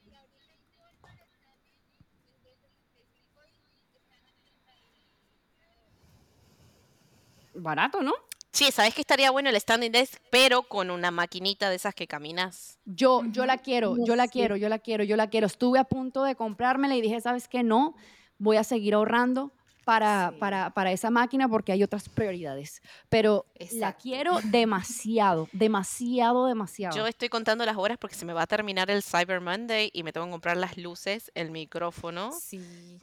[7.62, 8.12] Barato, ¿no?
[8.52, 12.06] Sí, ¿sabes que estaría bueno el standing desk, pero con una maquinita de esas que
[12.06, 12.78] caminas?
[12.84, 14.32] Yo, yo la quiero, yo la Sí.
[14.32, 15.46] quiero, yo la quiero, yo la quiero.
[15.46, 17.62] Estuve a punto de comprármela y dije, ¿sabes qué?
[17.62, 17.94] No,
[18.36, 19.52] voy a seguir ahorrando
[19.84, 20.36] para, Sí.
[20.38, 22.82] para, para esa máquina porque hay otras prioridades.
[23.08, 24.00] Pero la Exacto.
[24.02, 26.96] quiero demasiado, demasiado, demasiado.
[26.96, 30.02] Yo estoy contando las horas porque se me va a terminar el Cyber Monday y
[30.02, 32.60] me tengo que comprar las luces, el micrófono, Sí.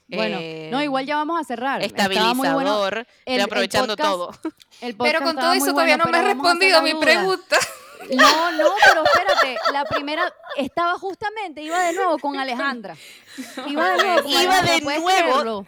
[0.07, 0.37] bueno,
[0.71, 1.81] no, eh, igual ya vamos a cerrar.
[1.81, 2.71] Estaba muy bueno.
[2.71, 2.97] estabilizador.
[2.97, 4.31] El- estoy el aprovechando podcast- todo.
[4.81, 7.55] El Pero con todo eso todavía no me has respondido a mi la pregunta.
[8.15, 12.95] No, no, pero espérate, la primera estaba justamente, iba de nuevo con Alejandra.
[13.67, 15.25] Iba de nuevo con Iba Alejandra, de ¿puedes nuevo.
[15.31, 15.65] creerlo?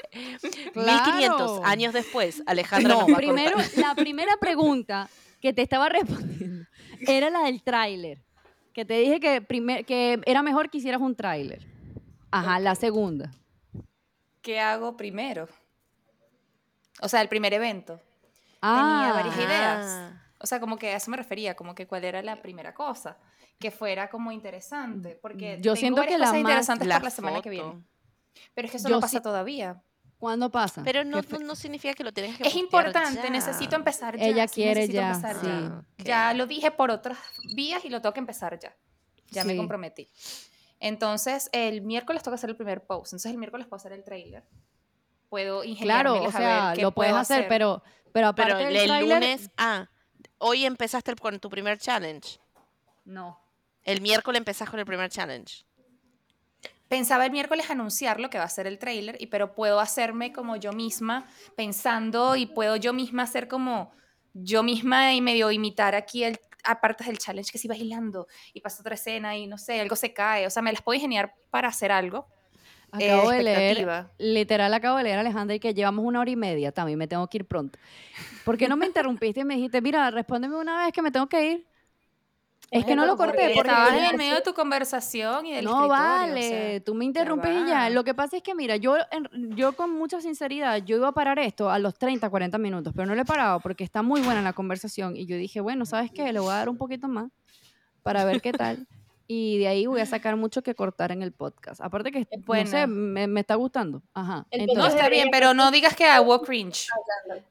[0.76, 1.12] 1500
[1.52, 1.62] Claro.
[1.66, 5.10] años después, Alejandra No, nos va a primero, la primera pregunta
[5.41, 6.68] que te estaba respondiendo
[7.08, 8.20] era la del tráiler.
[8.74, 11.66] Que te dije que, primer, que era mejor que hicieras un tráiler.
[12.32, 13.32] Ajá, la segunda.
[14.41, 15.49] ¿Qué hago primero?
[17.02, 17.99] O sea, el primer evento.
[18.62, 20.12] Ah, varias ideas.
[20.44, 23.18] O sea, como que a eso me refería, como que cuál era la primera cosa.
[23.60, 25.18] Que fuera como interesante.
[25.22, 27.52] Porque Yo tengo siento que varias la cosas más- interesantes La para la semana que
[27.52, 27.70] foto.
[27.70, 27.86] viene.
[28.54, 29.84] Pero es que eso Yo no pasa sí- todavía.
[30.18, 30.84] ¿Cuándo pasa?
[30.84, 33.30] Pero no, ¿Qué fe- no, no significa que lo tienes que Es postear importante, ya.
[33.32, 34.26] necesito empezar ya.
[34.26, 35.48] Ella quiere necesito ya, empezar sí.
[35.48, 36.04] ya.
[36.06, 37.18] Ya lo dije por otras
[37.56, 38.76] vías y lo tengo que empezar ya.
[39.32, 39.58] Ya me Sí.
[39.58, 40.10] comprometí.
[40.80, 43.14] Entonces, el miércoles tengo que hacer el primer post.
[43.14, 44.44] Entonces, el miércoles puedo hacer el trailer.
[45.30, 48.54] Puedo Claro, ingeniármelas o a ver sea, qué lo puedes puedo hacer, pero, pero aparte
[48.54, 49.88] Pero del el tráiler, lunes, ah,
[50.38, 52.39] hoy empezaste con tu primer challenge.
[53.06, 53.39] No.
[53.84, 55.65] El miércoles empezás con el primer challenge.
[56.88, 60.34] Pensaba el miércoles anunciar lo que va a ser el trailer, y, pero puedo hacerme
[60.34, 61.26] como yo misma,
[61.56, 63.93] pensando, y puedo yo misma hacer como
[64.34, 68.81] yo misma y medio imitar aquí el aparte del challenge que sí bailando y pasa
[68.81, 71.69] otra escena y no sé, algo se cae, o sea, me las puedo ingeniar para
[71.69, 72.27] hacer algo.
[73.00, 73.88] Eh, Acabo de leer,
[74.18, 77.28] literal acabo de leer, Alejandra, y que llevamos una hora y media, también me tengo
[77.28, 77.80] que ir pronto.
[78.44, 81.28] ¿Por qué no me interrumpiste y me dijiste, mira, respóndeme una vez que me tengo
[81.28, 81.68] que ir?
[82.72, 83.72] Es que no lo corté porque porque...
[83.72, 87.04] Estabas en el medio de tu conversación y del No, o vale, sea, tú me
[87.04, 87.90] interrumpes y ya.
[87.90, 91.12] Lo que pasa es que, mira, yo, en- yo con mucha sinceridad, yo iba a
[91.12, 94.22] parar esto a los 30, 40 minutos, pero no lo he parado porque está muy
[94.22, 95.18] buena la conversación.
[95.18, 96.32] Y yo dije, bueno, ¿sabes qué?
[96.32, 97.30] Le voy a dar un poquito más
[98.04, 98.88] para ver qué tal.
[99.34, 101.80] Y de ahí voy a sacar mucho que cortar en el podcast.
[101.80, 102.66] Aparte que, Bueno.
[102.66, 104.02] no sé, me, me está gustando.
[104.14, 104.45] Ajá.
[104.52, 106.90] El No, Entonces, está bien, pero no digas que hago cringe.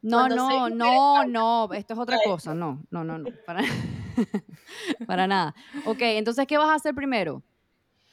[0.02, 2.54] no, Cuando no, no, no, esto es otra cosa.
[2.54, 3.30] No, no, no, no.
[3.46, 3.62] Para,
[5.06, 5.54] para nada.
[5.86, 7.42] Ok, entonces, ¿qué vas a hacer primero?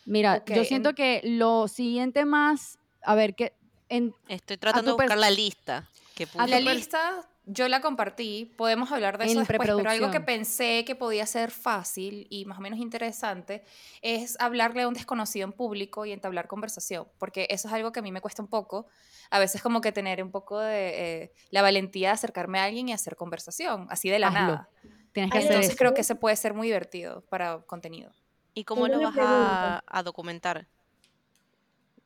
[0.06, 3.53] Mira, yo siento en- que lo siguiente más a ver, que
[3.89, 6.26] en, Estoy tratando de buscar la lista que.
[6.35, 10.84] La lista yo la compartí, podemos hablar de En eso después, pero algo que pensé
[10.86, 13.64] que podía ser fácil y más o menos interesante
[14.02, 17.99] es hablarle a un desconocido en público y entablar conversación, porque eso es algo que
[17.99, 18.88] a mí me cuesta un poco,
[19.32, 22.90] a veces como que tener un poco de eh, la valentía de acercarme a alguien
[22.90, 24.40] y hacer conversación, así de la Hazlo.
[24.41, 24.69] nada.
[25.14, 25.78] tienes que Ay, hacer Entonces eso.
[25.80, 28.11] creo que ese puede ser muy divertido para contenido.
[28.53, 30.68] ¿Y cómo lo vas a, a documentar?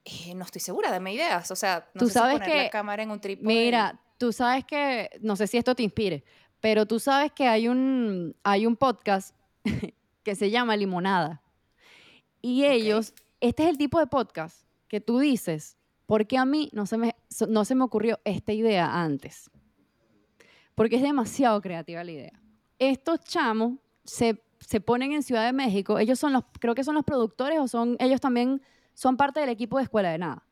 [0.03, 2.63] Eh, no estoy segura, dame ideas, o sea, no Tú sé si sabes poner que-
[2.63, 3.45] la cámara en un trípode.
[3.47, 6.23] Mira, tú sabes que, no sé si esto te inspire,
[6.59, 9.35] pero tú sabes que hay un, hay un podcast
[10.23, 11.41] que se llama Limonada.
[12.39, 15.75] Y ellos, este es el tipo de podcast que tú dices,
[16.05, 17.15] ¿por qué a mí no se me,
[17.49, 19.49] no se me ocurrió esta idea antes?
[20.75, 22.39] Porque es demasiado creativa la idea.
[22.77, 26.93] Estos chamos se, se ponen en Ciudad de México, ellos son los, creo que son
[26.93, 28.61] los productores o son, ellos también
[28.93, 30.43] son parte del equipo de Escuela de Nada.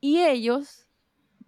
[0.00, 0.89] Y ellos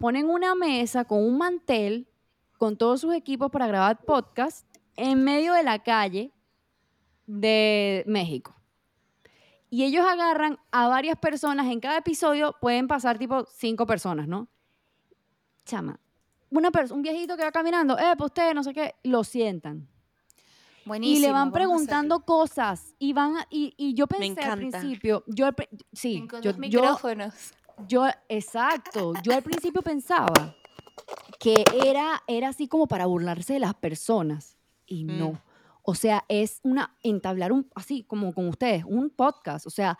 [0.03, 2.09] ponen una mesa con un mantel
[2.57, 4.67] con todos sus equipos para grabar podcast
[4.97, 6.33] en medio de la calle
[7.25, 8.53] de México.
[9.69, 14.49] Y ellos agarran a varias personas, en cada episodio pueden pasar tipo cinco personas, ¿no?
[15.63, 15.97] Chama,
[16.49, 19.87] una un viejito que va caminando, eh, pues usted, no sé qué, lo sientan.
[20.83, 24.79] Y Buenísimo, le van preguntando cosas y van a- y, y yo pensé al encanta.
[24.81, 25.47] principio, yo
[25.93, 27.51] sí, Con yo, los yo, micrófonos.
[27.51, 27.62] yo,
[28.29, 30.55] exacto, yo al principio pensaba
[31.39, 35.17] que era, era así como para burlarse de las personas y Mm.
[35.17, 35.41] no.
[35.83, 39.97] O sea, es una, entablar un, así como con ustedes, un podcast, o sea,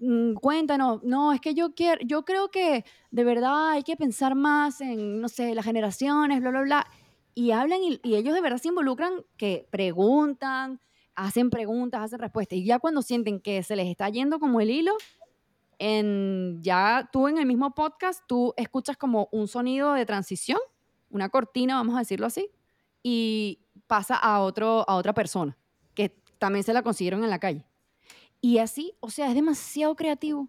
[0.00, 4.34] mm, cuéntanos, no, es que yo quiero, yo creo que de verdad hay que pensar
[4.34, 6.86] más en, no sé, las generaciones, bla, bla, bla,
[7.34, 10.80] y hablan y, y ellos de verdad se involucran, que preguntan,
[11.14, 14.70] hacen preguntas, hacen respuestas, y ya cuando sienten que se les está yendo como el
[14.70, 14.96] hilo,
[15.80, 20.58] en, ya tú en el mismo podcast, tú escuchas como un sonido de transición,
[21.08, 22.50] una cortina, vamos a decirlo así,
[23.02, 25.56] y pasa a, otro, a otra persona,
[25.94, 27.64] que también se la consiguieron en la calle.
[28.42, 30.48] Y así, o sea, es demasiado creativo.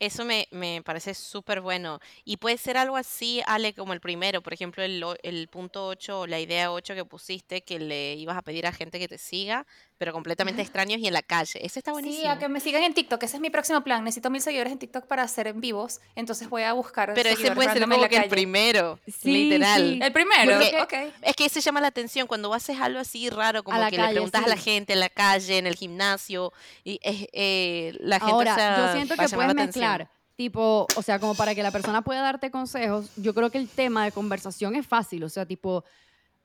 [0.00, 1.98] Eso me, me parece súper bueno.
[2.24, 6.20] Y puede ser algo así, Ale, como el primero, por ejemplo, el, el punto 8
[6.20, 9.18] o la idea 8 que pusiste, que le ibas a pedir a gente que te
[9.18, 9.66] siga,
[9.98, 11.58] pero completamente extraños y en la calle.
[11.64, 12.22] Ese está buenísimo.
[12.22, 14.04] Sí, a que me sigan en TikTok, ese es mi próximo plan.
[14.04, 17.50] Necesito mil seguidores en TikTok para hacer en vivos, entonces voy a buscar Pero ese
[17.52, 19.80] puede ser como que el primero, Sí, literal.
[19.82, 19.98] sí.
[20.00, 21.14] El primero, Porque- ok.
[21.22, 24.12] Es que se llama la atención cuando haces algo así raro, como que calle, le
[24.12, 24.62] preguntas a la sí.
[24.62, 26.52] gente en la calle, en el gimnasio,
[26.84, 29.66] y es, eh, la gente Ahora, se yo va- siento que puedes atención.
[29.66, 33.58] mezclar, tipo, o sea, como para que la persona pueda darte consejos, yo creo que
[33.58, 35.84] el tema de conversación es fácil, o sea, tipo,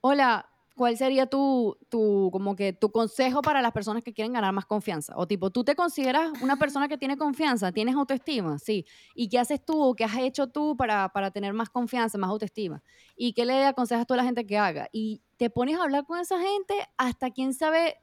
[0.02, 4.54] hola, ¿cuál sería tu, tu, como que tu consejo para las personas que quieren ganar
[4.54, 5.14] más confianza?
[5.16, 7.72] O tipo, ¿tú te consideras una persona que tiene confianza?
[7.72, 8.58] ¿Tienes autoestima?
[8.60, 8.86] Sí.
[9.16, 12.30] ¿Y qué haces tú o qué has hecho tú para, para tener más confianza, más
[12.30, 12.82] autoestima?
[13.16, 14.90] ¿Y qué le aconsejas tú a la gente que haga?
[14.92, 17.98] Y te pones a hablar con esa gente hasta quién sabe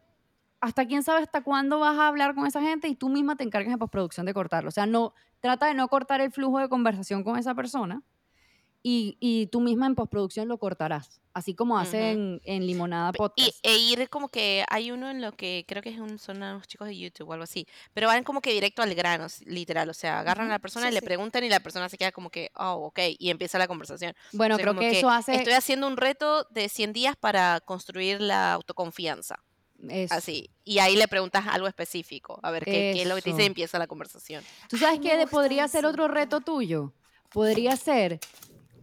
[0.62, 3.44] hasta quién sabe hasta cuándo vas a hablar con esa gente y tú misma te
[3.44, 4.68] encargas en postproducción de cortarlo.
[4.68, 8.02] O sea, no, trata de no cortar el flujo de conversación con esa persona
[8.82, 13.58] y, y tú misma en postproducción lo cortarás, así como hacen en Limonada Y, Podcast.
[13.62, 16.66] e ir como que hay uno en lo que creo que es un, son unos
[16.66, 19.94] chicos de YouTube o algo así, pero van como que directo al grano, literal, o
[19.94, 22.30] sea, agarran a la persona sí, y le preguntan y la persona se queda como
[22.30, 24.14] que, oh, ok, y empieza la conversación.
[24.32, 27.60] bueno, O sea, creo que eso hace Estoy haciendo un reto de 100 días para
[27.60, 29.42] construir la autoconfianza,
[29.88, 30.14] eso.
[30.14, 33.30] así, y ahí le preguntas algo específico, a ver qué, qué es lo que te
[33.30, 34.42] dice y empieza la conversación.
[34.70, 36.94] ¿Tú sabes qué podría ser otro reto tuyo?
[37.32, 38.18] Podría ser,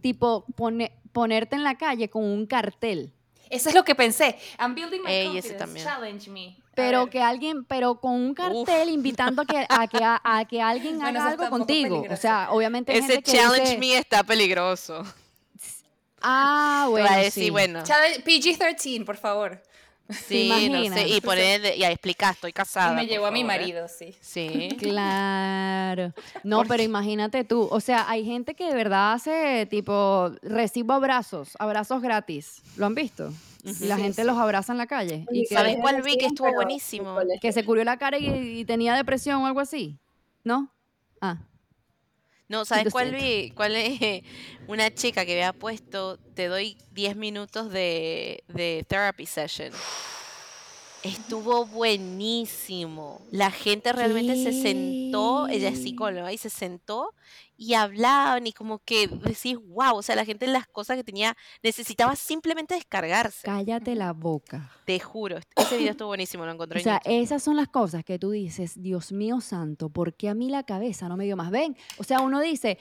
[0.00, 3.12] tipo, pone- ponerte en la calle con un cartel.
[3.50, 4.36] Eso es lo que pensé.
[4.60, 5.54] I'm building my Ey, confidence.
[5.58, 5.86] también.
[5.86, 6.56] Challenge me.
[6.74, 10.60] Pero que alguien, pero con un cartel invitando a que, a que, a, a que
[10.62, 12.04] alguien Bueno, haga algo contigo.
[12.10, 15.02] O sea, obviamente Ese gente que challenge dice, me está peligroso.
[16.20, 17.50] Ah, bueno, decir, sí.
[17.50, 19.62] bueno, Challenge- PG-13, por favor.
[20.10, 22.92] Sí, no sé, y poner, y a explicar, estoy casada.
[22.92, 24.14] Y me llevó a mi marido, sí.
[24.20, 24.68] Sí.
[24.78, 26.12] Claro.
[26.44, 27.68] No, ¿Por pero imagínate tú.
[27.70, 32.62] O sea, hay gente que de verdad hace tipo, recibo abrazos, abrazos gratis.
[32.76, 33.32] ¿Lo han visto?
[33.64, 34.26] Y la Sí, gente sí.
[34.26, 35.26] los abraza en la calle.
[35.30, 37.18] Y que, ¿Sabes cuál vi que estuvo buenísimo?
[37.40, 39.98] que se curió la cara y, y tenía depresión o algo así.
[40.44, 40.70] ¿No?
[41.20, 41.38] Ah.
[42.48, 43.50] No, ¿sabes cuál vi?
[43.54, 44.22] ¿Cuál es?
[44.66, 49.72] Una chica que había puesto, te doy 10 minutos de, de therapy session.
[51.04, 53.22] Estuvo buenísimo.
[53.30, 57.14] La gente realmente se sentó, ella es psicóloga, y se sentó
[57.56, 61.36] y hablaban y como que decís, wow, o sea, la gente las cosas que tenía
[61.62, 63.42] necesitaba simplemente descargarse.
[63.44, 64.70] Cállate la boca.
[64.86, 68.18] Te juro, ese video estuvo buenísimo, lo encontré O sea, esas son las cosas que
[68.18, 71.50] tú dices, Dios mío santo, ¿por qué a mí la cabeza no me dio más?
[71.50, 72.78] Ven, o sea, uno dice,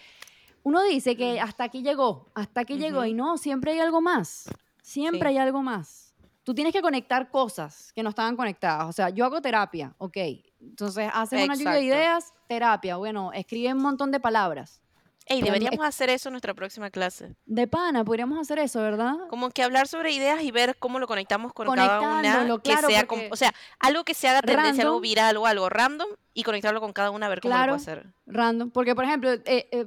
[0.64, 4.49] uno dice que hasta aquí llegó, hasta aquí llegó, y no, siempre hay algo más,
[4.81, 5.35] siempre Sí.
[5.35, 6.06] hay algo más.
[6.48, 8.88] Tú tienes que conectar cosas que no estaban conectadas.
[8.88, 10.15] O sea, yo hago terapia, ok.
[10.61, 12.95] Entonces, haces una lluvia de ideas, terapia.
[12.95, 14.80] Bueno, escribe un montón de palabras.
[15.26, 17.36] Ey, deberíamos hacer eso en nuestra próxima clase.
[17.45, 19.15] De pana, podríamos hacer eso, ¿verdad?
[19.30, 22.22] Como que hablar sobre ideas y ver cómo lo conectamos con cada una.
[22.64, 26.44] Que sea, o sea, algo que se haga tendencia, algo viral o algo random y
[26.44, 27.74] conectarlo con cada una a ver cómo Claro.
[27.74, 28.14] lo puede hacer.
[28.26, 28.69] Random.
[28.69, 29.84] Porque, por ejemplo, eh, eh,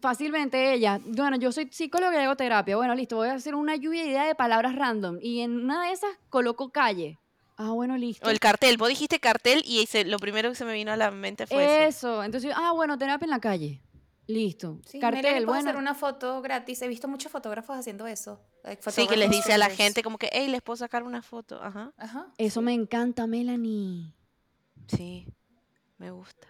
[0.00, 2.76] fácilmente ella, bueno, yo soy psicóloga y hago terapia.
[2.76, 5.18] Bueno, listo, voy a hacer una lluvia de ideas de palabras random.
[5.20, 7.18] Y en una de esas coloco calle.
[7.56, 8.26] Ah, bueno, listo.
[8.26, 8.76] O el cartel.
[8.76, 11.86] Vos dijiste cartel y ese- lo primero que se me vino a la mente fue
[11.86, 12.08] eso.
[12.18, 12.24] Eso.
[12.24, 13.80] Entonces, ah, bueno, terapia en la calle.
[14.28, 14.78] Listo.
[14.86, 15.58] Sí, Cartel, puede bueno.
[15.68, 16.80] hacer una foto gratis.
[16.80, 18.40] He visto muchos fotógrafos haciendo eso.
[18.62, 21.22] like Sí, que les dice a la gente como que, hey, les puedo sacar una
[21.22, 21.60] foto.
[21.62, 21.92] Ajá.
[21.98, 22.28] Ajá.
[22.38, 24.14] Eso me encanta, Melanie.
[24.86, 25.26] Sí,
[25.98, 26.46] me gusta.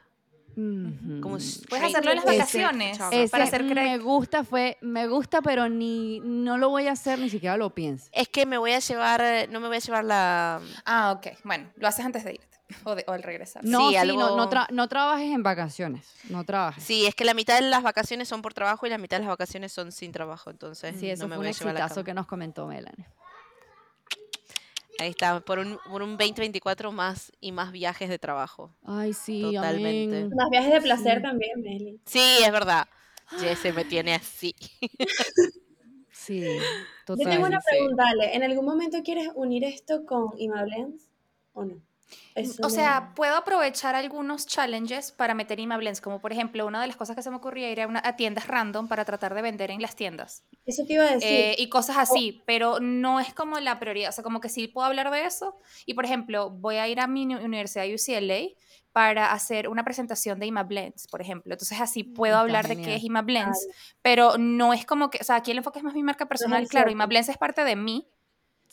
[0.54, 2.98] Como s- Puedes hacerlo en las vacaciones.
[3.10, 6.92] ese para hacer me cre- gusta fue, me gusta, pero ni no lo voy a
[6.92, 8.08] hacer, ni siquiera lo pienso.
[8.12, 10.60] Es que me voy a llevar, no me voy a llevar la...
[10.84, 11.38] Ah, ok.
[11.44, 12.46] Bueno, lo haces antes de irte.
[12.84, 13.62] O, de- o al regresar.
[13.64, 16.06] No, Sí, sí, no, no, algo- tra- no trabajes en vacaciones.
[16.30, 16.82] No trabajes.
[16.82, 19.24] Sí, es que la mitad de las vacaciones son por trabajo y la mitad de
[19.24, 21.74] las vacaciones son sin trabajo, entonces Sí, eso no me fue voy un a llevar
[21.74, 23.04] la exitazo que nos comentó Melanie.
[25.02, 28.70] Ahí está, por un, por un 2024 más y más viajes de trabajo.
[28.84, 30.16] Ay, sí, Totalmente.
[30.18, 30.32] amén.
[30.36, 31.22] Más viajes de placer Sí.
[31.22, 32.00] también, Meli.
[32.06, 32.86] Sí, es verdad.
[33.40, 34.54] Jesse me tiene así.
[36.14, 37.32] Sí, Yo total.
[37.32, 38.36] tengo una pregunta, Ale.
[38.36, 41.08] ¿En algún momento quieres unir esto con Imablens
[41.52, 41.82] o no?
[42.34, 46.80] Eso O no- sea, puedo aprovechar algunos challenges para meter Imablens, como por ejemplo, una
[46.80, 49.04] de las cosas que se me ocurría era ir a, una- a tiendas random para
[49.04, 50.44] tratar de vender en las tiendas.
[50.64, 51.28] eso te iba a decir.
[51.28, 54.68] Eh, y cosas así, pero no es como la prioridad, o sea, como que sí
[54.68, 55.56] puedo hablar de eso.
[55.86, 58.48] Y por ejemplo, voy a ir a mi uni- universidad UCLA
[58.92, 61.54] para hacer una presentación de ImaBlends, por ejemplo.
[61.54, 63.66] Entonces así puedo Está hablar de qué es ImaBlends,
[64.02, 66.62] pero no es como que, o sea, aquí el enfoque es más mi marca personal,
[66.62, 66.90] el claro.
[66.90, 68.06] ImaBlends es parte de mí,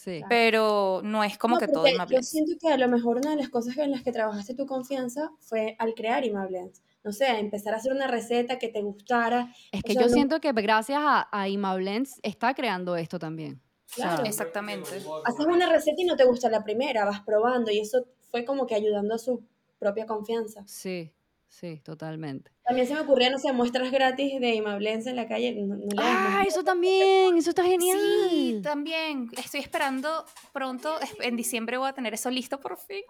[0.02, 0.22] Sí.
[0.30, 2.30] pero no es como No, que todo porque Yo ImaBlends.
[2.30, 5.30] siento que a lo mejor una de las cosas en las que trabajaste tu confianza
[5.42, 6.82] fue al crear Imablens.
[7.04, 9.54] No sé, empezar a hacer una receta que te gustara.
[9.74, 13.20] Es O que sea, yo no- siento que gracias a, a Imablends está creando esto
[13.20, 13.62] también.
[13.92, 14.24] O sea, Claro.
[14.26, 14.90] Exactamente.
[15.26, 18.66] Haces una receta y no te gusta la primera, vas probando y eso fue como
[18.68, 19.44] que ayudando a su
[19.80, 20.64] propia confianza.
[20.66, 21.12] Sí,
[21.50, 22.52] sí, totalmente.
[22.64, 25.54] También se me ocurría, no sé, muestras gratis de Imablens en la calle.
[25.54, 28.00] No, no Ah, eso también, eso está genial.
[28.30, 29.28] Sí, también.
[29.38, 33.04] Estoy esperando pronto, en diciembre voy a tener eso listo por fin.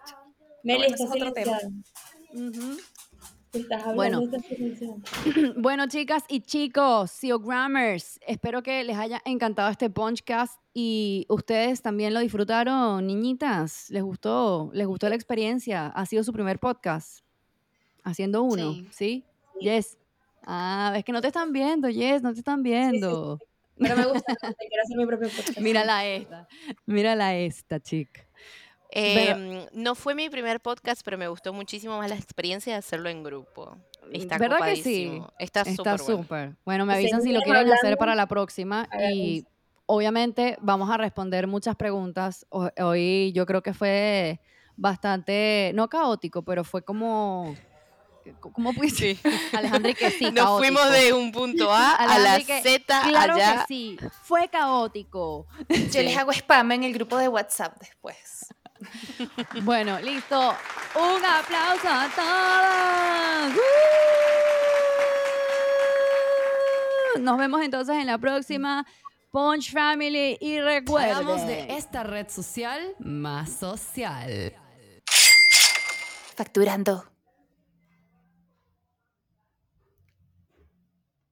[0.63, 1.57] Meli, bueno, estás es otro tema.
[3.51, 4.41] Estás hablando Bueno.
[5.57, 12.13] Bueno, chicas y chicos, Grammers, espero que les haya encantado este Punchcast y ustedes también
[12.13, 13.89] lo disfrutaron, niñitas.
[13.89, 14.69] ¿Les gustó?
[14.73, 15.87] ¿Les gustó la experiencia?
[15.87, 17.21] ¿Ha sido su primer podcast?
[18.03, 18.87] Haciendo uno, Sí.
[18.91, 19.23] ¿sí?
[19.59, 19.97] Yes.
[20.45, 23.39] Ah, es que no te están viendo, Yes, no te están viendo.
[23.77, 25.59] Pero me gusta, quiero hacer mi propio podcast.
[25.59, 26.47] Mírala esta,
[26.85, 28.25] mírala esta, chica.
[28.91, 33.09] Em, no fue mi primer podcast, pero me gustó muchísimo más la experiencia de hacerlo
[33.09, 33.77] en grupo.
[34.11, 34.81] Está ¿Verdad que sí?
[35.05, 35.33] copadísimo.
[35.37, 36.17] Está súper bueno.
[36.23, 36.55] súper.
[36.65, 39.45] Bueno, me avisan si lo quieren hacer para la próxima y
[39.85, 42.45] obviamente vamos a responder muchas preguntas.
[42.49, 44.39] Ho- Hoy yo creo que fue
[44.75, 47.55] bastante, no caótico, pero fue como,
[48.39, 49.17] ¿cómo pudiste?
[49.53, 53.01] Alejandra, y que sí, Nos fuimos de un punto A a la Alejandra, que, Z
[53.03, 53.65] Claro allá.
[53.67, 55.47] que sí, fue caótico.
[55.91, 58.47] Yo les hago spam en el grupo de WhatsApp después.
[59.63, 60.55] Bueno, listo.
[60.95, 63.57] Un aplauso a todos.
[67.15, 67.19] ¡Uh!
[67.19, 68.85] Nos vemos entonces en la próxima
[69.31, 71.11] Punch Family y recuerden.
[71.15, 74.53] Hagamos de esta red social más social.
[76.35, 77.03] Facturando.